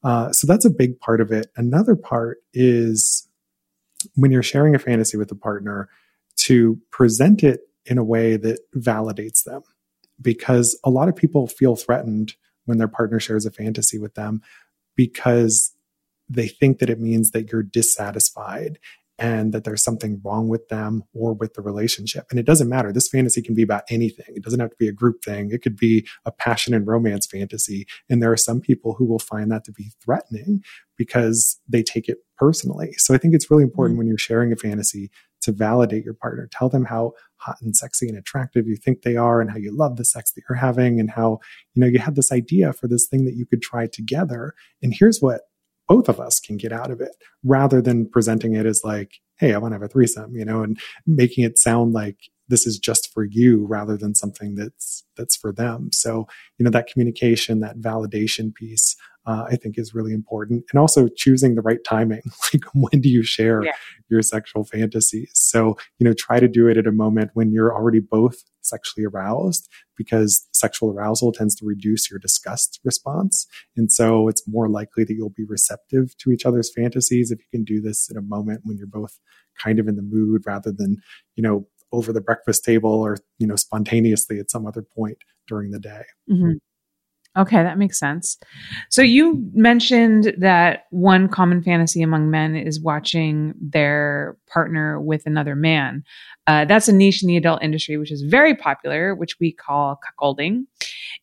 Uh, 0.04 0.32
so 0.32 0.48
that's 0.48 0.66
a 0.66 0.70
big 0.70 1.00
part 1.00 1.22
of 1.22 1.32
it. 1.32 1.52
Another 1.56 1.96
part 1.96 2.40
is 2.54 3.28
when 4.16 4.32
you're 4.32 4.44
sharing 4.44 4.74
a 4.74 4.80
fantasy 4.80 5.18
with 5.18 5.32
a 5.32 5.36
partner 5.36 5.90
to 6.38 6.80
present 6.90 7.44
it 7.44 7.62
in 7.86 7.98
a 7.98 8.04
way 8.04 8.38
that 8.38 8.60
validates 8.76 9.44
them. 9.44 9.62
Because 10.22 10.80
a 10.84 10.90
lot 10.90 11.10
of 11.10 11.16
people 11.16 11.48
feel 11.48 11.76
threatened 11.76 12.36
when 12.66 12.78
their 12.78 12.88
partner 12.88 13.20
shares 13.20 13.46
a 13.46 13.52
fantasy 13.52 13.98
with 13.98 14.14
them 14.14 14.42
because 14.96 15.74
they 16.30 16.48
think 16.48 16.80
that 16.80 16.90
it 16.90 17.00
means 17.00 17.32
that 17.32 17.52
you're 17.52 17.64
dissatisfied 17.64 18.80
and 19.22 19.54
that 19.54 19.64
there's 19.66 19.84
something 19.84 20.20
wrong 20.26 20.48
with 20.48 20.68
them 20.70 21.04
or 21.14 21.34
with 21.34 21.54
the 21.54 21.62
relationship. 21.62 22.26
And 22.32 22.40
it 22.40 22.46
doesn't 22.46 22.68
matter. 22.68 22.92
This 22.92 23.08
fantasy 23.08 23.44
can 23.44 23.54
be 23.54 23.62
about 23.62 23.84
anything. 23.88 24.26
It 24.30 24.44
doesn't 24.44 24.60
have 24.60 24.72
to 24.72 24.76
be 24.80 24.88
a 24.88 24.92
group 24.92 25.24
thing. 25.24 25.52
It 25.52 25.62
could 25.62 25.78
be 25.78 26.08
a 26.26 26.32
passion 26.32 26.74
and 26.74 26.88
romance 26.88 27.28
fantasy. 27.28 27.86
And 28.10 28.22
there 28.22 28.32
are 28.32 28.38
some 28.38 28.60
people 28.60 28.96
who 28.96 29.06
will 29.06 29.20
find 29.20 29.52
that 29.52 29.64
to 29.66 29.72
be 29.72 29.92
threatening 30.04 30.64
because 30.98 31.60
they 31.70 31.84
take 31.84 32.10
it 32.10 32.18
personally. 32.36 32.94
So 32.98 33.14
I 33.14 33.20
think 33.20 33.36
it's 33.36 33.52
really 33.52 33.62
important 33.62 33.94
mm-hmm. 33.94 34.00
when 34.00 34.08
you're 34.08 34.18
sharing 34.18 34.52
a 34.52 34.56
fantasy 34.56 35.12
to 35.42 35.52
validate 35.52 36.04
your 36.04 36.16
partner. 36.16 36.50
Tell 36.52 36.70
them 36.70 36.86
how 36.86 37.14
hot 37.38 37.58
and 37.62 37.76
sexy 37.76 38.08
and 38.08 38.18
attractive 38.18 38.66
you 38.66 38.76
think 38.76 39.04
they 39.04 39.18
are 39.18 39.40
and 39.40 39.52
how 39.52 39.58
you 39.58 39.76
love 39.76 39.98
the 39.98 40.06
sex 40.06 40.32
that 40.32 40.42
you're 40.50 40.58
having 40.58 41.00
and 41.00 41.12
how, 41.12 41.40
you 41.76 41.82
know, 41.82 41.88
you 41.88 42.00
had 42.00 42.16
this 42.16 42.32
idea 42.32 42.74
for 42.74 42.88
this 42.88 43.08
thing 43.08 43.26
that 43.26 43.36
you 43.36 43.46
could 43.46 43.62
try 43.62 43.86
together. 43.86 44.56
And 44.82 44.96
here's 44.98 45.20
what 45.20 45.42
both 45.92 46.08
of 46.08 46.22
us 46.22 46.40
can 46.40 46.56
get 46.56 46.72
out 46.72 46.90
of 46.90 47.02
it 47.02 47.12
rather 47.44 47.82
than 47.82 48.10
presenting 48.10 48.56
it 48.56 48.66
as 48.66 48.80
like, 48.82 49.16
hey, 49.40 49.54
I 49.54 49.58
want 49.58 49.74
to 49.74 49.76
have 49.76 49.84
a 49.84 49.90
threesome, 49.90 50.34
you 50.38 50.46
know, 50.46 50.64
and 50.64 50.80
making 51.06 51.44
it 51.44 51.60
sound 51.60 51.92
like 51.92 52.16
this 52.48 52.66
is 52.66 52.80
just 52.80 53.12
for 53.14 53.26
you 53.26 53.66
rather 53.68 53.98
than 53.98 54.16
something 54.16 54.56
that's 54.56 55.04
that's 55.18 55.36
for 55.36 55.52
them. 55.52 55.90
So, 55.92 56.28
you 56.58 56.64
know, 56.64 56.72
that 56.72 56.88
communication, 56.88 57.60
that 57.60 57.80
validation 57.80 58.56
piece 58.56 58.96
uh, 59.26 59.46
I 59.48 59.56
think 59.56 59.78
is 59.78 59.94
really 59.94 60.14
important. 60.14 60.66
And 60.72 60.80
also 60.80 61.08
choosing 61.08 61.56
the 61.56 61.62
right 61.62 61.84
timing. 61.84 62.22
Like, 62.54 62.64
when 62.74 63.00
do 63.00 63.08
you 63.08 63.24
share 63.24 63.64
yeah. 63.64 63.72
your 64.10 64.22
sexual 64.22 64.66
fantasies? 64.66 65.32
So, 65.36 65.78
you 66.00 66.06
know, 66.06 66.14
try 66.14 66.40
to 66.40 66.50
do 66.50 66.68
it 66.68 66.76
at 66.76 66.86
a 66.86 66.92
moment 66.92 67.32
when 67.34 67.52
you're 67.52 67.74
already 67.74 68.00
both 68.00 68.44
sexually 68.60 69.06
aroused 69.06 69.70
because 69.96 70.48
sexual 70.52 70.92
arousal 70.92 71.32
tends 71.32 71.56
to 71.56 71.66
reduce 71.66 72.10
your 72.10 72.20
disgust 72.20 72.82
response. 72.84 73.48
And 73.78 73.90
so 73.90 74.28
it's 74.28 74.46
more 74.48 74.68
likely 74.68 75.06
that 75.06 75.14
you'll 75.14 75.30
be 75.30 75.46
receptive 75.46 76.18
to 76.18 76.32
each 76.32 76.46
other's 76.46 76.72
fantasies 76.74 77.32
if 77.32 77.40
you 77.40 77.46
can 77.52 77.64
do 77.64 77.80
this 77.80 78.10
at 78.10 78.18
a 78.18 78.22
moment 78.22 78.62
when 78.64 78.78
you're 78.78 78.88
both 78.88 79.20
kind 79.62 79.80
of 79.80 79.88
in 79.88 79.96
the 79.96 80.02
mood 80.02 80.44
rather 80.46 80.72
than, 80.72 80.98
you 81.36 81.44
know, 81.44 81.68
over 81.94 82.12
the 82.12 82.22
breakfast 82.22 82.66
table 82.66 82.94
or, 82.94 83.18
you 83.38 83.48
know, 83.48 83.56
spontaneously 83.56 84.40
at 84.40 84.52
some 84.52 84.66
other 84.66 84.82
point 84.82 85.18
during 85.48 85.72
the 85.72 85.80
day. 85.80 86.04
Mm-hmm. 86.30 86.54
Okay, 87.38 87.64
that 87.64 87.78
makes 87.78 87.98
sense. 87.98 88.38
So 88.90 89.02
you 89.02 89.50
mentioned 89.54 90.34
that 90.38 90.84
one 90.90 91.30
common 91.30 91.64
fantasy 91.64 92.02
among 92.02 92.30
men 92.30 92.58
is 92.58 92.82
watching 92.82 93.54
their 93.62 94.38
partner 94.52 95.00
with 95.00 95.26
another 95.26 95.56
man. 95.56 96.04
Uh, 96.46 96.66
that's 96.66 96.90
a 96.90 96.94
niche 96.94 97.24
in 97.24 97.28
the 97.28 97.38
adult 97.38 97.64
industry, 97.64 97.96
which 97.98 98.12
is 98.12 98.22
very 98.24 98.54
popular, 98.54 99.16
which 99.16 99.40
we 99.40 99.54
call 99.54 99.98
cuckolding. 100.06 100.66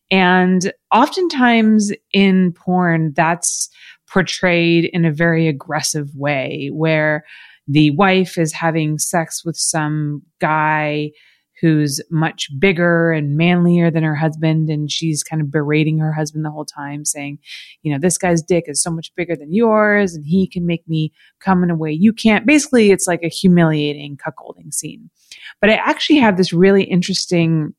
And 0.09 0.73
oftentimes 0.91 1.91
in 2.11 2.53
porn, 2.53 3.13
that's 3.15 3.69
portrayed 4.11 4.85
in 4.85 5.05
a 5.05 5.13
very 5.13 5.47
aggressive 5.47 6.09
way 6.15 6.71
where 6.73 7.23
the 7.67 7.91
wife 7.91 8.35
is 8.35 8.51
having 8.51 8.97
sex 8.97 9.45
with 9.45 9.55
some 9.55 10.23
guy 10.39 11.11
who's 11.61 11.99
much 12.09 12.49
bigger 12.59 13.11
and 13.11 13.35
manlier 13.35 13.91
than 13.91 14.03
her 14.03 14.15
husband. 14.15 14.69
And 14.69 14.91
she's 14.91 15.23
kind 15.23 15.41
of 15.41 15.51
berating 15.51 15.97
her 15.99 16.13
husband 16.13 16.45
the 16.45 16.51
whole 16.51 16.65
time, 16.65 17.05
saying, 17.05 17.39
you 17.81 17.91
know, 17.91 17.99
this 17.99 18.17
guy's 18.17 18.41
dick 18.41 18.65
is 18.67 18.81
so 18.81 18.91
much 18.91 19.13
bigger 19.15 19.35
than 19.35 19.53
yours 19.53 20.15
and 20.15 20.25
he 20.25 20.47
can 20.47 20.65
make 20.65 20.87
me 20.87 21.11
come 21.39 21.63
in 21.63 21.69
a 21.69 21.75
way 21.75 21.91
you 21.91 22.13
can't. 22.13 22.45
Basically, 22.45 22.91
it's 22.91 23.07
like 23.07 23.23
a 23.23 23.29
humiliating 23.29 24.17
cuckolding 24.17 24.73
scene. 24.73 25.09
But 25.61 25.69
I 25.69 25.73
actually 25.75 26.19
have 26.19 26.37
this 26.37 26.53
really 26.53 26.83
interesting 26.83 27.73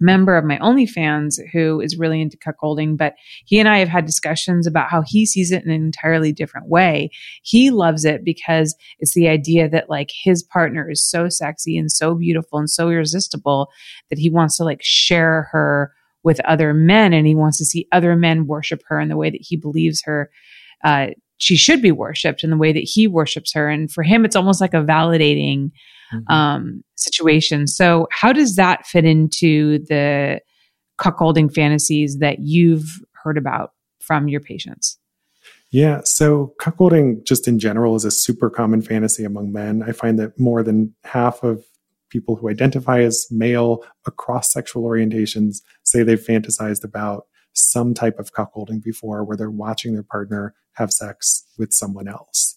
member 0.00 0.36
of 0.36 0.44
my 0.44 0.58
OnlyFans 0.58 1.38
who 1.52 1.80
is 1.80 1.98
really 1.98 2.20
into 2.20 2.36
cuckolding, 2.36 2.96
but 2.96 3.14
he 3.44 3.58
and 3.58 3.68
I 3.68 3.78
have 3.78 3.88
had 3.88 4.06
discussions 4.06 4.66
about 4.66 4.90
how 4.90 5.02
he 5.06 5.26
sees 5.26 5.52
it 5.52 5.64
in 5.64 5.70
an 5.70 5.82
entirely 5.82 6.32
different 6.32 6.68
way. 6.68 7.10
He 7.42 7.70
loves 7.70 8.04
it 8.04 8.24
because 8.24 8.74
it's 8.98 9.14
the 9.14 9.28
idea 9.28 9.68
that 9.68 9.90
like 9.90 10.10
his 10.24 10.42
partner 10.42 10.90
is 10.90 11.08
so 11.08 11.28
sexy 11.28 11.76
and 11.76 11.90
so 11.90 12.14
beautiful 12.14 12.58
and 12.58 12.70
so 12.70 12.88
irresistible 12.88 13.70
that 14.08 14.18
he 14.18 14.30
wants 14.30 14.56
to 14.56 14.64
like 14.64 14.80
share 14.82 15.48
her 15.52 15.92
with 16.22 16.40
other 16.40 16.74
men 16.74 17.12
and 17.12 17.26
he 17.26 17.34
wants 17.34 17.58
to 17.58 17.64
see 17.64 17.88
other 17.92 18.16
men 18.16 18.46
worship 18.46 18.82
her 18.88 19.00
in 19.00 19.08
the 19.08 19.16
way 19.16 19.30
that 19.30 19.40
he 19.40 19.56
believes 19.56 20.02
her 20.04 20.30
uh, 20.84 21.08
she 21.40 21.56
should 21.56 21.82
be 21.82 21.92
worshipped 21.92 22.44
in 22.44 22.50
the 22.50 22.56
way 22.56 22.72
that 22.72 22.80
he 22.80 23.06
worships 23.06 23.52
her 23.52 23.68
and 23.68 23.90
for 23.90 24.02
him 24.02 24.24
it's 24.24 24.36
almost 24.36 24.60
like 24.60 24.74
a 24.74 24.84
validating 24.84 25.70
mm-hmm. 26.12 26.32
um, 26.32 26.84
situation. 26.96 27.66
So, 27.66 28.08
how 28.12 28.32
does 28.32 28.56
that 28.56 28.86
fit 28.86 29.04
into 29.04 29.78
the 29.86 30.40
cuckolding 30.98 31.52
fantasies 31.52 32.18
that 32.18 32.40
you've 32.40 33.00
heard 33.12 33.38
about 33.38 33.72
from 34.00 34.28
your 34.28 34.40
patients? 34.40 34.98
Yeah, 35.70 36.00
so 36.04 36.54
cuckolding 36.60 37.24
just 37.24 37.46
in 37.46 37.58
general 37.58 37.94
is 37.94 38.04
a 38.04 38.10
super 38.10 38.50
common 38.50 38.82
fantasy 38.82 39.24
among 39.24 39.52
men. 39.52 39.84
I 39.86 39.92
find 39.92 40.18
that 40.18 40.38
more 40.38 40.62
than 40.62 40.94
half 41.04 41.44
of 41.44 41.64
people 42.10 42.34
who 42.34 42.50
identify 42.50 43.00
as 43.00 43.28
male 43.30 43.84
across 44.04 44.52
sexual 44.52 44.82
orientations 44.82 45.58
say 45.84 46.02
they've 46.02 46.20
fantasized 46.20 46.82
about 46.82 47.26
some 47.60 47.94
type 47.94 48.18
of 48.18 48.32
cuckolding 48.32 48.82
before 48.82 49.24
where 49.24 49.36
they're 49.36 49.50
watching 49.50 49.94
their 49.94 50.02
partner 50.02 50.54
have 50.74 50.92
sex 50.92 51.46
with 51.58 51.72
someone 51.72 52.08
else. 52.08 52.56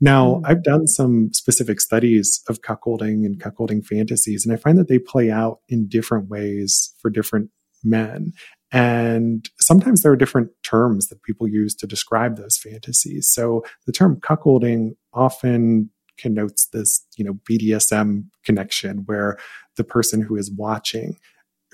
Now, 0.00 0.34
mm-hmm. 0.34 0.46
I've 0.46 0.62
done 0.62 0.86
some 0.86 1.32
specific 1.32 1.80
studies 1.80 2.42
of 2.48 2.60
cuckolding 2.60 3.24
and 3.24 3.40
cuckolding 3.40 3.84
fantasies, 3.84 4.44
and 4.44 4.52
I 4.52 4.56
find 4.56 4.78
that 4.78 4.88
they 4.88 4.98
play 4.98 5.30
out 5.30 5.60
in 5.68 5.88
different 5.88 6.28
ways 6.28 6.94
for 6.98 7.10
different 7.10 7.50
men. 7.82 8.32
And 8.72 9.48
sometimes 9.60 10.02
there 10.02 10.12
are 10.12 10.16
different 10.16 10.50
terms 10.62 11.08
that 11.08 11.22
people 11.22 11.48
use 11.48 11.74
to 11.76 11.86
describe 11.86 12.36
those 12.36 12.58
fantasies. 12.58 13.28
So 13.28 13.64
the 13.86 13.92
term 13.92 14.20
cuckolding 14.20 14.96
often 15.14 15.90
connotes 16.18 16.66
this, 16.72 17.06
you 17.16 17.24
know, 17.24 17.38
BDSM 17.48 18.24
connection 18.44 19.04
where 19.06 19.38
the 19.76 19.84
person 19.84 20.20
who 20.20 20.36
is 20.36 20.50
watching, 20.50 21.16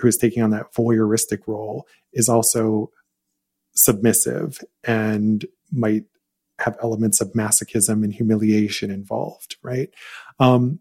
who 0.03 0.09
is 0.09 0.19
taking 0.19 0.43
on 0.43 0.51
that 0.51 0.75
voyeuristic 0.75 1.47
role, 1.47 1.87
is 2.13 2.29
also 2.29 2.91
submissive 3.75 4.59
and 4.85 5.47
might 5.71 6.05
have 6.59 6.77
elements 6.83 7.21
of 7.21 7.33
masochism 7.33 8.05
and 8.05 8.13
humiliation 8.13 8.91
involved, 8.91 9.57
right? 9.63 9.89
Um, 10.39 10.81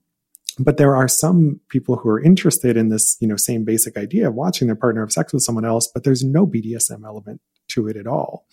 but 0.59 0.77
there 0.77 0.95
are 0.95 1.07
some 1.07 1.61
people 1.69 1.95
who 1.95 2.09
are 2.09 2.21
interested 2.21 2.75
in 2.75 2.89
this, 2.89 3.15
you 3.21 3.27
know, 3.27 3.37
same 3.37 3.63
basic 3.63 3.97
idea 3.97 4.27
of 4.27 4.35
watching 4.35 4.67
their 4.67 4.75
partner 4.75 5.01
have 5.01 5.11
sex 5.11 5.31
with 5.31 5.43
someone 5.43 5.65
else, 5.65 5.89
but 5.91 6.03
there's 6.03 6.23
no 6.23 6.45
BDSM 6.45 7.05
element 7.05 7.39
to 7.69 7.87
it 7.87 7.95
at 7.95 8.07
all. 8.07 8.45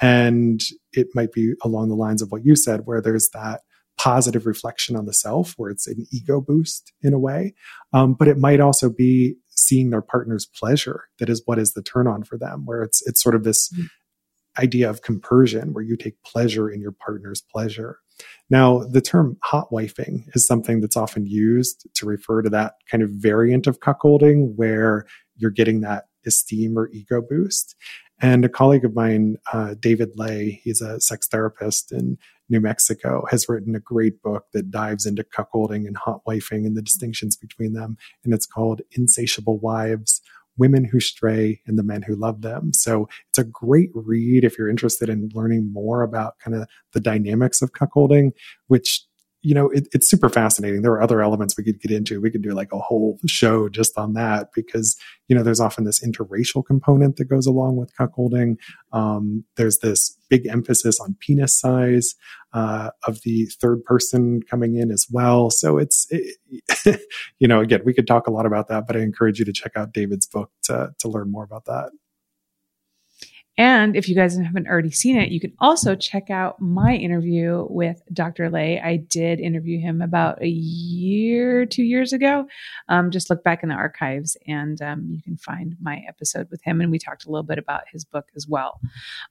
And 0.00 0.60
it 0.92 1.08
might 1.14 1.32
be 1.32 1.54
along 1.62 1.88
the 1.88 1.94
lines 1.94 2.20
of 2.20 2.30
what 2.30 2.44
you 2.44 2.56
said, 2.56 2.82
where 2.84 3.00
there's 3.00 3.30
that 3.30 3.62
positive 3.96 4.44
reflection 4.44 4.96
on 4.96 5.06
the 5.06 5.14
self, 5.14 5.54
where 5.56 5.70
it's 5.70 5.86
an 5.86 6.06
ego 6.12 6.40
boost 6.40 6.92
in 7.02 7.14
a 7.14 7.18
way. 7.18 7.54
Um, 7.94 8.14
but 8.14 8.28
it 8.28 8.38
might 8.38 8.60
also 8.60 8.90
be 8.90 9.36
seeing 9.66 9.90
their 9.90 10.02
partner's 10.02 10.46
pleasure 10.46 11.04
that 11.18 11.28
is 11.28 11.42
what 11.44 11.58
is 11.58 11.72
the 11.72 11.82
turn 11.82 12.06
on 12.06 12.22
for 12.22 12.38
them, 12.38 12.64
where 12.64 12.82
it's 12.82 13.06
it's 13.06 13.22
sort 13.22 13.34
of 13.34 13.44
this 13.44 13.68
mm 13.72 13.86
idea 14.58 14.88
of 14.88 15.02
compersion, 15.02 15.72
where 15.72 15.84
you 15.84 15.96
take 15.96 16.22
pleasure 16.22 16.70
in 16.70 16.80
your 16.80 16.92
partner's 16.92 17.42
pleasure. 17.42 17.98
Now, 18.48 18.78
the 18.78 19.00
term 19.00 19.36
hot 19.42 19.70
wifing 19.70 20.24
is 20.34 20.46
something 20.46 20.80
that's 20.80 20.96
often 20.96 21.26
used 21.26 21.86
to 21.94 22.06
refer 22.06 22.42
to 22.42 22.50
that 22.50 22.74
kind 22.90 23.02
of 23.02 23.10
variant 23.10 23.66
of 23.66 23.80
cuckolding 23.80 24.54
where 24.56 25.06
you're 25.36 25.50
getting 25.50 25.80
that 25.80 26.04
esteem 26.24 26.78
or 26.78 26.88
ego 26.92 27.20
boost. 27.20 27.76
And 28.20 28.44
a 28.44 28.48
colleague 28.48 28.84
of 28.84 28.94
mine, 28.94 29.36
uh, 29.52 29.74
David 29.78 30.12
Ley, 30.16 30.60
he's 30.64 30.80
a 30.80 31.00
sex 31.00 31.28
therapist 31.28 31.92
in 31.92 32.16
New 32.48 32.60
Mexico, 32.60 33.24
has 33.30 33.48
written 33.48 33.74
a 33.74 33.80
great 33.80 34.22
book 34.22 34.44
that 34.52 34.70
dives 34.70 35.06
into 35.06 35.24
cuckolding 35.24 35.86
and 35.86 35.96
hot 35.96 36.20
wifing 36.28 36.66
and 36.66 36.76
the 36.76 36.82
distinctions 36.82 37.36
between 37.36 37.72
them. 37.72 37.96
And 38.24 38.32
it's 38.32 38.46
called 38.46 38.82
Insatiable 38.92 39.58
Wives 39.58 40.20
Women 40.58 40.84
Who 40.84 41.00
Stray 41.00 41.60
and 41.66 41.78
the 41.78 41.82
Men 41.82 42.02
Who 42.02 42.14
Love 42.14 42.42
Them. 42.42 42.72
So 42.72 43.08
it's 43.28 43.38
a 43.38 43.44
great 43.44 43.90
read 43.94 44.44
if 44.44 44.58
you're 44.58 44.70
interested 44.70 45.08
in 45.08 45.30
learning 45.34 45.72
more 45.72 46.02
about 46.02 46.38
kind 46.38 46.56
of 46.56 46.68
the 46.92 47.00
dynamics 47.00 47.62
of 47.62 47.72
cuckolding, 47.72 48.32
which 48.68 49.05
you 49.46 49.54
know, 49.54 49.68
it, 49.68 49.86
it's 49.92 50.10
super 50.10 50.28
fascinating. 50.28 50.82
There 50.82 50.90
are 50.90 51.00
other 51.00 51.22
elements 51.22 51.56
we 51.56 51.62
could 51.62 51.80
get 51.80 51.92
into. 51.92 52.20
We 52.20 52.32
could 52.32 52.42
do 52.42 52.50
like 52.50 52.72
a 52.72 52.80
whole 52.80 53.20
show 53.28 53.68
just 53.68 53.96
on 53.96 54.14
that 54.14 54.48
because, 54.52 54.96
you 55.28 55.36
know, 55.36 55.44
there's 55.44 55.60
often 55.60 55.84
this 55.84 56.04
interracial 56.04 56.66
component 56.66 57.14
that 57.16 57.26
goes 57.26 57.46
along 57.46 57.76
with 57.76 57.94
cuckolding. 57.96 58.56
Um, 58.92 59.44
there's 59.54 59.78
this 59.78 60.18
big 60.28 60.48
emphasis 60.48 60.98
on 60.98 61.14
penis 61.20 61.56
size 61.56 62.16
uh, 62.54 62.90
of 63.06 63.22
the 63.22 63.46
third 63.60 63.84
person 63.84 64.42
coming 64.42 64.74
in 64.74 64.90
as 64.90 65.06
well. 65.12 65.50
So 65.50 65.78
it's, 65.78 66.08
it, 66.10 67.00
you 67.38 67.46
know, 67.46 67.60
again, 67.60 67.82
we 67.84 67.94
could 67.94 68.08
talk 68.08 68.26
a 68.26 68.32
lot 68.32 68.46
about 68.46 68.66
that, 68.66 68.88
but 68.88 68.96
I 68.96 68.98
encourage 68.98 69.38
you 69.38 69.44
to 69.44 69.52
check 69.52 69.76
out 69.76 69.92
David's 69.92 70.26
book 70.26 70.50
to, 70.64 70.92
to 70.98 71.08
learn 71.08 71.30
more 71.30 71.44
about 71.44 71.66
that. 71.66 71.90
And 73.58 73.96
if 73.96 74.08
you 74.08 74.14
guys 74.14 74.36
haven't 74.36 74.68
already 74.68 74.90
seen 74.90 75.16
it, 75.16 75.30
you 75.30 75.40
can 75.40 75.52
also 75.60 75.94
check 75.94 76.28
out 76.28 76.60
my 76.60 76.94
interview 76.94 77.66
with 77.70 78.02
Dr. 78.12 78.50
Ley. 78.50 78.80
I 78.80 78.96
did 78.96 79.40
interview 79.40 79.80
him 79.80 80.02
about 80.02 80.42
a 80.42 80.48
year, 80.48 81.64
two 81.64 81.82
years 81.82 82.12
ago. 82.12 82.46
Um, 82.88 83.10
just 83.10 83.30
look 83.30 83.42
back 83.42 83.62
in 83.62 83.70
the 83.70 83.74
archives 83.74 84.36
and 84.46 84.80
um, 84.82 85.06
you 85.08 85.22
can 85.22 85.38
find 85.38 85.74
my 85.80 86.04
episode 86.06 86.48
with 86.50 86.62
him. 86.62 86.82
And 86.82 86.90
we 86.90 86.98
talked 86.98 87.24
a 87.24 87.30
little 87.30 87.44
bit 87.44 87.58
about 87.58 87.84
his 87.90 88.04
book 88.04 88.26
as 88.36 88.46
well. 88.46 88.78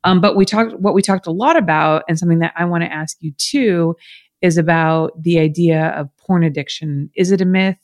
Um, 0.03 0.21
but 0.21 0.35
we 0.35 0.43
talked, 0.43 0.73
what 0.79 0.95
we 0.95 1.03
talked 1.03 1.27
a 1.27 1.31
lot 1.31 1.55
about, 1.55 2.03
and 2.09 2.17
something 2.17 2.39
that 2.39 2.53
I 2.55 2.65
want 2.65 2.83
to 2.83 2.91
ask 2.91 3.17
you 3.19 3.31
too, 3.37 3.95
is 4.41 4.57
about 4.57 5.11
the 5.21 5.39
idea 5.39 5.87
of 5.89 6.09
porn 6.17 6.43
addiction. 6.43 7.11
Is 7.15 7.31
it 7.31 7.41
a 7.41 7.45
myth? 7.45 7.77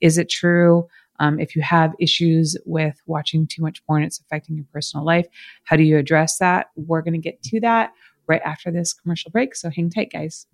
Is 0.00 0.18
it 0.18 0.28
true? 0.28 0.88
Um, 1.18 1.40
if 1.40 1.56
you 1.56 1.62
have 1.62 1.94
issues 1.98 2.56
with 2.64 3.00
watching 3.06 3.46
too 3.46 3.62
much 3.62 3.84
porn, 3.86 4.02
it's 4.02 4.20
affecting 4.20 4.56
your 4.56 4.66
personal 4.72 5.04
life. 5.04 5.26
How 5.64 5.76
do 5.76 5.82
you 5.82 5.98
address 5.98 6.38
that? 6.38 6.70
We're 6.76 7.02
going 7.02 7.14
to 7.14 7.18
get 7.18 7.42
to 7.44 7.60
that 7.60 7.92
right 8.26 8.42
after 8.44 8.70
this 8.70 8.92
commercial 8.92 9.30
break. 9.30 9.54
So 9.54 9.70
hang 9.70 9.90
tight, 9.90 10.10
guys. 10.12 10.46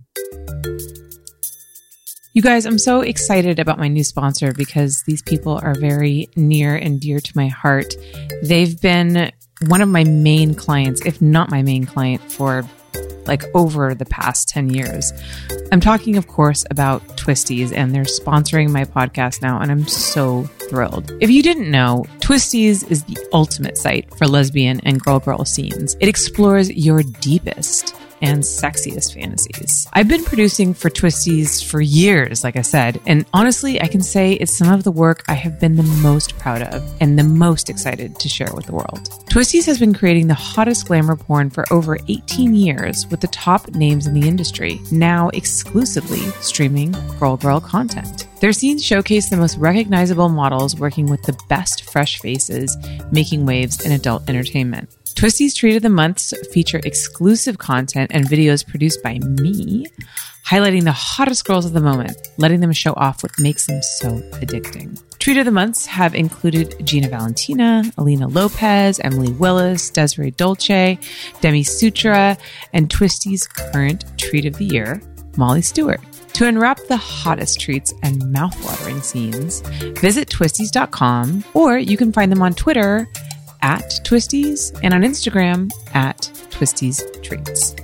You 2.35 2.41
guys, 2.41 2.65
I'm 2.65 2.79
so 2.79 3.03
excited 3.03 3.59
about 3.59 3.79
my 3.79 3.89
new 3.89 4.05
sponsor 4.05 4.55
because 4.55 5.03
these 5.07 5.21
people 5.21 5.61
are 5.63 5.75
very 5.75 6.31
near 6.35 6.75
and 6.75 6.99
dear 6.99 7.21
to 7.21 7.33
my 7.37 7.49
heart. 7.49 7.95
They've 8.43 8.81
been 8.81 9.31
one 9.67 9.83
of 9.83 9.89
my 9.91 10.05
main 10.05 10.55
clients, 10.55 11.05
if 11.05 11.21
not 11.21 11.51
my 11.51 11.61
main 11.61 11.85
client, 11.85 12.33
for 12.33 12.65
like 13.27 13.45
over 13.55 13.95
the 13.95 14.05
past 14.05 14.49
10 14.49 14.71
years. 14.71 15.13
I'm 15.71 15.81
talking, 15.81 16.17
of 16.17 16.27
course, 16.27 16.65
about 16.71 17.07
Twistys, 17.17 17.73
and 17.75 17.95
they're 17.95 18.05
sponsoring 18.05 18.71
my 18.71 18.85
podcast 18.85 19.43
now, 19.43 19.61
and 19.61 19.71
I'm 19.71 19.87
so 19.87 20.45
thrilled. 20.69 21.13
If 21.21 21.31
you 21.31 21.43
didn't 21.43 21.71
know, 21.71 22.05
Twistys 22.21 22.89
is 22.91 23.05
the 23.05 23.19
ultimate 23.33 23.77
site 23.77 24.13
for 24.17 24.27
lesbian 24.27 24.81
and 24.81 25.01
girl 25.01 25.21
girl 25.21 25.45
scenes. 25.45 25.97
It 26.01 26.09
explores 26.09 26.71
your 26.71 27.03
deepest 27.03 27.95
and 28.23 28.43
sexiest 28.43 29.15
fantasies. 29.15 29.87
I've 29.93 30.09
been 30.09 30.25
producing 30.25 30.73
for 30.73 30.89
Twistys 30.89 31.63
for 31.63 31.81
years, 31.81 32.45
like 32.45 32.57
I 32.57 32.63
said, 32.63 33.01
and 33.07 33.27
honestly, 33.35 33.81
I 33.81 33.89
can 33.89 34.01
say 34.01 34.33
it's 34.35 34.57
some 34.57 34.73
of 34.73 34.85
the 34.85 34.93
work 34.93 35.25
I 35.29 35.35
have 35.35 35.61
been 35.61 35.77
the 35.77 35.83
most 36.03 36.39
proud 36.39 36.63
of 36.63 36.83
and 37.01 37.19
the 37.19 37.25
most 37.25 37.69
excited 37.69 38.19
to 38.21 38.29
share 38.29 38.53
with 38.55 38.67
the 38.67 38.73
world. 38.73 39.11
Twistys 39.31 39.67
has 39.67 39.79
been 39.79 39.95
creating 39.95 40.29
the 40.29 40.35
hottest 40.35 40.87
glamour 40.87 41.17
porn 41.17 41.51
for 41.51 41.65
over 41.73 41.99
18 42.09 42.55
years 42.55 43.07
with 43.09 43.21
the 43.21 43.29
top 43.29 43.69
names 43.75 44.07
in 44.07 44.15
the 44.15 44.29
industry, 44.29 44.81
now 44.91 45.29
exclusively 45.31 46.21
streaming 46.41 46.95
girl 47.19 47.37
girl 47.37 47.61
content. 47.61 48.29
Their 48.41 48.53
scenes 48.53 48.85
showcase 48.85 49.31
the 49.31 49.37
most 49.37 49.57
recognizable 49.57 50.29
models 50.29 50.77
working 50.77 51.07
with 51.07 51.23
the 51.23 51.39
best 51.49 51.91
fresh 51.91 52.19
faces, 52.19 52.77
making 53.11 53.47
waves 53.47 53.85
in 53.85 53.93
adult 53.93 54.29
entertainment. 54.29 54.91
Twisty's 55.15 55.55
Treat 55.55 55.77
of 55.77 55.83
the 55.83 55.89
Months 55.89 56.35
feature 56.53 56.81
exclusive 56.85 57.59
content 57.59 58.11
and 58.13 58.27
videos 58.27 58.67
produced 58.67 59.03
by 59.03 59.19
me, 59.19 59.87
highlighting 60.47 60.85
the 60.85 60.93
hottest 60.93 61.45
girls 61.45 61.65
of 61.65 61.73
the 61.73 61.81
moment, 61.81 62.17
letting 62.39 62.61
them 62.61 62.73
show 62.73 62.93
off 62.95 63.23
what 63.23 63.33
makes 63.39 63.67
them 63.67 63.81
so 63.83 64.19
addicting. 64.41 65.01
Treat 65.19 65.39
of 65.39 65.45
the 65.45 65.51
Months 65.51 65.87
have 65.87 66.15
included 66.15 66.75
Gina 66.85 67.09
Valentina, 67.09 67.85
Alina 67.97 68.27
Lopez, 68.27 68.99
Emily 69.01 69.33
Willis, 69.33 69.91
Desiree 69.91 70.33
Dulce, 70.33 70.99
Demi 71.41 71.63
Sutra, 71.63 72.37
and 72.73 72.91
Twisty's 72.91 73.47
current 73.47 74.05
Treat 74.19 74.47
of 74.47 74.57
the 74.57 74.65
Year, 74.65 75.01
Molly 75.37 75.63
Stewart. 75.63 76.01
To 76.35 76.47
unwrap 76.47 76.81
the 76.89 76.97
hottest 76.97 77.61
treats 77.61 77.93
and 78.03 78.23
mouthwatering 78.23 79.03
scenes, 79.03 79.61
visit 80.01 80.29
twistys.com 80.29 81.45
or 81.55 81.79
you 81.79 81.97
can 81.97 82.13
find 82.13 82.33
them 82.33 82.43
on 82.43 82.55
Twitter 82.55 83.07
at 83.63 84.01
Twistys 84.05 84.79
and 84.83 84.93
on 84.93 85.03
Instagram 85.03 85.71
at 85.95 86.19
Twistys 86.51 87.01
Treats. 87.23 87.75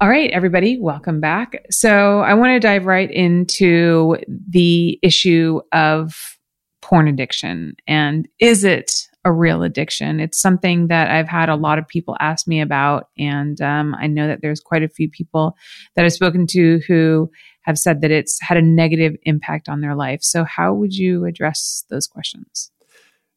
All 0.00 0.08
right, 0.08 0.30
everybody, 0.30 0.78
welcome 0.80 1.20
back. 1.20 1.66
So 1.70 2.20
I 2.20 2.32
want 2.32 2.50
to 2.50 2.60
dive 2.60 2.86
right 2.86 3.10
into 3.10 4.16
the 4.48 4.98
issue 5.02 5.60
of 5.72 6.38
porn 6.80 7.06
addiction. 7.06 7.74
And 7.86 8.26
is 8.40 8.64
it 8.64 8.92
a 9.26 9.32
real 9.32 9.62
addiction? 9.62 10.18
It's 10.18 10.40
something 10.40 10.86
that 10.86 11.10
I've 11.10 11.28
had 11.28 11.50
a 11.50 11.54
lot 11.54 11.78
of 11.78 11.86
people 11.86 12.16
ask 12.18 12.48
me 12.48 12.62
about. 12.62 13.08
And 13.18 13.60
um, 13.60 13.94
I 13.94 14.06
know 14.06 14.26
that 14.26 14.40
there's 14.40 14.60
quite 14.60 14.82
a 14.82 14.88
few 14.88 15.10
people 15.10 15.54
that 15.96 16.06
I've 16.06 16.14
spoken 16.14 16.46
to 16.48 16.80
who 16.88 17.30
have 17.62 17.78
said 17.78 18.00
that 18.00 18.10
it's 18.10 18.40
had 18.40 18.56
a 18.56 18.62
negative 18.62 19.16
impact 19.22 19.68
on 19.68 19.80
their 19.80 19.94
life. 19.94 20.20
So, 20.22 20.44
how 20.44 20.74
would 20.74 20.94
you 20.94 21.24
address 21.24 21.84
those 21.90 22.06
questions? 22.06 22.70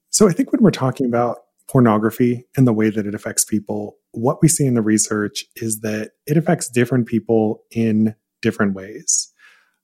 So, 0.09 0.27
I 0.27 0.31
think 0.31 0.51
when 0.51 0.61
we're 0.61 0.71
talking 0.71 1.05
about 1.05 1.37
pornography 1.67 2.45
and 2.55 2.67
the 2.67 2.73
way 2.73 2.89
that 2.89 3.05
it 3.05 3.15
affects 3.15 3.45
people, 3.45 3.97
what 4.11 4.41
we 4.41 4.47
see 4.47 4.65
in 4.65 4.75
the 4.75 4.81
research 4.81 5.45
is 5.55 5.81
that 5.81 6.11
it 6.27 6.37
affects 6.37 6.69
different 6.69 7.07
people 7.07 7.63
in 7.71 8.15
different 8.41 8.73
ways. 8.73 9.31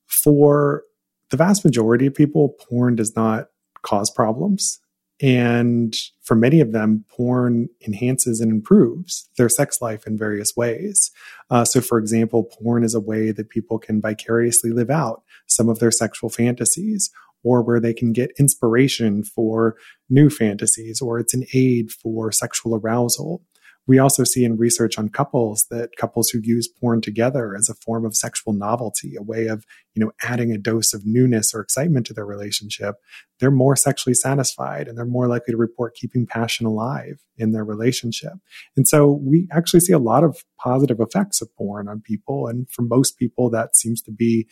For 0.07 0.83
the 1.29 1.37
vast 1.37 1.63
majority 1.63 2.05
of 2.05 2.13
people, 2.15 2.55
porn 2.69 2.95
does 2.95 3.15
not 3.15 3.47
cause 3.81 4.11
problems. 4.11 4.79
And 5.21 5.93
for 6.21 6.35
many 6.35 6.61
of 6.61 6.71
them, 6.71 7.05
porn 7.09 7.67
enhances 7.85 8.39
and 8.39 8.51
improves 8.51 9.29
their 9.37 9.49
sex 9.49 9.81
life 9.81 10.07
in 10.07 10.17
various 10.17 10.55
ways. 10.55 11.11
Uh, 11.49 11.65
so, 11.65 11.81
for 11.81 11.97
example, 11.97 12.45
porn 12.45 12.83
is 12.83 12.95
a 12.95 13.01
way 13.01 13.31
that 13.31 13.49
people 13.49 13.79
can 13.79 13.99
vicariously 14.01 14.71
live 14.71 14.89
out 14.89 15.23
some 15.47 15.67
of 15.67 15.79
their 15.79 15.91
sexual 15.91 16.29
fantasies, 16.29 17.09
or 17.43 17.61
where 17.61 17.79
they 17.79 17.93
can 17.93 18.13
get 18.13 18.31
inspiration 18.37 19.23
for 19.23 19.75
new 20.09 20.29
fantasies, 20.29 21.01
or 21.01 21.19
it's 21.19 21.33
an 21.33 21.45
aid 21.53 21.91
for 21.91 22.31
sexual 22.31 22.75
arousal. 22.75 23.41
We 23.89 23.97
also 23.97 24.23
see 24.23 24.45
in 24.45 24.55
research 24.55 24.99
on 24.99 25.09
couples 25.09 25.65
that 25.71 25.95
couples 25.97 26.29
who 26.29 26.41
use 26.43 26.67
porn 26.67 27.01
together 27.01 27.55
as 27.57 27.69
a 27.69 27.73
form 27.73 28.05
of 28.05 28.15
sexual 28.15 28.53
novelty, 28.53 29.15
a 29.15 29.23
way 29.23 29.47
of, 29.47 29.65
you 29.95 30.05
know, 30.05 30.11
adding 30.21 30.51
a 30.51 30.59
dose 30.59 30.93
of 30.93 31.07
newness 31.07 31.55
or 31.55 31.61
excitement 31.61 32.05
to 32.05 32.13
their 32.13 32.23
relationship, 32.23 32.97
they're 33.39 33.49
more 33.49 33.75
sexually 33.75 34.13
satisfied 34.13 34.87
and 34.87 34.95
they're 34.95 35.05
more 35.05 35.27
likely 35.27 35.53
to 35.53 35.57
report 35.57 35.95
keeping 35.95 36.27
passion 36.27 36.67
alive 36.67 37.23
in 37.35 37.51
their 37.51 37.65
relationship. 37.65 38.33
And 38.77 38.87
so 38.87 39.11
we 39.11 39.47
actually 39.51 39.79
see 39.79 39.93
a 39.93 39.97
lot 39.97 40.23
of 40.23 40.45
positive 40.59 40.99
effects 40.99 41.41
of 41.41 41.49
porn 41.55 41.87
on 41.87 42.01
people. 42.01 42.45
And 42.45 42.69
for 42.69 42.83
most 42.83 43.17
people, 43.17 43.49
that 43.49 43.75
seems 43.75 44.03
to 44.03 44.11
be 44.11 44.47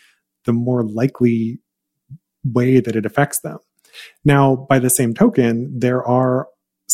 the 0.45 0.53
more 0.53 0.81
likely 0.81 1.59
way 2.43 2.79
that 2.79 2.95
it 2.95 3.05
affects 3.05 3.41
them. 3.41 3.59
Now, 4.25 4.55
by 4.55 4.79
the 4.79 4.89
same 4.89 5.13
token, 5.13 5.77
there 5.77 6.03
are 6.03 6.47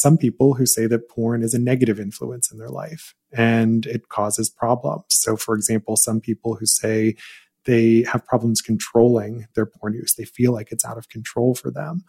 some 0.04 0.18
people 0.18 0.56
who 0.56 0.66
say 0.66 0.86
that 0.86 1.08
porn 1.08 1.44
is 1.44 1.54
a 1.54 1.60
negative 1.60 1.98
influence 1.98 2.52
in 2.52 2.58
their 2.58 2.68
life 2.68 3.16
and 3.32 3.86
it 3.86 4.10
causes 4.10 4.50
problems. 4.50 5.06
So, 5.08 5.38
for 5.38 5.56
example, 5.56 5.96
some 5.96 6.20
people 6.20 6.56
who 6.56 6.66
say 6.66 7.16
they 7.64 8.04
have 8.12 8.26
problems 8.26 8.62
controlling 8.62 9.48
their 9.56 9.66
porn 9.66 9.94
use, 9.94 10.16
they 10.16 10.26
feel 10.26 10.52
like 10.52 10.74
it's 10.74 10.84
out 10.84 10.98
of 10.98 11.08
control 11.08 11.56
for 11.56 11.72
them, 11.72 12.04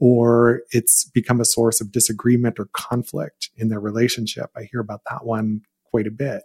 or 0.00 0.62
it's 0.72 1.08
become 1.10 1.40
a 1.40 1.44
source 1.44 1.80
of 1.80 1.92
disagreement 1.92 2.58
or 2.58 2.68
conflict 2.72 3.50
in 3.56 3.68
their 3.68 3.78
relationship. 3.78 4.50
I 4.56 4.64
hear 4.64 4.80
about 4.80 5.02
that 5.08 5.24
one 5.24 5.60
quite 5.88 6.08
a 6.08 6.10
bit. 6.10 6.42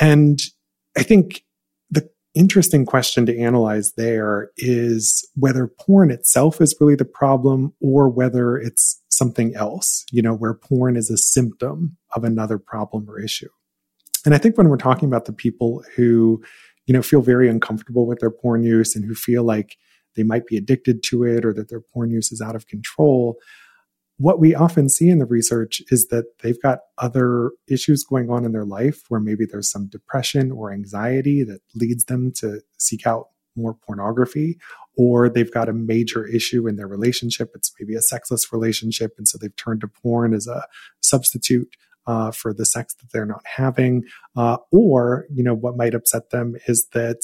And 0.00 0.40
I 0.98 1.04
think 1.04 1.44
the 1.92 2.10
interesting 2.34 2.86
question 2.86 3.24
to 3.26 3.38
analyze 3.38 3.92
there 3.92 4.50
is 4.56 5.24
whether 5.36 5.68
porn 5.68 6.10
itself 6.10 6.60
is 6.60 6.74
really 6.80 6.96
the 6.96 7.04
problem 7.04 7.72
or 7.80 8.08
whether 8.08 8.56
it's 8.56 9.01
something 9.12 9.54
else, 9.54 10.04
you 10.10 10.22
know, 10.22 10.34
where 10.34 10.54
porn 10.54 10.96
is 10.96 11.10
a 11.10 11.16
symptom 11.16 11.96
of 12.14 12.24
another 12.24 12.58
problem 12.58 13.08
or 13.08 13.20
issue. 13.20 13.48
And 14.24 14.34
I 14.34 14.38
think 14.38 14.56
when 14.56 14.68
we're 14.68 14.76
talking 14.76 15.08
about 15.08 15.26
the 15.26 15.32
people 15.32 15.84
who, 15.96 16.42
you 16.86 16.94
know, 16.94 17.02
feel 17.02 17.20
very 17.20 17.48
uncomfortable 17.48 18.06
with 18.06 18.20
their 18.20 18.30
porn 18.30 18.62
use 18.62 18.96
and 18.96 19.04
who 19.04 19.14
feel 19.14 19.44
like 19.44 19.76
they 20.16 20.22
might 20.22 20.46
be 20.46 20.56
addicted 20.56 21.02
to 21.04 21.24
it 21.24 21.44
or 21.44 21.52
that 21.54 21.68
their 21.68 21.80
porn 21.80 22.10
use 22.10 22.32
is 22.32 22.40
out 22.40 22.56
of 22.56 22.66
control, 22.66 23.36
what 24.16 24.38
we 24.38 24.54
often 24.54 24.88
see 24.88 25.08
in 25.08 25.18
the 25.18 25.26
research 25.26 25.82
is 25.90 26.08
that 26.08 26.24
they've 26.42 26.60
got 26.62 26.80
other 26.98 27.50
issues 27.68 28.04
going 28.04 28.30
on 28.30 28.44
in 28.44 28.52
their 28.52 28.64
life 28.64 29.02
where 29.08 29.20
maybe 29.20 29.44
there's 29.44 29.70
some 29.70 29.88
depression 29.88 30.52
or 30.52 30.72
anxiety 30.72 31.42
that 31.44 31.60
leads 31.74 32.04
them 32.04 32.32
to 32.36 32.60
seek 32.78 33.06
out 33.06 33.28
more 33.56 33.74
pornography, 33.74 34.58
or 34.96 35.28
they've 35.28 35.52
got 35.52 35.68
a 35.68 35.72
major 35.72 36.26
issue 36.26 36.68
in 36.68 36.76
their 36.76 36.86
relationship. 36.86 37.52
It's 37.54 37.72
maybe 37.78 37.94
a 37.94 38.02
sexless 38.02 38.52
relationship. 38.52 39.14
And 39.18 39.26
so 39.26 39.38
they've 39.38 39.56
turned 39.56 39.80
to 39.82 39.88
porn 39.88 40.34
as 40.34 40.46
a 40.46 40.66
substitute 41.00 41.74
uh, 42.06 42.30
for 42.30 42.52
the 42.52 42.66
sex 42.66 42.94
that 42.94 43.12
they're 43.12 43.26
not 43.26 43.44
having. 43.46 44.04
Uh, 44.36 44.58
or, 44.70 45.26
you 45.30 45.42
know, 45.42 45.54
what 45.54 45.76
might 45.76 45.94
upset 45.94 46.30
them 46.30 46.56
is 46.66 46.88
that 46.92 47.22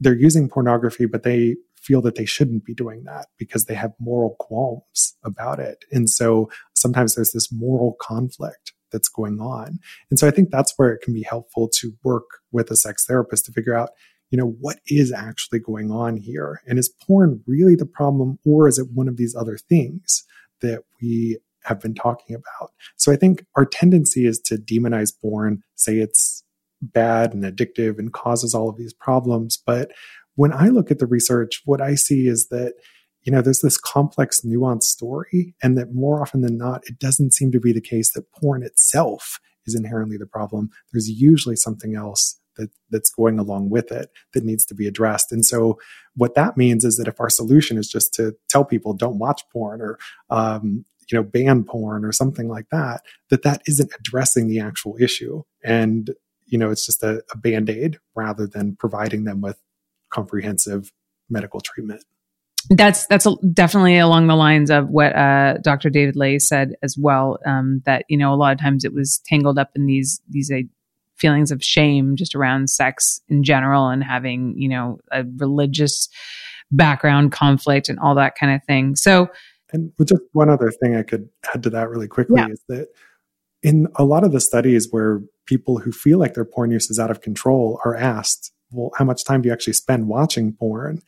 they're 0.00 0.16
using 0.16 0.48
pornography, 0.48 1.06
but 1.06 1.22
they 1.22 1.56
feel 1.76 2.02
that 2.02 2.16
they 2.16 2.24
shouldn't 2.24 2.64
be 2.64 2.74
doing 2.74 3.04
that 3.04 3.26
because 3.38 3.64
they 3.64 3.74
have 3.74 3.92
moral 3.98 4.36
qualms 4.38 5.16
about 5.24 5.58
it. 5.58 5.84
And 5.92 6.10
so 6.10 6.50
sometimes 6.74 7.14
there's 7.14 7.32
this 7.32 7.50
moral 7.52 7.96
conflict 8.00 8.72
that's 8.90 9.08
going 9.08 9.40
on. 9.40 9.78
And 10.10 10.18
so 10.18 10.26
I 10.26 10.30
think 10.30 10.50
that's 10.50 10.74
where 10.76 10.92
it 10.92 11.02
can 11.02 11.14
be 11.14 11.22
helpful 11.22 11.68
to 11.74 11.92
work 12.02 12.24
with 12.52 12.70
a 12.70 12.76
sex 12.76 13.06
therapist 13.06 13.46
to 13.46 13.52
figure 13.52 13.74
out, 13.74 13.90
you 14.30 14.38
know, 14.38 14.56
what 14.60 14.78
is 14.86 15.12
actually 15.12 15.58
going 15.58 15.90
on 15.90 16.16
here? 16.16 16.60
And 16.66 16.78
is 16.78 16.88
porn 16.88 17.42
really 17.46 17.74
the 17.74 17.86
problem 17.86 18.38
or 18.44 18.68
is 18.68 18.78
it 18.78 18.88
one 18.92 19.08
of 19.08 19.16
these 19.16 19.34
other 19.34 19.56
things 19.56 20.24
that 20.60 20.82
we 21.00 21.38
have 21.64 21.80
been 21.80 21.94
talking 21.94 22.36
about? 22.36 22.72
So 22.96 23.12
I 23.12 23.16
think 23.16 23.44
our 23.56 23.64
tendency 23.64 24.26
is 24.26 24.38
to 24.40 24.56
demonize 24.56 25.12
porn, 25.20 25.62
say 25.74 25.98
it's 25.98 26.42
bad 26.80 27.34
and 27.34 27.42
addictive 27.44 27.98
and 27.98 28.12
causes 28.12 28.54
all 28.54 28.68
of 28.68 28.76
these 28.76 28.94
problems. 28.94 29.60
But 29.64 29.90
when 30.34 30.52
I 30.52 30.68
look 30.68 30.90
at 30.90 30.98
the 30.98 31.06
research, 31.06 31.62
what 31.64 31.80
I 31.80 31.94
see 31.94 32.28
is 32.28 32.48
that 32.48 32.74
you 33.22 33.32
know, 33.32 33.42
there's 33.42 33.60
this 33.60 33.76
complex, 33.76 34.40
nuanced 34.40 34.84
story, 34.84 35.54
and 35.62 35.76
that 35.76 35.92
more 35.92 36.22
often 36.22 36.40
than 36.40 36.56
not, 36.56 36.82
it 36.86 36.98
doesn't 36.98 37.34
seem 37.34 37.52
to 37.52 37.60
be 37.60 37.72
the 37.72 37.80
case 37.80 38.12
that 38.12 38.32
porn 38.32 38.62
itself 38.62 39.38
is 39.66 39.74
inherently 39.74 40.16
the 40.16 40.24
problem. 40.24 40.70
There's 40.92 41.10
usually 41.10 41.56
something 41.56 41.94
else 41.94 42.40
that, 42.58 42.70
that's 42.90 43.10
going 43.10 43.38
along 43.38 43.70
with 43.70 43.90
it 43.90 44.10
that 44.34 44.44
needs 44.44 44.64
to 44.66 44.74
be 44.74 44.86
addressed. 44.86 45.32
And 45.32 45.44
so, 45.44 45.78
what 46.14 46.34
that 46.34 46.56
means 46.56 46.84
is 46.84 46.96
that 46.96 47.08
if 47.08 47.20
our 47.20 47.30
solution 47.30 47.78
is 47.78 47.88
just 47.88 48.12
to 48.14 48.36
tell 48.48 48.64
people 48.64 48.92
don't 48.92 49.18
watch 49.18 49.42
porn 49.52 49.80
or 49.80 49.98
um, 50.30 50.84
you 51.10 51.16
know 51.16 51.22
ban 51.22 51.64
porn 51.64 52.04
or 52.04 52.12
something 52.12 52.48
like 52.48 52.66
that, 52.70 53.02
that 53.30 53.42
that 53.42 53.62
isn't 53.66 53.90
addressing 53.98 54.48
the 54.48 54.60
actual 54.60 54.96
issue, 55.00 55.42
and 55.64 56.10
you 56.46 56.58
know 56.58 56.70
it's 56.70 56.84
just 56.84 57.02
a, 57.02 57.22
a 57.32 57.36
band 57.36 57.70
aid 57.70 57.98
rather 58.14 58.46
than 58.46 58.76
providing 58.76 59.24
them 59.24 59.40
with 59.40 59.58
comprehensive 60.10 60.92
medical 61.30 61.60
treatment 61.60 62.04
that's 62.70 63.06
that's 63.06 63.26
definitely 63.52 63.98
along 63.98 64.26
the 64.26 64.36
lines 64.36 64.70
of 64.70 64.88
what 64.88 65.14
uh, 65.16 65.58
Dr. 65.62 65.90
David 65.90 66.16
Ley 66.16 66.38
said 66.38 66.74
as 66.82 66.96
well. 66.98 67.38
Um, 67.46 67.82
that 67.86 68.04
you 68.08 68.18
know 68.18 68.32
a 68.32 68.36
lot 68.36 68.52
of 68.52 68.60
times 68.60 68.84
it 68.84 68.92
was 68.92 69.20
tangled 69.24 69.58
up 69.58 69.70
in 69.74 69.86
these 69.86 70.20
these 70.28 70.50
feelings 71.18 71.50
of 71.50 71.62
shame 71.62 72.16
just 72.16 72.34
around 72.34 72.70
sex 72.70 73.20
in 73.28 73.42
general 73.42 73.88
and 73.88 74.02
having 74.02 74.54
you 74.56 74.68
know 74.68 74.98
a 75.10 75.24
religious 75.36 76.08
background 76.70 77.32
conflict 77.32 77.88
and 77.88 77.98
all 77.98 78.14
that 78.14 78.34
kind 78.36 78.54
of 78.54 78.62
thing. 78.64 78.94
So, 78.96 79.28
and 79.72 79.92
just 80.04 80.22
one 80.32 80.50
other 80.50 80.70
thing 80.70 80.96
I 80.96 81.02
could 81.02 81.28
add 81.54 81.62
to 81.62 81.70
that 81.70 81.88
really 81.88 82.08
quickly 82.08 82.40
yeah. 82.40 82.48
is 82.48 82.62
that 82.68 82.88
in 83.62 83.88
a 83.96 84.04
lot 84.04 84.24
of 84.24 84.32
the 84.32 84.40
studies 84.40 84.88
where 84.90 85.20
people 85.46 85.78
who 85.78 85.92
feel 85.92 86.18
like 86.18 86.34
their 86.34 86.44
porn 86.44 86.70
use 86.70 86.90
is 86.90 86.98
out 86.98 87.10
of 87.10 87.20
control 87.20 87.80
are 87.84 87.96
asked, 87.96 88.52
well, 88.70 88.90
how 88.96 89.04
much 89.04 89.24
time 89.24 89.42
do 89.42 89.48
you 89.48 89.52
actually 89.52 89.72
spend 89.72 90.08
watching 90.08 90.52
porn? 90.52 91.02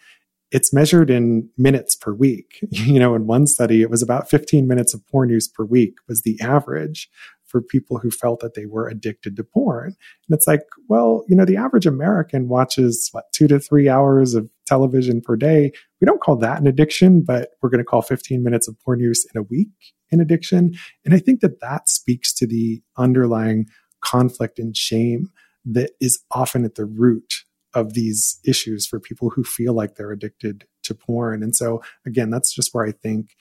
it's 0.51 0.73
measured 0.73 1.11
in 1.11 1.49
minutes 1.57 1.97
per 1.97 2.13
week. 2.13 2.59
You 2.71 2.99
know, 2.99 3.15
in 3.15 3.27
one 3.27 3.47
study, 3.47 3.83
it 3.83 3.91
was 3.91 4.03
about 4.03 4.29
15 4.29 4.67
minutes 4.67 4.95
of 4.95 5.07
porn 5.07 5.29
use 5.29 5.47
per 5.47 5.65
week 5.65 5.95
was 6.09 6.23
the 6.23 6.41
average 6.41 7.09
for 7.51 7.61
people 7.61 7.99
who 7.99 8.11
felt 8.11 8.41
that 8.41 8.55
they 8.55 8.67
were 8.67 8.89
addicted 8.89 9.37
to 9.37 9.45
porn. 9.45 9.87
And 9.87 10.37
it's 10.37 10.47
like, 10.47 10.63
well, 10.89 11.25
you 11.29 11.37
know, 11.37 11.45
the 11.45 11.57
average 11.57 11.87
American 11.87 12.49
watches 12.49 13.09
what, 13.13 13.33
two 13.33 13.49
to 13.49 13.59
three 13.59 13.89
hours 13.89 14.35
of 14.35 14.49
television 14.67 15.21
per 15.21 15.37
day. 15.37 15.73
We 16.01 16.07
don't 16.07 16.21
call 16.21 16.37
that 16.37 16.61
an 16.61 16.67
addiction, 16.67 17.23
but 17.23 17.51
we're 17.61 17.71
going 17.71 17.79
to 17.79 17.85
call 17.85 18.03
15 18.03 18.43
minutes 18.43 18.69
of 18.69 18.79
porn 18.81 19.01
use 19.01 19.27
in 19.35 19.39
a 19.39 19.43
week 19.43 19.69
an 20.13 20.21
addiction. 20.21 20.75
And 21.05 21.15
I 21.15 21.19
think 21.19 21.41
that 21.41 21.61
that 21.61 21.89
speaks 21.89 22.33
to 22.35 22.47
the 22.47 22.83
underlying 22.97 23.67
conflict 24.01 24.59
and 24.59 24.77
shame 24.77 25.31
that 25.65 25.93
is 26.01 26.23
often 26.31 26.65
at 26.65 26.75
the 26.75 26.85
root 26.85 27.45
of 27.75 27.95
these 27.95 28.41
issues 28.45 28.87
for 28.87 28.99
people 28.99 29.31
who 29.31 29.45
feel 29.45 29.73
like 29.73 29.95
they're 29.95 30.11
addicted 30.11 30.65
to 30.83 30.95
porn. 30.95 31.43
And 31.43 31.55
so, 31.55 31.83
again, 32.07 32.31
that's 32.31 32.53
just 32.53 32.75
where 32.75 32.85
I 32.85 32.93
think 32.93 33.37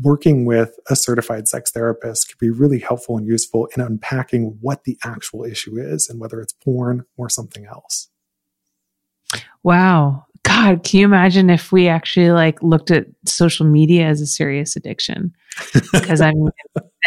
working 0.00 0.44
with 0.44 0.78
a 0.90 0.96
certified 0.96 1.48
sex 1.48 1.70
therapist 1.70 2.28
could 2.28 2.38
be 2.38 2.50
really 2.50 2.80
helpful 2.80 3.16
and 3.16 3.26
useful 3.26 3.68
in 3.76 3.82
unpacking 3.82 4.58
what 4.60 4.84
the 4.84 4.98
actual 5.04 5.44
issue 5.44 5.78
is 5.78 6.08
and 6.08 6.20
whether 6.20 6.40
it's 6.40 6.52
porn 6.52 7.04
or 7.16 7.28
something 7.28 7.66
else. 7.66 8.08
Wow. 9.62 10.26
God, 10.42 10.84
can 10.84 11.00
you 11.00 11.06
imagine 11.06 11.48
if 11.48 11.72
we 11.72 11.88
actually 11.88 12.30
like 12.30 12.62
looked 12.62 12.90
at 12.90 13.06
social 13.24 13.66
media 13.66 14.06
as 14.06 14.20
a 14.20 14.26
serious 14.26 14.76
addiction? 14.76 15.34
Because 15.92 16.20
I 16.20 16.32
mean, 16.32 16.50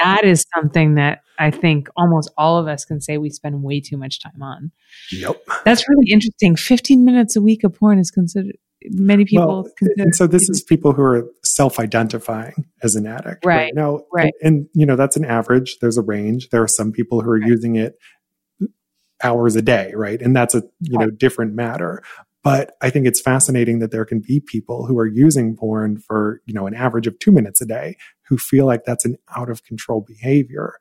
that 0.04 0.24
is 0.24 0.46
something 0.56 0.96
that 0.96 1.22
I 1.38 1.52
think 1.52 1.90
almost 1.98 2.32
all 2.38 2.58
of 2.58 2.68
us 2.68 2.86
can 2.86 3.02
say 3.02 3.18
we 3.18 3.30
spend 3.30 3.62
way 3.62 3.82
too 3.82 3.98
much 3.98 4.22
time 4.22 4.42
on. 4.42 4.72
Yep. 5.12 5.46
That's 5.66 5.88
really 5.88 6.12
interesting. 6.12 6.56
15 6.56 7.04
minutes 7.04 7.36
a 7.36 7.42
week 7.42 7.64
of 7.64 7.76
porn 7.76 8.00
is 8.00 8.10
considered 8.10 8.58
many 8.92 9.26
people 9.26 9.48
well, 9.48 9.72
consider 9.78 10.04
and 10.04 10.16
so 10.16 10.28
this 10.28 10.50
is 10.50 10.64
people 10.64 10.94
who 10.94 11.02
are 11.02 11.28
self-identifying 11.44 12.66
as 12.84 12.96
an 12.96 13.06
addict 13.06 13.46
right, 13.46 13.56
right? 13.56 13.76
now 13.76 14.02
right 14.14 14.34
and, 14.42 14.54
and, 14.54 14.70
you 14.74 14.86
know 14.86 14.96
that's 14.96 15.18
an 15.18 15.26
average 15.26 15.78
there's 15.80 15.98
a 15.98 16.02
range 16.02 16.50
there 16.50 16.62
are 16.62 16.68
some 16.68 16.92
people 16.92 17.22
who 17.22 17.30
are 17.30 17.40
right. 17.40 17.48
using 17.48 17.76
it 17.76 17.98
hours 19.24 19.56
a 19.56 19.62
day 19.62 19.92
right 19.96 20.22
and 20.22 20.36
that's 20.36 20.54
a 20.54 20.64
you 20.82 20.98
know 20.98 21.10
different 21.10 21.54
matter 21.54 22.04
but 22.48 22.78
I 22.82 22.90
think 22.90 23.06
it's 23.06 23.20
fascinating 23.20 23.80
that 23.80 23.92
there 23.92 24.06
can 24.06 24.22
be 24.22 24.40
people 24.40 24.86
who 24.86 24.98
are 25.00 25.06
using 25.06 25.58
porn 25.58 25.98
for, 25.98 26.42
you 26.46 26.54
know, 26.54 26.66
an 26.66 26.74
average 26.74 27.06
of 27.06 27.20
two 27.20 27.34
minutes 27.34 27.60
a 27.60 27.66
day 27.66 27.98
who 28.30 28.38
feel 28.38 28.66
like 28.66 28.86
that's 28.86 29.04
an 29.04 29.18
out 29.36 29.50
of 29.50 29.66
control 29.66 30.00
behavior. 30.00 30.76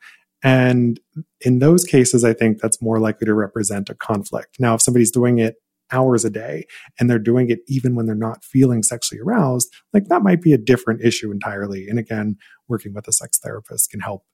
And 0.45 1.01
in 1.41 1.59
those 1.59 1.83
cases, 1.83 2.23
I 2.23 2.35
think 2.35 2.61
that's 2.61 2.81
more 2.81 3.01
likely 3.01 3.25
to 3.25 3.35
represent 3.35 3.91
a 3.91 3.97
conflict. 3.97 4.61
Now, 4.61 4.75
if 4.75 4.83
somebody's 4.83 5.11
doing 5.11 5.41
it 5.41 5.57
hours 5.93 6.25
a 6.25 6.31
day 6.31 6.67
and 6.99 7.09
they're 7.09 7.19
doing 7.19 7.51
it 7.51 7.61
even 7.69 7.95
when 7.95 8.07
they're 8.07 8.15
not 8.15 8.45
feeling 8.45 8.83
sexually 8.83 9.21
aroused, 9.21 9.73
like 9.93 10.07
that 10.07 10.23
might 10.23 10.43
be 10.43 10.53
a 10.53 10.59
different 10.59 11.01
issue 11.03 11.31
entirely. 11.31 11.89
And 11.89 11.99
again, 11.99 12.37
working 12.69 12.95
with 12.95 13.07
a 13.09 13.13
sex 13.13 13.39
therapist 13.39 13.91
can 13.91 14.01
help 14.01 14.25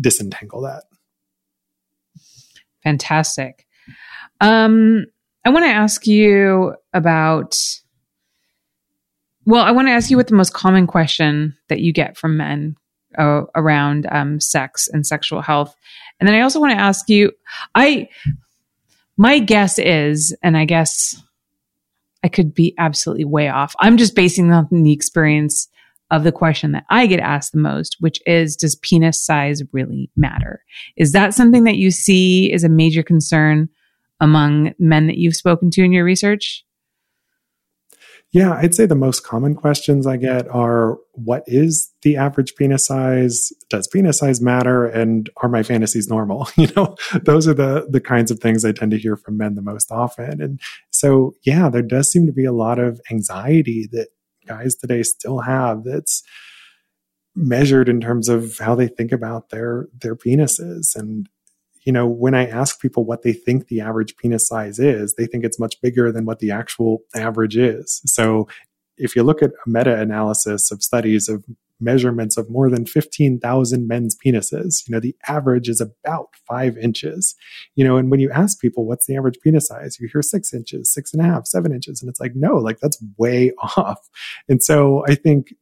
disentangle 0.00 0.62
that. 0.62 0.84
Fantastic. 2.82 3.66
Um, 4.40 5.06
I 5.44 5.50
want 5.50 5.64
to 5.64 5.70
ask 5.70 6.06
you 6.06 6.74
about. 6.92 7.56
Well, 9.44 9.64
I 9.64 9.70
want 9.70 9.86
to 9.86 9.92
ask 9.92 10.10
you 10.10 10.16
what 10.16 10.26
the 10.26 10.34
most 10.34 10.52
common 10.52 10.88
question 10.88 11.56
that 11.68 11.80
you 11.80 11.92
get 11.92 12.16
from 12.16 12.36
men 12.36 12.76
uh, 13.16 13.42
around 13.54 14.08
um, 14.10 14.40
sex 14.40 14.88
and 14.92 15.06
sexual 15.06 15.40
health, 15.40 15.74
and 16.18 16.28
then 16.28 16.34
I 16.34 16.40
also 16.40 16.60
want 16.60 16.72
to 16.72 16.80
ask 16.80 17.08
you. 17.08 17.32
I 17.74 18.08
my 19.16 19.38
guess 19.38 19.78
is, 19.78 20.36
and 20.42 20.56
I 20.56 20.64
guess 20.64 21.22
I 22.22 22.28
could 22.28 22.54
be 22.54 22.74
absolutely 22.78 23.24
way 23.24 23.48
off. 23.48 23.74
I'm 23.80 23.96
just 23.96 24.14
basing 24.14 24.52
on 24.52 24.68
the 24.70 24.92
experience 24.92 25.68
of 26.10 26.24
the 26.24 26.32
question 26.32 26.72
that 26.72 26.84
I 26.90 27.06
get 27.06 27.20
asked 27.20 27.52
the 27.52 27.58
most, 27.58 27.96
which 28.00 28.20
is, 28.26 28.56
does 28.56 28.76
penis 28.76 29.24
size 29.24 29.62
really 29.72 30.10
matter? 30.16 30.62
Is 30.96 31.12
that 31.12 31.34
something 31.34 31.64
that 31.64 31.76
you 31.76 31.90
see 31.90 32.52
is 32.52 32.64
a 32.64 32.68
major 32.68 33.02
concern 33.02 33.68
among 34.20 34.74
men 34.78 35.06
that 35.06 35.18
you've 35.18 35.36
spoken 35.36 35.70
to 35.70 35.82
in 35.82 35.92
your 35.92 36.04
research? 36.04 36.64
Yeah, 38.32 38.52
I'd 38.54 38.74
say 38.74 38.86
the 38.86 38.94
most 38.94 39.20
common 39.24 39.54
questions 39.54 40.06
I 40.06 40.16
get 40.16 40.48
are 40.48 40.98
what 41.12 41.44
is 41.46 41.92
the 42.02 42.16
average 42.16 42.54
penis 42.56 42.86
size? 42.86 43.52
Does 43.70 43.86
penis 43.86 44.18
size 44.18 44.40
matter? 44.40 44.84
And 44.86 45.30
are 45.38 45.48
my 45.48 45.62
fantasies 45.62 46.08
normal? 46.08 46.48
You 46.56 46.68
know, 46.76 46.96
those 47.22 47.46
are 47.46 47.54
the 47.54 47.86
the 47.88 48.00
kinds 48.00 48.30
of 48.30 48.40
things 48.40 48.64
I 48.64 48.72
tend 48.72 48.90
to 48.90 48.98
hear 48.98 49.16
from 49.16 49.36
men 49.36 49.54
the 49.54 49.62
most 49.62 49.92
often. 49.92 50.40
And 50.42 50.60
so 50.90 51.34
yeah, 51.44 51.68
there 51.68 51.82
does 51.82 52.10
seem 52.10 52.26
to 52.26 52.32
be 52.32 52.44
a 52.44 52.52
lot 52.52 52.78
of 52.78 53.00
anxiety 53.10 53.88
that 53.92 54.08
guys 54.46 54.74
today 54.74 55.02
still 55.02 55.40
have 55.40 55.84
that's 55.84 56.22
measured 57.34 57.88
in 57.88 58.00
terms 58.00 58.28
of 58.28 58.58
how 58.58 58.74
they 58.74 58.88
think 58.88 59.12
about 59.12 59.50
their 59.50 59.88
their 60.00 60.16
penises 60.16 60.96
and 60.96 61.28
you 61.86 61.92
know, 61.92 62.06
when 62.06 62.34
I 62.34 62.46
ask 62.46 62.80
people 62.80 63.04
what 63.04 63.22
they 63.22 63.32
think 63.32 63.68
the 63.68 63.80
average 63.80 64.16
penis 64.16 64.48
size 64.48 64.80
is, 64.80 65.14
they 65.14 65.26
think 65.26 65.44
it's 65.44 65.60
much 65.60 65.80
bigger 65.80 66.10
than 66.10 66.26
what 66.26 66.40
the 66.40 66.50
actual 66.50 66.98
average 67.14 67.56
is. 67.56 68.02
So 68.06 68.48
if 68.98 69.14
you 69.14 69.22
look 69.22 69.40
at 69.40 69.52
a 69.52 69.68
meta 69.68 69.98
analysis 69.98 70.72
of 70.72 70.82
studies 70.82 71.28
of 71.28 71.44
measurements 71.78 72.36
of 72.36 72.50
more 72.50 72.70
than 72.70 72.86
15,000 72.86 73.86
men's 73.86 74.16
penises, 74.16 74.88
you 74.88 74.92
know, 74.92 74.98
the 74.98 75.14
average 75.28 75.68
is 75.68 75.80
about 75.80 76.30
five 76.48 76.76
inches, 76.76 77.36
you 77.76 77.84
know, 77.84 77.96
and 77.96 78.10
when 78.10 78.18
you 78.18 78.32
ask 78.32 78.60
people 78.60 78.84
what's 78.84 79.06
the 79.06 79.16
average 79.16 79.38
penis 79.44 79.68
size, 79.68 79.98
you 80.00 80.08
hear 80.10 80.22
six 80.22 80.52
inches, 80.52 80.92
six 80.92 81.12
and 81.12 81.22
a 81.22 81.24
half, 81.24 81.46
seven 81.46 81.72
inches. 81.72 82.02
And 82.02 82.08
it's 82.08 82.20
like, 82.20 82.32
no, 82.34 82.56
like 82.56 82.78
that's 82.80 83.00
way 83.16 83.52
off. 83.76 84.00
And 84.48 84.60
so 84.60 85.04
I 85.06 85.14
think 85.14 85.54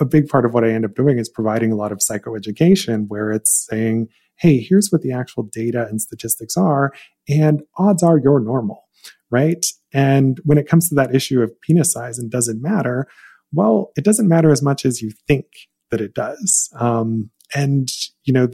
a 0.00 0.04
big 0.04 0.28
part 0.28 0.44
of 0.44 0.54
what 0.54 0.64
I 0.64 0.70
end 0.70 0.86
up 0.86 0.94
doing 0.94 1.18
is 1.18 1.28
providing 1.28 1.70
a 1.70 1.76
lot 1.76 1.92
of 1.92 1.98
psychoeducation 1.98 3.06
where 3.08 3.30
it's 3.30 3.66
saying, 3.70 4.08
hey, 4.42 4.58
here's 4.58 4.90
what 4.90 5.02
the 5.02 5.12
actual 5.12 5.44
data 5.44 5.86
and 5.88 6.02
statistics 6.02 6.56
are, 6.56 6.92
and 7.28 7.62
odds 7.78 8.02
are 8.02 8.18
you're 8.18 8.40
normal, 8.40 8.88
right? 9.30 9.64
And 9.92 10.40
when 10.44 10.58
it 10.58 10.66
comes 10.66 10.88
to 10.88 10.96
that 10.96 11.14
issue 11.14 11.40
of 11.42 11.58
penis 11.60 11.92
size 11.92 12.18
and 12.18 12.28
does 12.28 12.48
it 12.48 12.56
matter, 12.60 13.06
well, 13.52 13.92
it 13.96 14.04
doesn't 14.04 14.28
matter 14.28 14.50
as 14.50 14.60
much 14.60 14.84
as 14.84 15.00
you 15.00 15.12
think 15.28 15.46
that 15.92 16.00
it 16.00 16.12
does. 16.12 16.68
Um, 16.74 17.30
and, 17.54 17.88
you 18.24 18.32
know, 18.32 18.48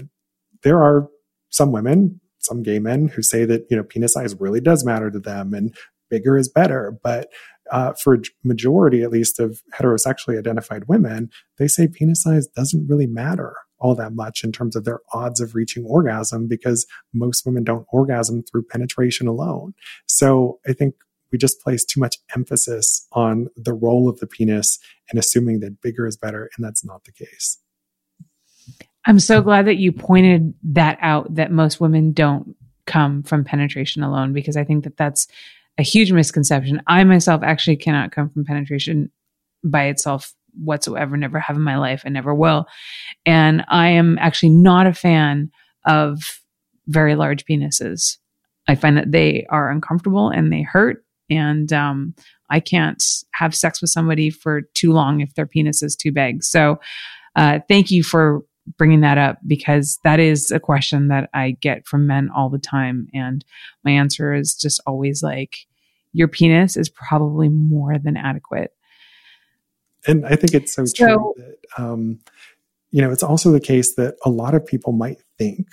there 0.63 0.83
are 0.83 1.09
some 1.49 1.73
women, 1.73 2.21
some 2.39 2.63
gay 2.63 2.81
men 2.81 3.09
who 3.09 3.23
say 3.23 3.47
that, 3.47 3.67
you 3.71 3.77
know, 3.77 3.83
penis 3.83 4.13
size 4.13 4.35
really 4.39 4.61
does 4.61 4.85
matter 4.85 5.11
to 5.11 5.19
them 5.19 5.55
and 5.55 5.75
bigger 6.11 6.37
is 6.37 6.51
better. 6.51 6.99
But 7.03 7.31
uh, 7.71 7.95
for 7.95 8.19
majority, 8.45 9.03
at 9.03 9.11
least, 9.11 9.41
of 9.41 9.63
heterosexually 9.75 10.39
identified 10.39 10.89
women, 10.89 11.31
they 11.59 11.69
say 11.69 11.89
penis 11.89 12.23
size 12.23 12.47
doesn't 12.49 12.89
really 12.89 13.07
matter 13.07 13.55
all 13.81 13.95
that 13.95 14.13
much 14.13 14.45
in 14.45 14.53
terms 14.53 14.77
of 14.77 14.85
their 14.85 15.01
odds 15.13 15.41
of 15.41 15.55
reaching 15.55 15.85
orgasm 15.85 16.49
because 16.49 16.87
most 17.13 17.47
women 17.47 17.65
don't 17.65 17.87
orgasm 17.93 18.43
through 18.43 18.63
penetration 18.65 19.27
alone. 19.27 19.75
So 20.07 20.59
I 20.67 20.73
think 20.73 20.95
we 21.31 21.39
just 21.39 21.61
place 21.61 21.85
too 21.85 22.01
much 22.01 22.17
emphasis 22.35 23.07
on 23.13 23.49
the 23.57 23.75
role 23.75 24.09
of 24.09 24.19
the 24.19 24.27
penis 24.27 24.79
and 25.11 25.19
assuming 25.19 25.61
that 25.61 25.81
bigger 25.81 26.07
is 26.07 26.17
better. 26.17 26.51
And 26.57 26.65
that's 26.65 26.85
not 26.85 27.05
the 27.05 27.13
case. 27.13 27.59
I'm 29.05 29.21
so 29.21 29.41
glad 29.41 29.67
that 29.67 29.77
you 29.77 29.93
pointed 29.93 30.55
that 30.65 30.99
out 31.01 31.35
that 31.35 31.51
most 31.51 31.81
women 31.81 32.13
don't 32.13 32.57
come 32.87 33.23
from 33.23 33.45
penetration 33.45 34.03
alone 34.03 34.33
because 34.33 34.57
I 34.57 34.65
think 34.65 34.85
that 34.85 34.97
that's 34.97 35.29
a 35.79 35.83
huge 35.83 36.13
misconception. 36.13 36.83
I 36.87 37.05
myself 37.05 37.43
actually 37.43 37.77
cannot 37.77 38.13
come 38.13 38.31
from 38.31 38.45
penetration 38.45 39.11
by 39.65 39.85
itself 39.85 40.35
whatsoever, 40.63 41.17
never 41.17 41.39
have 41.41 41.57
in 41.57 41.63
my 41.63 41.77
life. 41.77 42.03
and 42.05 42.15
never 42.15 42.35
will. 42.35 42.67
And 43.27 43.65
I 43.69 43.89
am 43.89 44.19
actually 44.19 44.51
not 44.51 44.87
a 44.87 44.95
fan 44.95 45.51
of 45.87 46.21
very 46.87 47.15
large 47.15 47.45
penises. 47.45 48.17
I 48.67 48.75
find 48.75 48.97
that 48.97 49.13
they 49.13 49.47
are 49.51 49.71
uncomfortable 49.71 50.29
and 50.29 50.53
they 50.53 50.63
hurt. 50.63 51.05
And 51.31 51.73
um, 51.73 52.15
I 52.51 52.61
can't 52.61 53.03
have 53.35 53.55
sex 53.55 53.81
with 53.81 53.91
somebody 53.91 54.31
for 54.31 54.63
too 54.75 54.93
long 54.93 55.21
if 55.21 55.35
their 55.35 55.47
penis 55.47 55.83
is 55.83 55.95
too 55.95 56.13
big. 56.13 56.43
So 56.43 56.81
uh, 57.37 57.61
thank 57.69 57.91
you 57.91 58.03
for 58.03 58.43
bringing 58.77 59.01
that 59.01 59.19
up 59.19 59.39
because 59.47 59.99
that 60.05 60.21
is 60.21 60.51
a 60.51 60.61
question 60.61 61.09
that 61.09 61.31
I 61.33 61.57
get 61.61 61.87
from 61.87 62.07
men 62.07 62.29
all 62.35 62.51
the 62.51 62.59
time. 62.59 63.09
And 63.15 63.45
my 63.85 63.93
answer 63.93 64.35
is 64.35 64.55
just 64.55 64.81
always 64.87 65.23
like, 65.23 65.57
your 66.13 66.29
penis 66.29 66.77
is 66.77 66.89
probably 66.89 67.49
more 67.49 67.99
than 67.99 68.17
adequate. 68.17 68.73
And 70.09 70.27
I 70.27 70.35
think 70.35 70.55
it's 70.55 70.75
so, 70.75 70.85
so 70.87 71.07
true 71.07 71.35
that, 71.37 71.83
um, 71.83 72.19
you 72.91 73.03
know, 73.03 73.13
it's 73.13 73.23
also 73.23 73.53
the 73.53 73.61
case 73.61 73.95
that 73.97 74.17
a 74.25 74.31
lot 74.31 74.55
of 74.55 74.67
people 74.67 74.93
might 74.93 75.19
think 75.37 75.69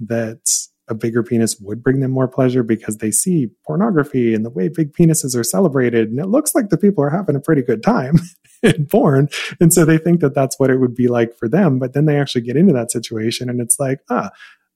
that 0.00 0.40
a 0.88 0.94
bigger 0.94 1.22
penis 1.22 1.58
would 1.60 1.82
bring 1.82 2.00
them 2.00 2.10
more 2.10 2.28
pleasure 2.28 2.62
because 2.62 2.98
they 2.98 3.10
see 3.10 3.48
pornography 3.66 4.34
and 4.34 4.44
the 4.44 4.50
way 4.50 4.68
big 4.68 4.92
penises 4.92 5.36
are 5.36 5.44
celebrated. 5.44 6.08
And 6.08 6.18
it 6.18 6.28
looks 6.28 6.54
like 6.54 6.68
the 6.68 6.78
people 6.78 7.04
are 7.04 7.10
having 7.10 7.36
a 7.36 7.40
pretty 7.40 7.62
good 7.62 7.82
time 7.82 8.18
in 8.62 8.86
porn. 8.86 9.28
And 9.60 9.72
so 9.72 9.84
they 9.84 9.98
think 9.98 10.20
that 10.20 10.34
that's 10.34 10.58
what 10.58 10.70
it 10.70 10.78
would 10.78 10.94
be 10.94 11.08
like 11.08 11.36
for 11.36 11.48
them. 11.48 11.78
But 11.78 11.92
then 11.92 12.06
they 12.06 12.18
actually 12.18 12.42
get 12.42 12.56
into 12.56 12.72
that 12.74 12.90
situation 12.90 13.50
and 13.50 13.60
it's 13.60 13.78
like, 13.78 14.00
ah, 14.10 14.30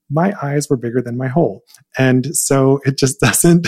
my 0.09 0.33
eyes 0.41 0.69
were 0.69 0.77
bigger 0.77 1.01
than 1.01 1.17
my 1.17 1.27
hole. 1.27 1.63
And 1.97 2.35
so 2.35 2.79
it 2.85 2.97
just 2.97 3.19
doesn't 3.21 3.67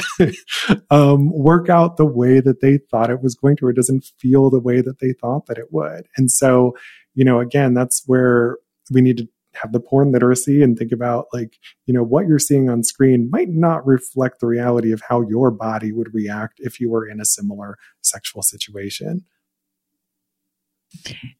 um, 0.89 1.31
work 1.31 1.69
out 1.69 1.97
the 1.97 2.05
way 2.05 2.39
that 2.39 2.61
they 2.61 2.77
thought 2.77 3.09
it 3.09 3.21
was 3.21 3.35
going 3.35 3.57
to. 3.57 3.65
or 3.67 3.69
It 3.71 3.75
doesn't 3.75 4.05
feel 4.19 4.49
the 4.49 4.59
way 4.59 4.81
that 4.81 4.99
they 4.99 5.13
thought 5.13 5.47
that 5.47 5.57
it 5.57 5.71
would. 5.71 6.07
And 6.17 6.31
so, 6.31 6.75
you 7.13 7.25
know, 7.25 7.39
again, 7.39 7.73
that's 7.73 8.03
where 8.05 8.57
we 8.91 9.01
need 9.01 9.17
to 9.17 9.27
have 9.53 9.71
the 9.71 9.79
porn 9.79 10.11
literacy 10.11 10.61
and 10.61 10.77
think 10.77 10.91
about 10.91 11.27
like, 11.33 11.57
you 11.85 11.93
know, 11.93 12.03
what 12.03 12.27
you're 12.27 12.39
seeing 12.39 12.69
on 12.69 12.83
screen 12.83 13.29
might 13.31 13.49
not 13.49 13.85
reflect 13.87 14.39
the 14.39 14.47
reality 14.47 14.91
of 14.91 15.01
how 15.07 15.21
your 15.21 15.49
body 15.49 15.91
would 15.91 16.13
react 16.13 16.55
if 16.57 16.79
you 16.79 16.89
were 16.89 17.07
in 17.07 17.21
a 17.21 17.25
similar 17.25 17.77
sexual 18.01 18.41
situation. 18.41 19.23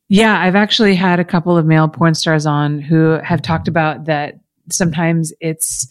Yeah, 0.10 0.40
I've 0.40 0.56
actually 0.56 0.96
had 0.96 1.20
a 1.20 1.26
couple 1.26 1.58
of 1.58 1.66
male 1.66 1.88
porn 1.88 2.14
stars 2.14 2.46
on 2.46 2.80
who 2.80 3.20
have 3.24 3.42
talked 3.42 3.68
about 3.68 4.06
that 4.06 4.40
sometimes 4.72 5.34
it's 5.40 5.88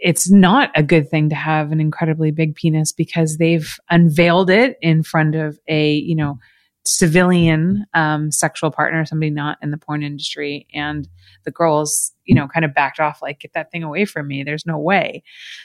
it's 0.00 0.30
not 0.30 0.70
a 0.76 0.82
good 0.82 1.10
thing 1.10 1.28
to 1.28 1.34
have 1.34 1.72
an 1.72 1.80
incredibly 1.80 2.30
big 2.30 2.54
penis 2.54 2.92
because 2.92 3.36
they've 3.36 3.78
unveiled 3.90 4.48
it 4.48 4.78
in 4.80 5.02
front 5.02 5.34
of 5.34 5.58
a 5.68 5.94
you 5.94 6.14
know 6.14 6.38
civilian 6.84 7.84
um, 7.92 8.32
sexual 8.32 8.70
partner 8.70 9.04
somebody 9.04 9.30
not 9.30 9.58
in 9.60 9.70
the 9.70 9.76
porn 9.76 10.02
industry. 10.02 10.66
And 10.72 11.08
the 11.44 11.50
girls 11.50 12.12
you 12.24 12.34
know 12.34 12.46
kind 12.48 12.64
of 12.64 12.74
backed 12.74 13.00
off 13.00 13.20
like 13.22 13.40
get 13.40 13.52
that 13.54 13.70
thing 13.70 13.82
away 13.82 14.04
from 14.04 14.28
me. 14.28 14.42
There's 14.42 14.66
no 14.66 14.78
way. 14.78 15.22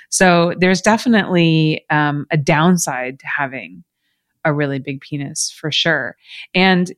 So 0.10 0.54
there's 0.58 0.82
definitely 0.82 1.86
um, 1.90 2.26
a 2.32 2.38
downside 2.38 3.20
to 3.20 3.28
having 3.28 3.84
a 4.46 4.54
really 4.54 4.80
big 4.80 5.00
penis 5.00 5.50
for 5.58 5.72
sure. 5.72 6.18
And 6.54 6.92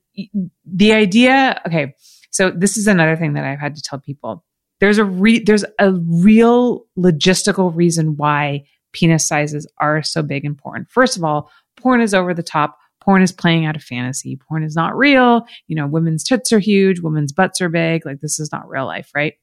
the 0.66 0.93
idea 0.93 1.61
okay 1.68 1.93
so 2.32 2.51
this 2.51 2.78
is 2.78 2.88
another 2.88 3.16
thing 3.16 3.34
that 3.34 3.43
i've 3.43 3.59
had 3.59 3.76
to 3.76 3.82
tell 3.82 3.99
people 3.99 4.43
there's 4.80 4.97
a 4.97 5.05
re- 5.05 5.43
there's 5.43 5.65
a 5.80 5.91
real 5.93 6.86
logistical 6.97 7.76
reason 7.76 8.17
why 8.17 8.63
penis 8.93 9.28
sizes 9.28 9.67
are 9.78 10.03
so 10.03 10.21
big 10.21 10.45
and 10.45 10.57
porn. 10.57 10.86
First 10.89 11.17
of 11.17 11.23
all, 11.23 11.51
porn 11.78 12.01
is 12.01 12.13
over 12.13 12.34
the 12.34 12.43
top. 12.43 12.78
Porn 13.01 13.21
is 13.21 13.32
playing 13.32 13.65
out 13.65 13.76
of 13.76 13.84
fantasy. 13.84 14.36
Porn 14.36 14.63
is 14.63 14.76
not 14.76 14.97
real. 14.97 15.45
You 15.67 15.76
know, 15.76 15.86
women's 15.86 16.23
tits 16.23 16.51
are 16.51 16.59
huge, 16.59 17.01
women's 17.01 17.32
butts 17.32 17.61
are 17.61 17.69
big. 17.69 18.05
Like 18.05 18.21
this 18.21 18.39
is 18.39 18.51
not 18.51 18.67
real 18.67 18.86
life, 18.86 19.11
right? 19.13 19.34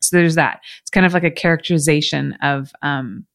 So 0.00 0.16
there's 0.16 0.34
that. 0.36 0.60
It's 0.80 0.90
kind 0.90 1.06
of 1.06 1.14
like 1.14 1.24
a 1.24 1.30
characterization 1.30 2.32
of 2.42 2.72
um 2.82 3.26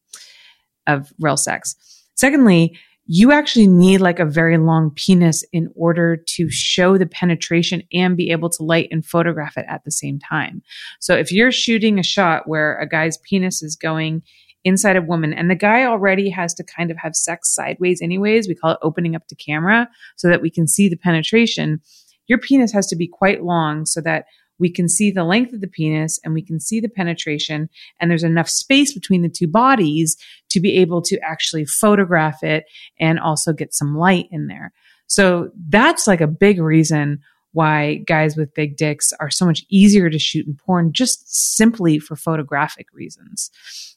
of 0.87 1.13
real 1.19 1.37
sex. 1.37 1.75
Secondly, 2.15 2.77
you 3.05 3.31
actually 3.31 3.67
need 3.67 3.99
like 3.99 4.19
a 4.19 4.25
very 4.25 4.57
long 4.57 4.91
penis 4.91 5.43
in 5.51 5.69
order 5.75 6.15
to 6.15 6.49
show 6.49 6.97
the 6.97 7.05
penetration 7.05 7.83
and 7.91 8.15
be 8.15 8.31
able 8.31 8.49
to 8.49 8.63
light 8.63 8.87
and 8.91 9.05
photograph 9.05 9.57
it 9.57 9.65
at 9.67 9.83
the 9.83 9.91
same 9.91 10.19
time. 10.19 10.61
So 11.01 11.15
if 11.15 11.31
you're 11.31 11.51
shooting 11.51 11.99
a 11.99 12.03
shot 12.03 12.47
where 12.47 12.79
a 12.79 12.87
guy's 12.87 13.17
penis 13.17 13.61
is 13.61 13.75
going 13.75 14.23
inside 14.63 14.95
a 14.95 15.01
woman 15.01 15.33
and 15.33 15.51
the 15.51 15.55
guy 15.55 15.83
already 15.83 16.29
has 16.29 16.53
to 16.53 16.63
kind 16.63 16.89
of 16.89 16.97
have 16.97 17.15
sex 17.15 17.53
sideways 17.53 18.01
anyways, 18.01 18.47
we 18.47 18.55
call 18.55 18.71
it 18.71 18.79
opening 18.81 19.15
up 19.15 19.27
to 19.27 19.35
camera 19.35 19.89
so 20.15 20.29
that 20.29 20.41
we 20.41 20.49
can 20.49 20.67
see 20.67 20.87
the 20.87 20.95
penetration. 20.95 21.81
Your 22.27 22.37
penis 22.37 22.71
has 22.71 22.87
to 22.87 22.95
be 22.95 23.07
quite 23.07 23.43
long 23.43 23.85
so 23.85 23.99
that 24.01 24.25
we 24.59 24.71
can 24.71 24.87
see 24.87 25.11
the 25.11 25.23
length 25.23 25.53
of 25.53 25.61
the 25.61 25.67
penis 25.67 26.19
and 26.23 26.33
we 26.33 26.41
can 26.41 26.59
see 26.59 26.79
the 26.79 26.89
penetration 26.89 27.69
and 27.99 28.09
there's 28.09 28.23
enough 28.23 28.49
space 28.49 28.93
between 28.93 29.21
the 29.21 29.29
two 29.29 29.47
bodies 29.47 30.15
to 30.49 30.59
be 30.59 30.77
able 30.77 31.01
to 31.01 31.19
actually 31.19 31.65
photograph 31.65 32.43
it 32.43 32.65
and 32.99 33.19
also 33.19 33.53
get 33.53 33.73
some 33.73 33.97
light 33.97 34.27
in 34.31 34.47
there. 34.47 34.71
So 35.07 35.49
that's 35.69 36.07
like 36.07 36.21
a 36.21 36.27
big 36.27 36.59
reason 36.59 37.19
why 37.51 37.95
guys 38.07 38.35
with 38.35 38.53
big 38.55 38.77
dicks 38.77 39.13
are 39.19 39.29
so 39.29 39.45
much 39.45 39.63
easier 39.69 40.09
to 40.09 40.17
shoot 40.17 40.45
in 40.47 40.55
porn 40.55 40.91
just 40.91 41.55
simply 41.55 41.99
for 41.99 42.15
photographic 42.15 42.87
reasons. 42.93 43.51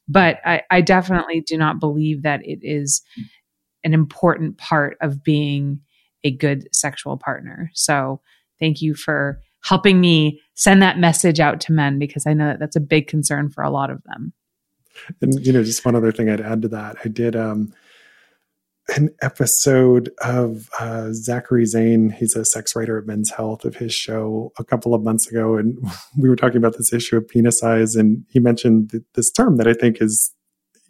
But 0.09 0.39
I, 0.45 0.63
I 0.71 0.83
definitely 0.83 1.41
do 1.41 1.57
not 1.57 1.81
believe 1.81 2.23
that 2.23 2.45
it 2.45 2.61
is 2.63 3.03
an 3.83 3.95
important 3.95 4.59
part 4.59 4.97
of 5.01 5.25
being 5.25 5.81
a 6.23 6.31
good 6.31 6.69
sexual 6.73 7.17
partner. 7.17 7.71
So 7.73 8.21
thank 8.61 8.83
you 8.83 8.95
for 8.95 9.41
helping 9.67 10.01
me 10.01 10.41
send 10.55 10.81
that 10.81 10.97
message 10.97 11.41
out 11.41 11.61
to 11.61 11.73
men 11.73 11.99
because 11.99 12.25
I 12.25 12.35
know 12.35 12.47
that 12.47 12.61
that's 12.61 12.77
a 12.77 12.81
big 12.81 13.09
concern 13.09 13.51
for 13.51 13.65
a 13.65 13.71
lot 13.71 13.91
of 13.91 14.01
them. 14.05 14.33
And 15.21 15.45
you 15.45 15.53
know, 15.53 15.65
just 15.65 15.85
one 15.85 15.97
other 15.97 16.13
thing 16.13 16.31
I'd 16.31 16.41
add 16.41 16.63
to 16.63 16.69
that, 16.69 16.97
I 17.05 17.09
did 17.09 17.35
um, 17.35 17.75
an 18.95 19.11
episode 19.23 20.11
of 20.23 20.71
uh, 20.79 21.09
Zachary 21.13 21.67
Zane. 21.67 22.11
He's 22.11 22.37
a 22.37 22.45
sex 22.45 22.77
writer 22.77 22.97
at 22.97 23.07
Men's 23.07 23.33
Health 23.33 23.65
of 23.65 23.75
his 23.75 23.93
show 23.93 24.53
a 24.57 24.65
couple 24.65 24.95
of 24.95 25.03
months 25.03 25.29
ago, 25.29 25.57
and 25.57 25.77
we 26.17 26.29
were 26.29 26.37
talking 26.37 26.59
about 26.59 26.77
this 26.77 26.93
issue 26.93 27.17
of 27.17 27.27
penis 27.27 27.59
size, 27.59 27.97
and 27.97 28.25
he 28.31 28.39
mentioned 28.39 28.93
th- 28.93 29.03
this 29.15 29.33
term 29.33 29.57
that 29.57 29.67
I 29.67 29.75
think 29.75 30.01
is 30.01 30.33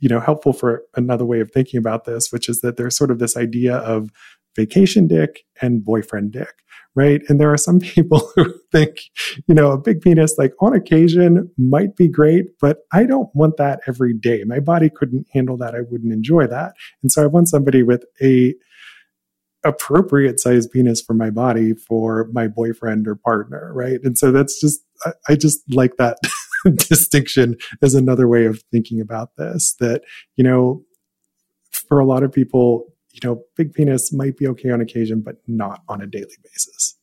you 0.01 0.11
know 0.11 0.21
helpful 0.21 0.53
for 0.53 0.83
another 0.95 1.25
way 1.25 1.41
of 1.41 1.51
thinking 1.51 1.79
about 1.79 2.05
this, 2.05 2.31
which 2.31 2.47
is 2.47 2.61
that 2.61 2.77
there's 2.77 2.97
sort 2.97 3.11
of 3.11 3.21
this 3.21 3.39
idea 3.39 3.77
of 3.77 4.11
vacation 4.57 5.07
dick 5.07 5.45
and 5.61 5.85
boyfriend 5.85 6.33
dick 6.33 6.55
right? 6.97 7.21
And 7.29 7.39
there 7.39 7.53
are 7.53 7.59
some 7.59 7.79
people 7.95 8.33
who 8.35 8.53
think, 8.73 9.03
you 9.47 9.55
know, 9.55 9.71
a 9.71 9.79
big 9.79 10.01
penis, 10.01 10.37
like 10.37 10.55
on 10.61 10.75
occasion, 10.75 11.49
might 11.57 11.95
be 11.95 12.09
great, 12.09 12.47
but 12.61 12.79
I 12.93 13.05
don't 13.05 13.29
want 13.35 13.59
that 13.59 13.81
every 13.87 14.15
day. 14.15 14.43
My 14.45 14.59
body 14.59 14.91
couldn't 14.91 15.27
handle 15.33 15.57
that. 15.59 15.77
I 15.77 15.83
wouldn't 15.83 16.13
enjoy 16.13 16.49
that. 16.49 16.73
And 17.03 17.13
so 17.13 17.23
I 17.23 17.27
want 17.27 17.49
somebody 17.49 17.85
with 17.85 18.05
a 18.21 18.55
appropriate 19.65 20.41
size 20.41 20.67
penis 20.67 21.03
for 21.03 21.13
my 21.13 21.29
body 21.29 21.75
for 21.75 22.29
my 22.33 22.47
boyfriend 22.47 23.07
or 23.07 23.17
partner, 23.17 23.73
right? 23.75 23.99
And 24.03 24.17
so 24.17 24.31
that's 24.33 24.61
just, 24.61 24.81
I, 25.05 25.13
I 25.31 25.37
just 25.37 25.61
like 25.75 25.97
that 25.97 26.19
distinction 26.77 27.57
as 27.83 27.95
another 27.95 28.29
way 28.29 28.47
of 28.47 28.63
thinking 28.71 29.01
about 29.01 29.31
this 29.37 29.75
that, 29.81 30.03
you 30.37 30.45
know, 30.45 30.83
for 31.89 31.99
a 31.99 32.07
lot 32.07 32.23
of 32.23 32.33
people, 32.33 32.87
you 33.17 33.29
know, 33.29 33.43
big 33.57 33.73
penis 33.73 34.13
might 34.13 34.37
be 34.37 34.47
okay 34.49 34.71
on 34.71 34.81
occasion, 34.81 35.21
but 35.21 35.37
not 35.47 35.83
on 35.89 36.03
a 36.03 36.07
daily 36.07 36.37
basis. 36.43 36.97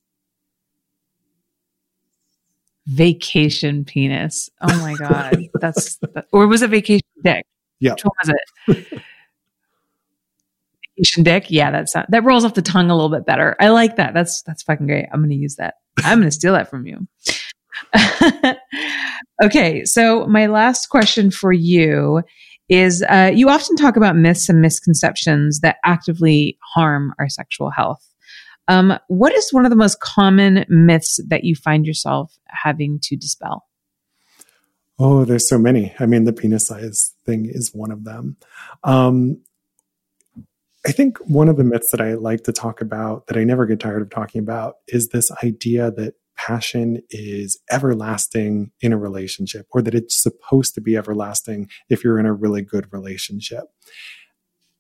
Vacation 2.86 3.84
penis. 3.84 4.50
Oh 4.62 4.78
my 4.82 4.94
God. 4.96 5.42
That's, 5.60 6.00
or 6.32 6.48
was 6.48 6.62
it 6.62 6.70
vacation 6.70 7.08
dick? 7.24 7.46
Yeah. 7.80 7.94
Which 7.94 8.06
one 8.06 8.14
was 8.24 8.36
it? 8.68 9.02
vacation 10.98 11.24
dick. 11.24 11.46
Yeah, 11.50 11.72
that's 11.72 11.96
not, 11.96 12.12
that 12.12 12.24
rolls 12.24 12.46
off 12.46 12.54
the 12.54 12.62
tongue 12.62 12.92
a 12.92 12.96
little 12.96 13.10
bit 13.10 13.26
better. 13.26 13.56
I 13.60 13.70
like 13.70 13.96
that. 13.96 14.14
That's, 14.14 14.44
that's 14.44 14.62
fucking 14.64 14.86
great. 14.86 15.08
I'm 15.12 15.22
going 15.22 15.32
to 15.32 15.36
use 15.36 15.56
that. 15.56 15.76
I'm 15.98 16.20
going 16.20 16.30
to 16.30 16.36
steal 16.36 16.54
that 16.54 16.70
from 16.70 16.86
you. 16.86 17.08
okay, 19.44 19.84
so 19.86 20.28
my 20.28 20.46
last 20.46 20.88
question 20.88 21.32
for 21.32 21.52
you 21.52 22.22
is 22.74 23.04
uh, 23.04 23.32
you 23.34 23.50
often 23.50 23.76
talk 23.76 23.96
about 23.96 24.16
myths 24.16 24.50
and 24.50 24.60
misconceptions 24.62 25.60
that 25.60 25.78
actively 25.86 26.58
harm 26.74 27.14
our 27.20 27.30
sexual 27.30 27.70
health. 27.70 28.04
Um, 28.68 28.98
what 29.10 29.34
is 29.34 29.52
one 29.52 29.66
of 29.66 29.70
the 29.70 29.76
most 29.76 30.00
common 30.00 30.66
myths 30.70 31.20
that 31.28 31.44
you 31.44 31.56
find 31.56 31.86
yourself 31.86 32.36
having 32.48 33.00
to 33.04 33.16
dispel? 33.16 33.68
Oh, 34.98 35.26
there's 35.26 35.48
so 35.48 35.58
many. 35.58 35.94
I 36.00 36.06
mean, 36.06 36.24
the 36.24 36.34
penis 36.34 36.68
size 36.68 37.14
thing 37.26 37.46
is 37.48 37.72
one 37.74 37.92
of 37.92 38.06
them. 38.06 38.38
Um, 38.84 39.42
I 40.86 40.92
think 40.92 41.18
one 41.20 41.50
of 41.50 41.58
the 41.58 41.64
myths 41.64 41.92
that 41.92 42.02
I 42.02 42.14
like 42.16 42.44
to 42.44 42.52
talk 42.52 42.82
about 42.82 43.28
that 43.28 43.38
I 43.38 43.44
never 43.44 43.66
get 43.66 43.80
tired 43.80 44.02
of 44.02 44.10
talking 44.10 44.40
about 44.40 44.76
is 44.88 45.10
this 45.10 45.32
idea 45.44 45.92
that 45.92 46.16
passion 46.38 47.02
is 47.10 47.60
everlasting 47.72 48.72
in 48.82 48.94
a 48.94 48.98
relationship 48.98 49.68
or 49.72 49.82
that 49.82 49.96
it's 49.96 50.22
supposed 50.22 50.74
to 50.76 50.82
be 50.82 50.98
everlasting 50.98 51.70
if 51.90 52.04
you're 52.04 52.20
in 52.20 52.26
a 52.26 52.34
really 52.34 52.62
good 52.62 52.92
relationship. 52.92 53.66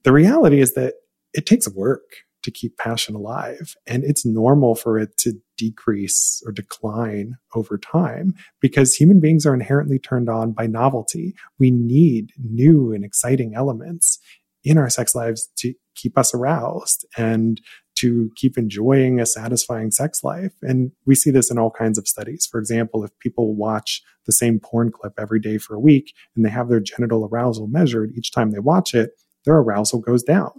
The 0.04 0.12
reality 0.12 0.60
is 0.60 0.74
that 0.74 0.96
it 1.34 1.46
takes 1.46 1.68
work 1.70 2.02
to 2.44 2.52
keep 2.52 2.78
passion 2.78 3.16
alive 3.16 3.76
and 3.88 4.04
it's 4.04 4.26
normal 4.26 4.76
for 4.76 5.00
it 5.00 5.16
to 5.18 5.34
decrease 5.58 6.44
or 6.46 6.52
decline 6.52 7.36
over 7.56 7.78
time 7.78 8.34
because 8.60 8.96
human 8.96 9.20
beings 9.20 9.46
are 9.46 9.54
inherently 9.54 9.98
turned 9.98 10.30
on 10.30 10.52
by 10.52 10.68
novelty. 10.68 11.34
We 11.58 11.72
need 11.72 12.32
new 12.38 12.92
and 12.92 13.04
exciting 13.04 13.56
elements 13.56 14.20
in 14.64 14.78
our 14.78 14.90
sex 14.90 15.16
lives 15.16 15.50
to 15.58 15.74
keep 15.96 16.18
us 16.18 16.34
aroused 16.34 17.06
and 17.18 17.62
to 17.96 18.32
keep 18.36 18.58
enjoying 18.58 19.20
a 19.20 19.26
satisfying 19.26 19.92
sex 19.92 20.24
life. 20.24 20.54
And 20.62 20.92
we 21.06 21.16
see 21.16 21.32
this 21.32 21.52
in 21.52 21.58
all 21.58 21.72
kinds 21.72 21.98
of 21.98 22.08
studies. 22.08 22.48
For 22.50 22.60
example, 22.60 23.04
if 23.04 23.18
people 23.20 23.56
watch 23.56 24.02
the 24.26 24.32
same 24.32 24.60
porn 24.60 24.92
clip 24.92 25.14
every 25.18 25.40
day 25.40 25.58
for 25.58 25.76
a 25.76 25.80
week 25.80 26.14
and 26.36 26.46
they 26.46 26.50
have 26.50 26.70
their 26.70 26.80
genital 26.80 27.30
arousal 27.32 27.68
measured 27.68 28.12
each 28.16 28.32
time 28.32 28.52
they 28.52 28.60
watch 28.60 28.94
it, 28.94 29.12
their 29.46 29.56
arousal 29.56 30.00
goes 30.00 30.24
down. 30.24 30.52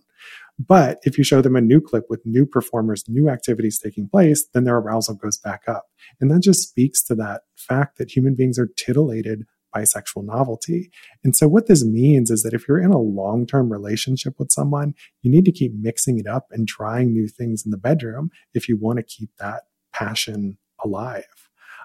But 0.59 1.01
if 1.03 1.18
you 1.18 1.24
show 1.24 1.43
them 1.43 1.57
a 1.57 1.61
new 1.61 1.80
clip 1.80 2.05
with 2.09 2.24
new 2.24 2.47
performers, 2.47 3.05
new 3.09 3.28
activities 3.28 3.78
taking 3.78 4.09
place, 4.09 4.47
then 4.53 4.64
their 4.64 4.76
arousal 4.76 5.16
goes 5.16 5.37
back 5.37 5.62
up. 5.66 5.87
And 6.20 6.30
that 6.30 6.43
just 6.43 6.68
speaks 6.68 7.03
to 7.05 7.14
that 7.16 7.43
fact 7.57 7.99
that 7.99 8.12
human 8.12 8.35
beings 8.35 8.59
are 8.59 8.68
titillated 8.76 9.47
bisexual 9.75 10.25
novelty. 10.25 10.91
And 11.22 11.35
so 11.35 11.49
what 11.49 11.66
this 11.66 11.85
means 11.85 12.31
is 12.31 12.43
that 12.43 12.55
if 12.55 12.66
you're 12.68 12.83
in 12.83 12.93
a 12.93 12.99
long-term 12.99 13.72
relationship 13.72 14.39
with 14.39 14.53
someone, 14.53 14.95
you 15.22 15.31
need 15.31 15.45
to 15.47 15.53
keep 15.53 15.72
mixing 15.75 16.18
it 16.18 16.27
up 16.27 16.47
and 16.51 16.68
trying 16.68 17.12
new 17.12 17.29
things 17.29 17.64
in 17.64 17.70
the 17.70 17.77
bedroom 17.77 18.31
if 18.55 18.68
you 18.68 18.77
want 18.77 18.99
to 18.99 19.03
keep 19.03 19.31
that 19.39 19.62
passion 19.93 20.59
alive. 20.85 21.25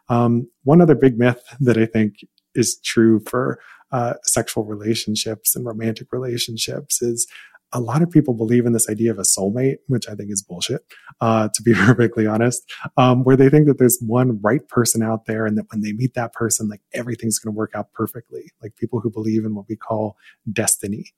Um, 0.10 0.50
one 0.64 0.82
other 0.82 0.96
big 0.96 1.18
myth 1.18 1.44
that 1.60 1.78
I 1.78 1.86
think 1.86 2.16
is 2.56 2.80
true 2.84 3.22
for 3.28 3.60
uh, 3.92 4.14
sexual 4.24 4.66
relationships 4.66 5.56
and 5.56 5.66
romantic 5.66 6.12
relationships 6.12 7.02
is 7.02 7.28
a 7.72 7.80
lot 7.80 8.02
of 8.02 8.10
people 8.10 8.34
believe 8.34 8.66
in 8.66 8.74
this 8.74 8.90
idea 8.90 9.12
of 9.12 9.20
a 9.20 9.24
soulmate, 9.24 9.78
which 9.88 10.08
I 10.10 10.16
think 10.16 10.32
is 10.32 10.42
bullshit, 10.42 10.82
uh, 11.22 11.50
to 11.54 11.62
be 11.62 11.74
perfectly 11.76 12.26
honest, 12.26 12.70
um, 12.98 13.24
where 13.24 13.36
they 13.36 13.50
think 13.50 13.68
that 13.68 13.78
there's 13.78 14.00
one 14.06 14.40
right 14.42 14.68
person 14.68 15.04
out 15.04 15.26
there 15.26 15.46
and 15.46 15.58
that 15.58 15.66
when 15.72 15.82
they 15.82 15.94
meet 15.94 16.14
that 16.16 16.34
person, 16.34 16.68
like 16.68 16.82
everything's 16.94 17.40
going 17.40 17.54
to 17.54 17.58
work 17.58 17.72
out 17.76 17.94
perfectly. 17.94 18.52
Like 18.62 18.76
people 18.76 19.00
who 19.00 19.10
believe 19.10 19.46
in 19.46 19.56
what 19.56 19.66
we 19.70 19.76
call 19.76 20.18
destiny. 20.52 21.14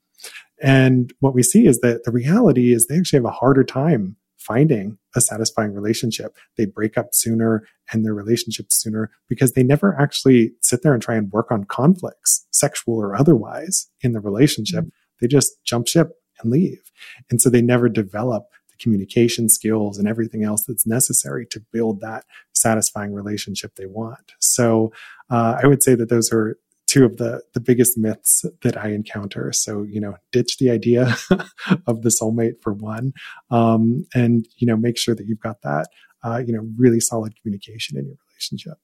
And 0.62 1.12
what 1.20 1.34
we 1.34 1.42
see 1.42 1.66
is 1.66 1.80
that 1.80 2.04
the 2.04 2.12
reality 2.12 2.72
is 2.72 2.86
they 2.86 2.98
actually 2.98 3.18
have 3.18 3.24
a 3.24 3.30
harder 3.30 3.64
time 3.64 4.16
finding 4.38 4.98
a 5.14 5.20
satisfying 5.20 5.72
relationship. 5.72 6.36
They 6.56 6.66
break 6.66 6.98
up 6.98 7.08
sooner 7.12 7.66
and 7.92 8.04
their 8.04 8.14
relationships 8.14 8.80
sooner 8.80 9.10
because 9.28 9.52
they 9.52 9.62
never 9.62 9.96
actually 10.00 10.52
sit 10.60 10.82
there 10.82 10.94
and 10.94 11.02
try 11.02 11.14
and 11.14 11.30
work 11.30 11.50
on 11.50 11.64
conflicts, 11.64 12.46
sexual 12.50 12.96
or 12.96 13.14
otherwise, 13.14 13.88
in 14.00 14.12
the 14.12 14.20
relationship. 14.20 14.84
Mm-hmm. 14.84 14.88
They 15.20 15.28
just 15.28 15.62
jump 15.64 15.86
ship 15.86 16.10
and 16.40 16.50
leave. 16.50 16.90
And 17.30 17.40
so 17.40 17.50
they 17.50 17.62
never 17.62 17.88
develop 17.88 18.44
the 18.70 18.76
communication 18.82 19.48
skills 19.48 19.98
and 19.98 20.08
everything 20.08 20.44
else 20.44 20.64
that's 20.64 20.86
necessary 20.86 21.46
to 21.46 21.60
build 21.72 22.00
that 22.00 22.24
satisfying 22.52 23.12
relationship 23.12 23.74
they 23.76 23.86
want. 23.86 24.32
So 24.40 24.92
uh, 25.30 25.58
I 25.62 25.66
would 25.66 25.82
say 25.82 25.94
that 25.94 26.08
those 26.08 26.32
are 26.32 26.56
two 26.86 27.04
of 27.06 27.16
the 27.16 27.42
the 27.54 27.60
biggest 27.60 27.96
myths 27.96 28.44
that 28.62 28.76
I 28.76 28.88
encounter. 28.88 29.50
So 29.52 29.82
you 29.82 30.00
know, 30.00 30.16
ditch 30.30 30.58
the 30.58 30.70
idea 30.70 31.16
of 31.86 32.02
the 32.02 32.10
soulmate 32.10 32.60
for 32.60 32.74
one, 32.74 33.14
um, 33.50 34.04
and 34.14 34.46
you 34.58 34.66
know, 34.66 34.76
make 34.76 34.98
sure 34.98 35.14
that 35.14 35.26
you've 35.26 35.40
got 35.40 35.62
that 35.62 35.86
uh, 36.22 36.42
you 36.44 36.52
know 36.52 36.68
really 36.76 37.00
solid 37.00 37.34
communication 37.40 37.98
in 37.98 38.06
your 38.06 38.16
relationship. 38.28 38.78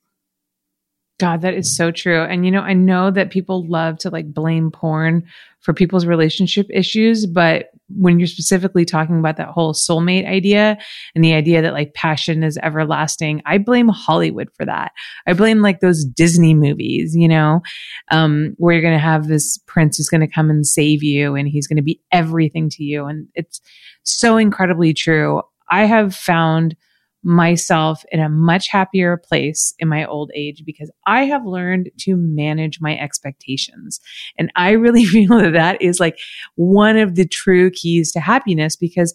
God, 1.19 1.43
that 1.43 1.55
is 1.55 1.77
so 1.77 1.91
true. 1.91 2.23
And 2.23 2.45
you 2.45 2.51
know, 2.53 2.61
I 2.61 2.75
know 2.75 3.11
that 3.11 3.31
people 3.31 3.67
love 3.67 3.99
to 3.99 4.11
like 4.11 4.33
blame 4.33 4.71
porn 4.71 5.25
for 5.61 5.75
people's 5.75 6.07
relationship 6.07 6.67
issues, 6.71 7.27
but 7.27 7.71
when 7.89 8.21
you're 8.21 8.29
specifically 8.29 8.85
talking 8.85 9.19
about 9.19 9.37
that 9.39 9.49
whole 9.49 9.75
soulmate 9.75 10.29
idea 10.29 10.79
and 11.15 11.25
the 11.25 11.35
idea 11.35 11.61
that 11.63 11.73
like 11.73 11.95
passion 11.95 12.45
is 12.45 12.59
everlasting, 12.63 13.43
I 13.47 13.59
blame 13.59 13.89
Hollywood 13.89 14.49
for 14.57 14.65
that. 14.67 14.93
I 15.27 15.33
blame 15.33 15.61
like 15.61 15.81
those 15.81 16.05
Disney 16.05 16.55
movies, 16.55 17.17
you 17.17 17.27
know, 17.27 17.63
um, 18.11 18.55
where 18.59 18.73
you're 18.73 18.83
going 18.83 18.95
to 18.95 18.99
have 18.99 19.27
this 19.27 19.59
prince 19.67 19.97
who's 19.97 20.09
going 20.09 20.21
to 20.21 20.33
come 20.33 20.51
and 20.51 20.67
save 20.67 21.03
you 21.03 21.35
and 21.35 21.49
he's 21.49 21.67
going 21.67 21.77
to 21.79 21.83
be 21.83 22.01
everything 22.13 22.69
to 22.71 22.85
you. 22.85 23.07
And 23.07 23.27
it's 23.35 23.61
so 24.05 24.37
incredibly 24.37 24.95
true. 24.95 25.43
I 25.71 25.87
have 25.87 26.15
found 26.15 26.77
myself 27.23 28.05
in 28.13 28.21
a 28.21 28.29
much 28.29 28.69
happier 28.69 29.17
place 29.17 29.75
in 29.79 29.89
my 29.89 30.05
old 30.07 30.31
age 30.35 30.63
because 30.65 30.91
I 31.07 31.25
have 31.25 31.45
learned 31.45 31.91
to 32.01 32.17
manage 32.17 32.81
my 32.81 32.97
expectations. 32.97 34.01
And 34.39 34.53
I 34.57 34.71
really 34.71 35.05
feel 35.07 35.39
that 35.39 35.53
that 35.53 35.83
is 35.83 36.01
like 36.01 36.19
one 36.55 36.97
of 36.97 37.17
the 37.17 37.27
true 37.27 37.71
keys 37.71 38.13
to 38.13 38.21
happiness 38.21 38.77
because 38.77 39.15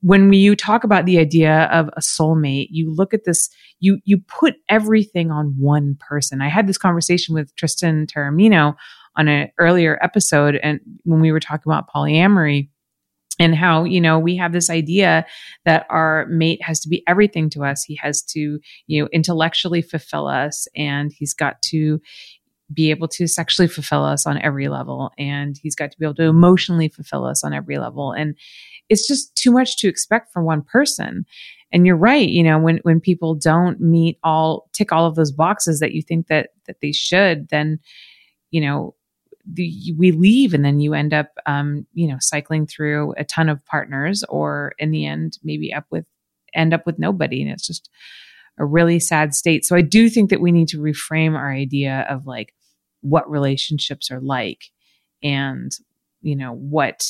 when 0.00 0.30
you 0.34 0.54
talk 0.54 0.84
about 0.84 1.06
the 1.06 1.18
idea 1.18 1.62
of 1.72 1.88
a 1.96 2.00
soulmate, 2.00 2.68
you 2.70 2.92
look 2.92 3.14
at 3.14 3.24
this, 3.24 3.48
you, 3.80 4.00
you 4.04 4.18
put 4.18 4.56
everything 4.68 5.30
on 5.30 5.54
one 5.58 5.96
person. 5.98 6.42
I 6.42 6.48
had 6.48 6.66
this 6.66 6.76
conversation 6.76 7.34
with 7.34 7.56
Tristan 7.56 8.06
Taormino 8.06 8.74
on 9.16 9.28
an 9.28 9.48
earlier 9.58 9.98
episode 10.02 10.56
and 10.62 10.80
when 11.04 11.20
we 11.20 11.32
were 11.32 11.40
talking 11.40 11.72
about 11.72 11.88
polyamory 11.88 12.68
and 13.38 13.54
how 13.54 13.84
you 13.84 14.00
know 14.00 14.18
we 14.18 14.36
have 14.36 14.52
this 14.52 14.70
idea 14.70 15.26
that 15.64 15.86
our 15.90 16.26
mate 16.26 16.62
has 16.62 16.80
to 16.80 16.88
be 16.88 17.02
everything 17.06 17.50
to 17.50 17.64
us. 17.64 17.82
He 17.82 17.96
has 17.96 18.22
to 18.22 18.58
you 18.86 19.02
know 19.02 19.08
intellectually 19.12 19.82
fulfill 19.82 20.26
us 20.26 20.66
and 20.76 21.12
he's 21.12 21.34
got 21.34 21.60
to 21.62 22.00
be 22.72 22.90
able 22.90 23.08
to 23.08 23.26
sexually 23.26 23.68
fulfill 23.68 24.04
us 24.04 24.26
on 24.26 24.40
every 24.40 24.68
level 24.68 25.12
and 25.18 25.58
he's 25.62 25.74
got 25.74 25.90
to 25.90 25.98
be 25.98 26.06
able 26.06 26.14
to 26.14 26.24
emotionally 26.24 26.88
fulfill 26.88 27.24
us 27.24 27.44
on 27.44 27.52
every 27.52 27.78
level. 27.78 28.12
And 28.12 28.36
it's 28.88 29.06
just 29.06 29.34
too 29.36 29.50
much 29.50 29.76
to 29.78 29.88
expect 29.88 30.32
from 30.32 30.44
one 30.44 30.62
person. 30.62 31.26
And 31.72 31.86
you're 31.86 31.96
right 31.96 32.28
you 32.28 32.42
know 32.42 32.58
when 32.58 32.78
when 32.84 33.00
people 33.00 33.34
don't 33.34 33.80
meet 33.80 34.18
all 34.22 34.68
tick 34.72 34.92
all 34.92 35.06
of 35.06 35.16
those 35.16 35.32
boxes 35.32 35.80
that 35.80 35.92
you 35.92 36.02
think 36.02 36.28
that 36.28 36.50
that 36.66 36.76
they 36.80 36.92
should 36.92 37.48
then 37.48 37.80
you 38.52 38.60
know 38.60 38.94
the, 39.50 39.94
we 39.98 40.12
leave 40.12 40.54
and 40.54 40.64
then 40.64 40.80
you 40.80 40.94
end 40.94 41.12
up, 41.12 41.32
um, 41.46 41.86
you 41.92 42.06
know, 42.06 42.16
cycling 42.20 42.66
through 42.66 43.14
a 43.16 43.24
ton 43.24 43.48
of 43.48 43.64
partners 43.66 44.24
or 44.28 44.72
in 44.78 44.90
the 44.90 45.06
end, 45.06 45.38
maybe 45.42 45.72
up 45.72 45.86
with, 45.90 46.06
end 46.54 46.72
up 46.72 46.86
with 46.86 46.98
nobody. 46.98 47.42
And 47.42 47.50
it's 47.50 47.66
just 47.66 47.90
a 48.58 48.64
really 48.64 49.00
sad 49.00 49.34
state. 49.34 49.64
So 49.64 49.76
I 49.76 49.82
do 49.82 50.08
think 50.08 50.30
that 50.30 50.40
we 50.40 50.52
need 50.52 50.68
to 50.68 50.78
reframe 50.78 51.34
our 51.34 51.52
idea 51.52 52.06
of 52.08 52.26
like 52.26 52.54
what 53.00 53.30
relationships 53.30 54.10
are 54.10 54.20
like 54.20 54.64
and, 55.22 55.72
you 56.22 56.36
know, 56.36 56.52
what 56.52 57.06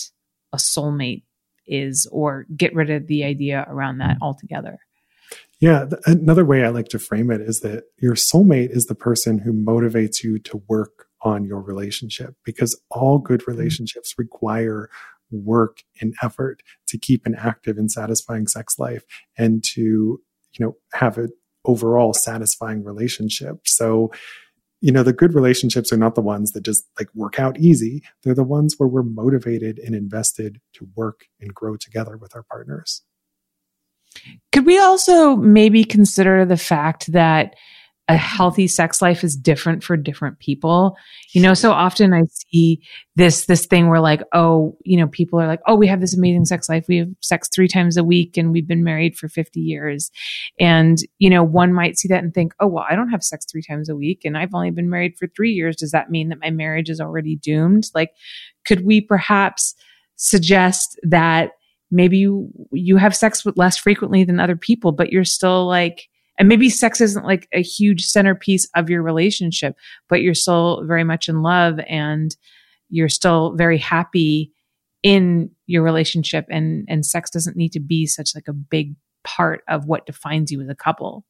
a 0.53 0.57
soulmate 0.57 1.22
is 1.66 2.09
or 2.11 2.47
get 2.57 2.74
rid 2.74 2.91
of 2.91 3.07
the 3.07 3.24
idea 3.24 3.64
around 3.68 3.99
that 3.99 4.16
altogether. 4.20 4.78
Yeah, 5.61 5.87
th- 5.87 6.03
another 6.07 6.45
way 6.45 6.64
I 6.64 6.68
like 6.68 6.89
to 6.89 6.99
frame 6.99 7.30
it 7.30 7.41
is 7.41 7.61
that 7.61 7.85
your 7.99 8.14
soulmate 8.14 8.70
is 8.70 8.87
the 8.87 8.95
person 8.95 9.39
who 9.39 9.53
motivates 9.53 10.22
you 10.22 10.39
to 10.41 10.62
work 10.68 11.07
on 11.24 11.44
your 11.44 11.60
relationship 11.60 12.34
because 12.44 12.80
all 12.90 13.18
good 13.18 13.40
mm-hmm. 13.40 13.52
relationships 13.52 14.14
require 14.18 14.90
work 15.30 15.82
and 16.00 16.14
effort 16.22 16.62
to 16.86 16.98
keep 16.98 17.26
an 17.26 17.34
active 17.34 17.76
and 17.78 17.90
satisfying 17.90 18.46
sex 18.46 18.78
life 18.78 19.04
and 19.36 19.64
to 19.64 20.20
you 20.52 20.64
know 20.64 20.76
have 20.92 21.18
an 21.18 21.30
overall 21.64 22.12
satisfying 22.12 22.84
relationship. 22.84 23.66
So 23.66 24.12
you 24.80 24.92
know 24.92 25.02
the 25.02 25.14
good 25.14 25.34
relationships 25.34 25.92
are 25.92 25.96
not 25.96 26.14
the 26.14 26.20
ones 26.20 26.52
that 26.52 26.62
just 26.62 26.84
like 26.98 27.08
work 27.14 27.40
out 27.40 27.58
easy. 27.58 28.02
They're 28.22 28.34
the 28.34 28.44
ones 28.44 28.74
where 28.76 28.88
we're 28.88 29.02
motivated 29.02 29.78
and 29.78 29.94
invested 29.94 30.60
to 30.74 30.88
work 30.94 31.26
and 31.40 31.54
grow 31.54 31.76
together 31.76 32.16
with 32.16 32.36
our 32.36 32.42
partners. 32.42 33.02
Could 34.52 34.66
we 34.66 34.78
also 34.78 35.36
maybe 35.36 35.84
consider 35.84 36.44
the 36.44 36.56
fact 36.56 37.10
that 37.12 37.56
a 38.07 38.16
healthy 38.18 38.66
sex 38.66 39.00
life 39.00 39.24
is 39.24 39.34
different 39.34 39.82
for 39.82 39.96
different 39.96 40.38
people. 40.38 40.94
You 41.32 41.40
know, 41.40 41.55
so 41.55 41.72
often 41.72 42.12
I 42.12 42.24
see 42.50 42.82
this, 43.16 43.46
this 43.46 43.64
thing 43.64 43.88
where 43.88 44.00
like, 44.00 44.22
oh, 44.34 44.76
you 44.84 44.98
know, 44.98 45.09
people 45.09 45.40
are 45.40 45.46
like, 45.46 45.62
oh, 45.66 45.74
we 45.74 45.86
have 45.86 46.02
this 46.02 46.14
amazing 46.14 46.44
sex 46.44 46.68
life. 46.68 46.84
We 46.86 46.98
have 46.98 47.09
sex 47.20 47.48
three 47.48 47.66
times 47.66 47.96
a 47.96 48.05
week 48.05 48.36
and 48.36 48.52
we've 48.52 48.68
been 48.68 48.84
married 48.84 49.16
for 49.16 49.28
50 49.28 49.59
years. 49.59 50.11
And, 50.61 50.98
you 51.18 51.30
know, 51.30 51.42
one 51.42 51.72
might 51.72 51.96
see 51.96 52.09
that 52.09 52.22
and 52.22 52.34
think, 52.34 52.52
oh, 52.61 52.66
well, 52.66 52.84
I 52.88 52.94
don't 52.94 53.09
have 53.09 53.22
sex 53.22 53.46
three 53.50 53.62
times 53.62 53.88
a 53.88 53.96
week 53.96 54.20
and 54.24 54.36
I've 54.36 54.55
only 54.55 54.70
been 54.70 54.90
married 54.90 55.16
for 55.16 55.26
three 55.28 55.52
years. 55.52 55.76
Does 55.76 55.92
that 55.92 56.11
mean 56.11 56.28
that 56.28 56.40
my 56.42 56.50
marriage 56.50 56.90
is 56.90 57.00
already 57.00 57.36
doomed? 57.36 57.84
Like, 57.94 58.11
could 58.66 58.84
we 58.84 59.00
perhaps 59.00 59.74
suggest 60.16 61.00
that 61.05 61.52
maybe 61.90 62.18
you, 62.18 62.50
you 62.70 62.98
have 62.98 63.16
sex 63.16 63.46
with 63.46 63.57
less 63.57 63.78
frequently 63.78 64.24
than 64.24 64.40
other 64.40 64.57
people, 64.57 64.92
but 64.92 65.11
you're 65.11 65.24
still 65.24 65.66
like, 65.66 66.09
and 66.39 66.49
maybe 66.49 66.68
sex 66.68 67.01
isn't 67.01 67.24
like 67.24 67.49
a 67.53 67.62
huge 67.62 68.05
centerpiece 68.05 68.68
of 68.74 68.91
your 68.91 69.03
relationship, 69.03 69.76
but 70.09 70.22
you're 70.22 70.35
still 70.35 70.82
very 70.85 71.05
much 71.05 71.28
in 71.28 71.43
love 71.43 71.78
and 71.89 72.37
you're 72.91 73.09
still 73.09 73.55
very 73.57 73.78
happy 73.78 74.53
in 75.03 75.51
your 75.66 75.82
relationship 75.82 76.47
and 76.51 76.87
and 76.89 77.05
sex 77.05 77.30
doesn't 77.30 77.57
need 77.57 77.72
to 77.72 77.80
be 77.80 78.07
such 78.07 78.35
like 78.35 78.49
a 78.49 78.53
big 78.53 78.95
part 79.22 79.62
of 79.68 79.87
what 79.87 80.07
defines 80.07 80.51
you 80.51 80.61
as 80.61 80.68
a 80.68 80.74
couple. 80.74 81.24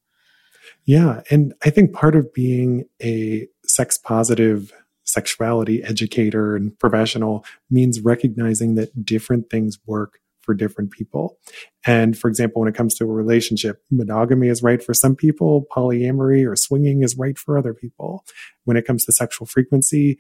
Yeah, 0.85 1.23
and 1.31 1.55
I 1.65 1.71
think 1.71 1.93
part 1.93 2.15
of 2.15 2.33
being 2.33 2.85
a 3.03 3.47
sex 3.67 3.99
positive 3.99 4.73
sexuality 5.05 5.83
educator 5.83 6.57
and 6.57 6.79
professional 6.79 7.45
means 7.71 8.01
recognizing 8.01 8.75
that 8.77 9.05
different 9.05 9.51
things 9.51 9.79
work 9.87 10.19
for 10.45 10.55
different 10.55 10.91
people. 10.91 11.39
And 11.87 12.17
for 12.17 12.29
example, 12.29 12.61
when 12.61 12.69
it 12.69 12.77
comes 12.77 12.95
to 12.97 13.05
a 13.05 13.09
relationship, 13.09 13.83
monogamy 13.91 14.49
is 14.49 14.63
right 14.63 14.83
for 14.83 14.95
some 14.95 15.17
people, 15.17 15.67
polyamory 15.75 16.47
or 16.47 16.57
swinging 16.57 17.03
is 17.03 17.17
right 17.17 17.39
for 17.39 17.59
other 17.59 17.75
people. 17.75 18.25
When 18.65 18.77
it 18.77 18.87
comes 18.87 19.05
to 19.05 19.13
sexual 19.13 19.47
frequency, 19.47 20.19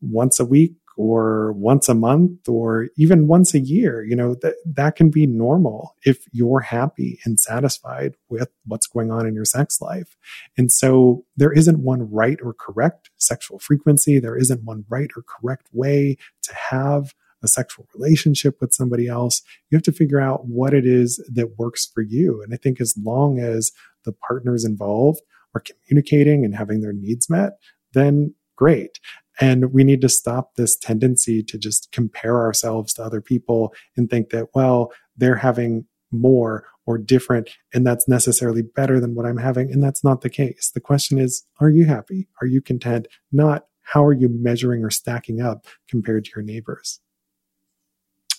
once 0.00 0.40
a 0.40 0.44
week 0.44 0.74
or 0.96 1.52
once 1.52 1.88
a 1.88 1.94
month 1.94 2.48
or 2.48 2.88
even 2.96 3.26
once 3.26 3.54
a 3.54 3.60
year, 3.60 4.04
you 4.04 4.14
know, 4.14 4.34
that, 4.42 4.56
that 4.66 4.96
can 4.96 5.10
be 5.10 5.26
normal 5.26 5.96
if 6.04 6.26
you're 6.32 6.60
happy 6.60 7.18
and 7.24 7.40
satisfied 7.40 8.14
with 8.28 8.50
what's 8.66 8.86
going 8.86 9.10
on 9.10 9.26
in 9.26 9.34
your 9.34 9.44
sex 9.44 9.80
life. 9.80 10.16
And 10.56 10.70
so 10.70 11.24
there 11.36 11.52
isn't 11.52 11.78
one 11.78 12.10
right 12.10 12.38
or 12.42 12.52
correct 12.52 13.10
sexual 13.16 13.58
frequency. 13.58 14.18
There 14.18 14.36
isn't 14.36 14.64
one 14.64 14.84
right 14.88 15.10
or 15.16 15.22
correct 15.22 15.68
way 15.72 16.18
to 16.42 16.54
have 16.54 17.14
a 17.42 17.48
sexual 17.48 17.86
relationship 17.94 18.60
with 18.60 18.72
somebody 18.72 19.08
else. 19.08 19.42
You 19.70 19.76
have 19.76 19.82
to 19.84 19.92
figure 19.92 20.20
out 20.20 20.46
what 20.46 20.74
it 20.74 20.86
is 20.86 21.22
that 21.32 21.58
works 21.58 21.86
for 21.92 22.02
you. 22.02 22.42
And 22.42 22.54
I 22.54 22.56
think 22.56 22.80
as 22.80 22.94
long 23.02 23.38
as 23.38 23.72
the 24.04 24.12
partners 24.12 24.64
involved 24.64 25.20
are 25.54 25.62
communicating 25.62 26.44
and 26.44 26.54
having 26.54 26.80
their 26.80 26.92
needs 26.92 27.28
met, 27.28 27.52
then 27.92 28.34
great. 28.56 28.98
And 29.40 29.72
we 29.72 29.84
need 29.84 30.00
to 30.02 30.08
stop 30.08 30.54
this 30.56 30.76
tendency 30.76 31.42
to 31.42 31.58
just 31.58 31.90
compare 31.92 32.38
ourselves 32.40 32.92
to 32.94 33.02
other 33.02 33.20
people 33.20 33.74
and 33.96 34.08
think 34.08 34.30
that, 34.30 34.48
well, 34.54 34.92
they're 35.16 35.36
having 35.36 35.86
more 36.10 36.64
or 36.84 36.98
different, 36.98 37.50
and 37.72 37.86
that's 37.86 38.08
necessarily 38.08 38.62
better 38.62 39.00
than 39.00 39.14
what 39.14 39.24
I'm 39.24 39.38
having. 39.38 39.70
And 39.70 39.82
that's 39.82 40.02
not 40.02 40.20
the 40.20 40.30
case. 40.30 40.70
The 40.74 40.80
question 40.80 41.18
is, 41.18 41.44
are 41.60 41.70
you 41.70 41.86
happy? 41.86 42.28
Are 42.40 42.46
you 42.46 42.60
content? 42.60 43.06
Not 43.30 43.66
how 43.82 44.04
are 44.04 44.12
you 44.12 44.28
measuring 44.28 44.84
or 44.84 44.90
stacking 44.90 45.40
up 45.40 45.66
compared 45.88 46.24
to 46.24 46.30
your 46.36 46.44
neighbors? 46.44 47.00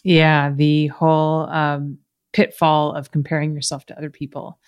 Yeah, 0.04 0.52
the 0.52 0.88
whole 0.88 1.50
um, 1.50 2.00
pitfall 2.34 2.94
of 2.94 3.12
comparing 3.12 3.54
yourself 3.54 3.86
to 3.88 3.98
other 3.98 4.10
people. 4.10 4.60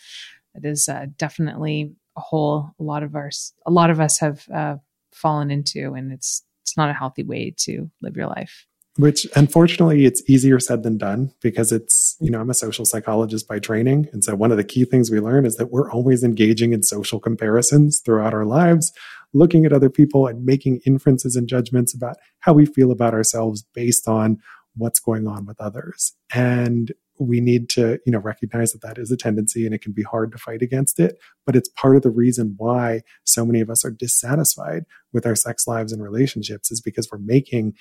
That 0.54 0.66
is 0.66 0.88
uh, 0.88 1.08
definitely 1.18 1.92
a 2.16 2.22
whole. 2.22 2.72
A 2.80 2.84
lot 2.84 3.04
of 3.04 3.16
our, 3.16 3.30
a 3.66 3.72
lot 3.72 3.90
of 3.90 4.00
us 4.00 4.20
have 4.20 4.48
uh, 4.54 4.78
fallen 5.14 5.52
into, 5.52 5.94
and 5.94 6.14
it's 6.14 6.44
it's 6.64 6.78
not 6.78 6.90
a 6.90 6.94
healthy 6.94 7.24
way 7.24 7.54
to 7.58 7.92
live 8.02 8.16
your 8.16 8.28
life. 8.28 8.66
Which 8.98 9.28
unfortunately, 9.36 10.06
it's 10.06 10.24
easier 10.30 10.58
said 10.58 10.84
than 10.84 10.98
done 10.98 11.34
because 11.42 11.74
it's 11.74 12.16
you 12.22 12.32
know 12.32 12.40
I'm 12.40 12.50
a 12.50 12.54
social 12.54 12.86
psychologist 12.86 13.46
by 13.50 13.60
training, 13.60 14.08
and 14.14 14.24
so 14.24 14.36
one 14.36 14.52
of 14.52 14.58
the 14.58 14.64
key 14.64 14.86
things 14.86 15.12
we 15.12 15.20
learn 15.20 15.46
is 15.46 15.58
that 15.58 15.72
we're 15.72 15.92
always 15.92 16.24
engaging 16.24 16.72
in 16.72 16.82
social 16.82 17.20
comparisons 17.20 18.00
throughout 18.00 18.34
our 18.34 18.46
lives, 18.46 18.94
looking 19.34 19.66
at 19.66 19.74
other 19.74 19.90
people 19.90 20.28
and 20.28 20.46
making 20.46 20.80
inferences 20.86 21.36
and 21.36 21.50
judgments 21.50 21.94
about 21.94 22.16
how 22.40 22.54
we 22.54 22.66
feel 22.66 22.90
about 22.90 23.14
ourselves 23.14 23.66
based 23.74 24.08
on 24.08 24.40
what's 24.76 25.00
going 25.00 25.28
on 25.28 25.46
with 25.46 25.60
others. 25.60 26.14
And 26.34 26.92
we 27.20 27.40
need 27.40 27.70
to, 27.70 28.00
you 28.06 28.12
know, 28.12 28.20
recognize 28.20 28.74
that 28.74 28.82
that 28.82 28.98
is 28.98 29.12
a 29.12 29.18
tendency 29.18 29.66
and 29.66 29.74
it 29.74 29.82
can 29.82 29.94
be 29.94 30.04
hard 30.04 30.32
to 30.32 30.38
fight 30.38 30.62
against 30.62 31.00
it. 31.00 31.18
But 31.46 31.56
it's 31.56 31.70
part 31.70 31.96
of 31.96 32.02
the 32.02 32.10
reason 32.10 32.56
why 32.58 33.02
so 33.24 33.46
many 33.46 33.62
of 33.62 33.70
us 33.70 33.86
are 33.86 33.92
dissatisfied 33.92 34.86
with 35.14 35.26
our 35.26 35.36
sex 35.36 35.66
lives 35.66 35.94
and 35.94 36.04
relationships 36.04 36.72
is 36.72 36.82
because 36.82 37.10
we're 37.12 37.20
making 37.20 37.74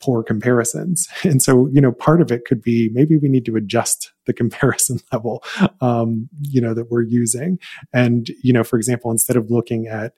poor 0.00 0.22
comparisons. 0.22 1.08
And 1.24 1.42
so, 1.42 1.68
you 1.72 1.80
know, 1.80 1.92
part 1.92 2.20
of 2.20 2.30
it 2.30 2.44
could 2.44 2.62
be 2.62 2.90
maybe 2.92 3.16
we 3.16 3.28
need 3.28 3.46
to 3.46 3.56
adjust 3.56 4.12
the 4.26 4.32
comparison 4.40 5.00
level, 5.12 5.42
um, 5.80 6.28
you 6.42 6.60
know, 6.60 6.74
that 6.74 6.90
we're 6.90 7.02
using. 7.02 7.58
And, 7.92 8.28
you 8.42 8.52
know, 8.52 8.64
for 8.64 8.76
example, 8.76 9.10
instead 9.10 9.36
of 9.36 9.50
looking 9.50 9.86
at 9.86 10.12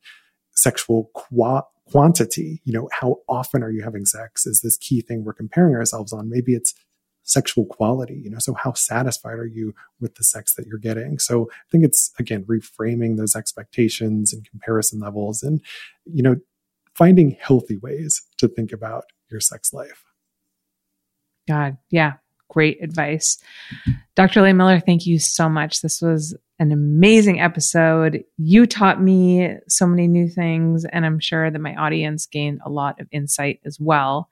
sexual 0.52 1.10
qua- 1.14 1.62
quantity, 1.90 2.60
you 2.64 2.72
know, 2.72 2.88
how 2.92 3.18
often 3.28 3.62
are 3.62 3.70
you 3.70 3.82
having 3.82 4.04
sex 4.04 4.46
is 4.46 4.60
this 4.60 4.76
key 4.76 5.00
thing 5.00 5.24
we're 5.24 5.32
comparing 5.32 5.74
ourselves 5.74 6.12
on. 6.12 6.30
Maybe 6.30 6.54
it's 6.54 6.74
sexual 7.22 7.66
quality, 7.66 8.20
you 8.22 8.30
know, 8.30 8.38
so 8.38 8.54
how 8.54 8.72
satisfied 8.72 9.38
are 9.38 9.46
you 9.46 9.74
with 10.00 10.14
the 10.14 10.24
sex 10.24 10.54
that 10.54 10.66
you're 10.66 10.78
getting? 10.78 11.18
So 11.18 11.50
I 11.50 11.68
think 11.70 11.84
it's 11.84 12.12
again 12.18 12.44
reframing 12.44 13.16
those 13.16 13.36
expectations 13.36 14.32
and 14.32 14.48
comparison 14.48 15.00
levels 15.00 15.42
and, 15.42 15.60
you 16.06 16.22
know, 16.22 16.36
finding 16.94 17.36
healthy 17.40 17.76
ways 17.76 18.22
to 18.38 18.48
think 18.48 18.72
about 18.72 19.04
your 19.30 19.40
sex 19.40 19.72
life. 19.72 20.04
God, 21.46 21.76
yeah, 21.90 22.14
great 22.48 22.82
advice. 22.82 23.38
Dr. 24.16 24.40
Lehmiller, 24.40 24.84
thank 24.84 25.06
you 25.06 25.18
so 25.18 25.48
much. 25.48 25.80
This 25.80 26.02
was 26.02 26.36
an 26.58 26.72
amazing 26.72 27.40
episode. 27.40 28.24
You 28.36 28.66
taught 28.66 29.02
me 29.02 29.56
so 29.68 29.86
many 29.86 30.08
new 30.08 30.28
things, 30.28 30.84
and 30.84 31.06
I'm 31.06 31.20
sure 31.20 31.50
that 31.50 31.58
my 31.60 31.74
audience 31.76 32.26
gained 32.26 32.60
a 32.64 32.70
lot 32.70 33.00
of 33.00 33.06
insight 33.12 33.60
as 33.64 33.78
well. 33.80 34.28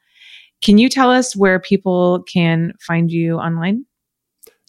Can 0.62 0.78
you 0.78 0.88
tell 0.88 1.10
us 1.10 1.36
where 1.36 1.60
people 1.60 2.22
can 2.22 2.72
find 2.80 3.10
you 3.10 3.36
online? 3.36 3.84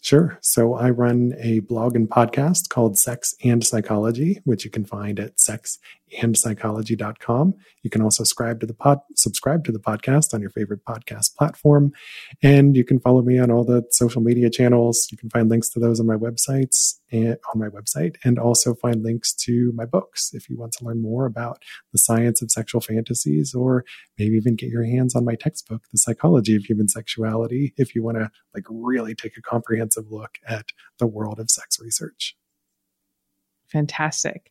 Sure. 0.02 0.38
So 0.42 0.74
I 0.74 0.90
run 0.90 1.34
a 1.38 1.58
blog 1.60 1.96
and 1.96 2.08
podcast 2.08 2.68
called 2.68 2.96
Sex 2.96 3.34
and 3.42 3.66
Psychology, 3.66 4.40
which 4.44 4.64
you 4.64 4.70
can 4.70 4.84
find 4.84 5.18
at 5.18 5.40
sexandpsychology.com. 6.10 7.54
You 7.82 7.90
can 7.90 8.02
also 8.02 8.24
subscribe 8.24 8.60
to 8.60 8.66
the 8.66 8.74
pod, 8.74 9.00
subscribe 9.14 9.64
to 9.64 9.72
the 9.72 9.78
podcast 9.78 10.34
on 10.34 10.40
your 10.40 10.50
favorite 10.50 10.84
podcast 10.84 11.36
platform. 11.36 11.92
And 12.42 12.76
you 12.76 12.84
can 12.84 13.00
follow 13.00 13.22
me 13.22 13.38
on 13.38 13.50
all 13.50 13.64
the 13.64 13.84
social 13.90 14.20
media 14.20 14.50
channels. 14.50 15.08
You 15.10 15.18
can 15.18 15.30
find 15.30 15.48
links 15.48 15.68
to 15.70 15.80
those 15.80 16.00
on 16.00 16.06
my 16.06 16.16
websites 16.16 16.98
and 17.10 17.36
on 17.54 17.60
my 17.60 17.68
website 17.68 18.16
and 18.24 18.38
also 18.38 18.74
find 18.74 19.02
links 19.02 19.32
to 19.32 19.72
my 19.74 19.84
books 19.84 20.30
if 20.34 20.48
you 20.48 20.56
want 20.56 20.72
to 20.72 20.84
learn 20.84 21.00
more 21.00 21.26
about 21.26 21.62
the 21.92 21.98
science 21.98 22.42
of 22.42 22.50
sexual 22.50 22.80
fantasies 22.80 23.54
or 23.54 23.84
maybe 24.18 24.36
even 24.36 24.56
get 24.56 24.68
your 24.68 24.84
hands 24.84 25.14
on 25.14 25.24
my 25.24 25.34
textbook, 25.34 25.82
The 25.90 25.98
Psychology 25.98 26.56
of 26.56 26.64
Human 26.64 26.88
Sexuality, 26.88 27.74
if 27.76 27.94
you 27.94 28.02
want 28.02 28.18
to 28.18 28.30
like 28.54 28.64
really 28.68 29.14
take 29.14 29.36
a 29.36 29.42
comprehensive 29.42 30.10
look 30.10 30.38
at 30.46 30.66
the 30.98 31.06
world 31.06 31.40
of 31.40 31.50
sex 31.50 31.80
research. 31.80 32.36
Fantastic. 33.68 34.50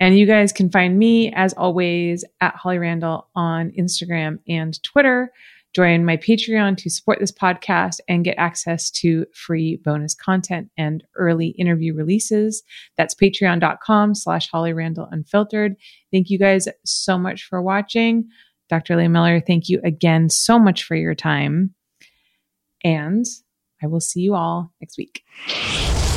And 0.00 0.18
you 0.18 0.26
guys 0.26 0.52
can 0.52 0.70
find 0.70 0.98
me 0.98 1.32
as 1.32 1.52
always 1.52 2.24
at 2.40 2.56
Holly 2.56 2.78
Randall 2.78 3.28
on 3.36 3.70
Instagram 3.78 4.38
and 4.48 4.82
Twitter 4.82 5.30
join 5.72 6.04
my 6.04 6.16
Patreon 6.16 6.76
to 6.78 6.90
support 6.90 7.20
this 7.20 7.32
podcast 7.32 8.00
and 8.08 8.24
get 8.24 8.34
access 8.38 8.90
to 8.90 9.26
free 9.34 9.76
bonus 9.76 10.14
content 10.14 10.70
and 10.76 11.04
early 11.16 11.48
interview 11.48 11.94
releases. 11.94 12.62
That's 12.96 13.14
patreon.com 13.14 14.14
slash 14.14 14.50
Holly 14.50 14.72
Randall 14.72 15.08
Unfiltered. 15.10 15.76
Thank 16.12 16.30
you 16.30 16.38
guys 16.38 16.66
so 16.84 17.18
much 17.18 17.44
for 17.44 17.62
watching. 17.62 18.28
Dr. 18.68 18.96
Lehmiller, 18.96 19.44
thank 19.44 19.68
you 19.68 19.80
again 19.84 20.28
so 20.28 20.58
much 20.58 20.84
for 20.84 20.96
your 20.96 21.14
time. 21.14 21.74
And 22.82 23.26
I 23.82 23.86
will 23.86 24.00
see 24.00 24.20
you 24.20 24.34
all 24.34 24.72
next 24.80 24.96
week. 24.98 25.22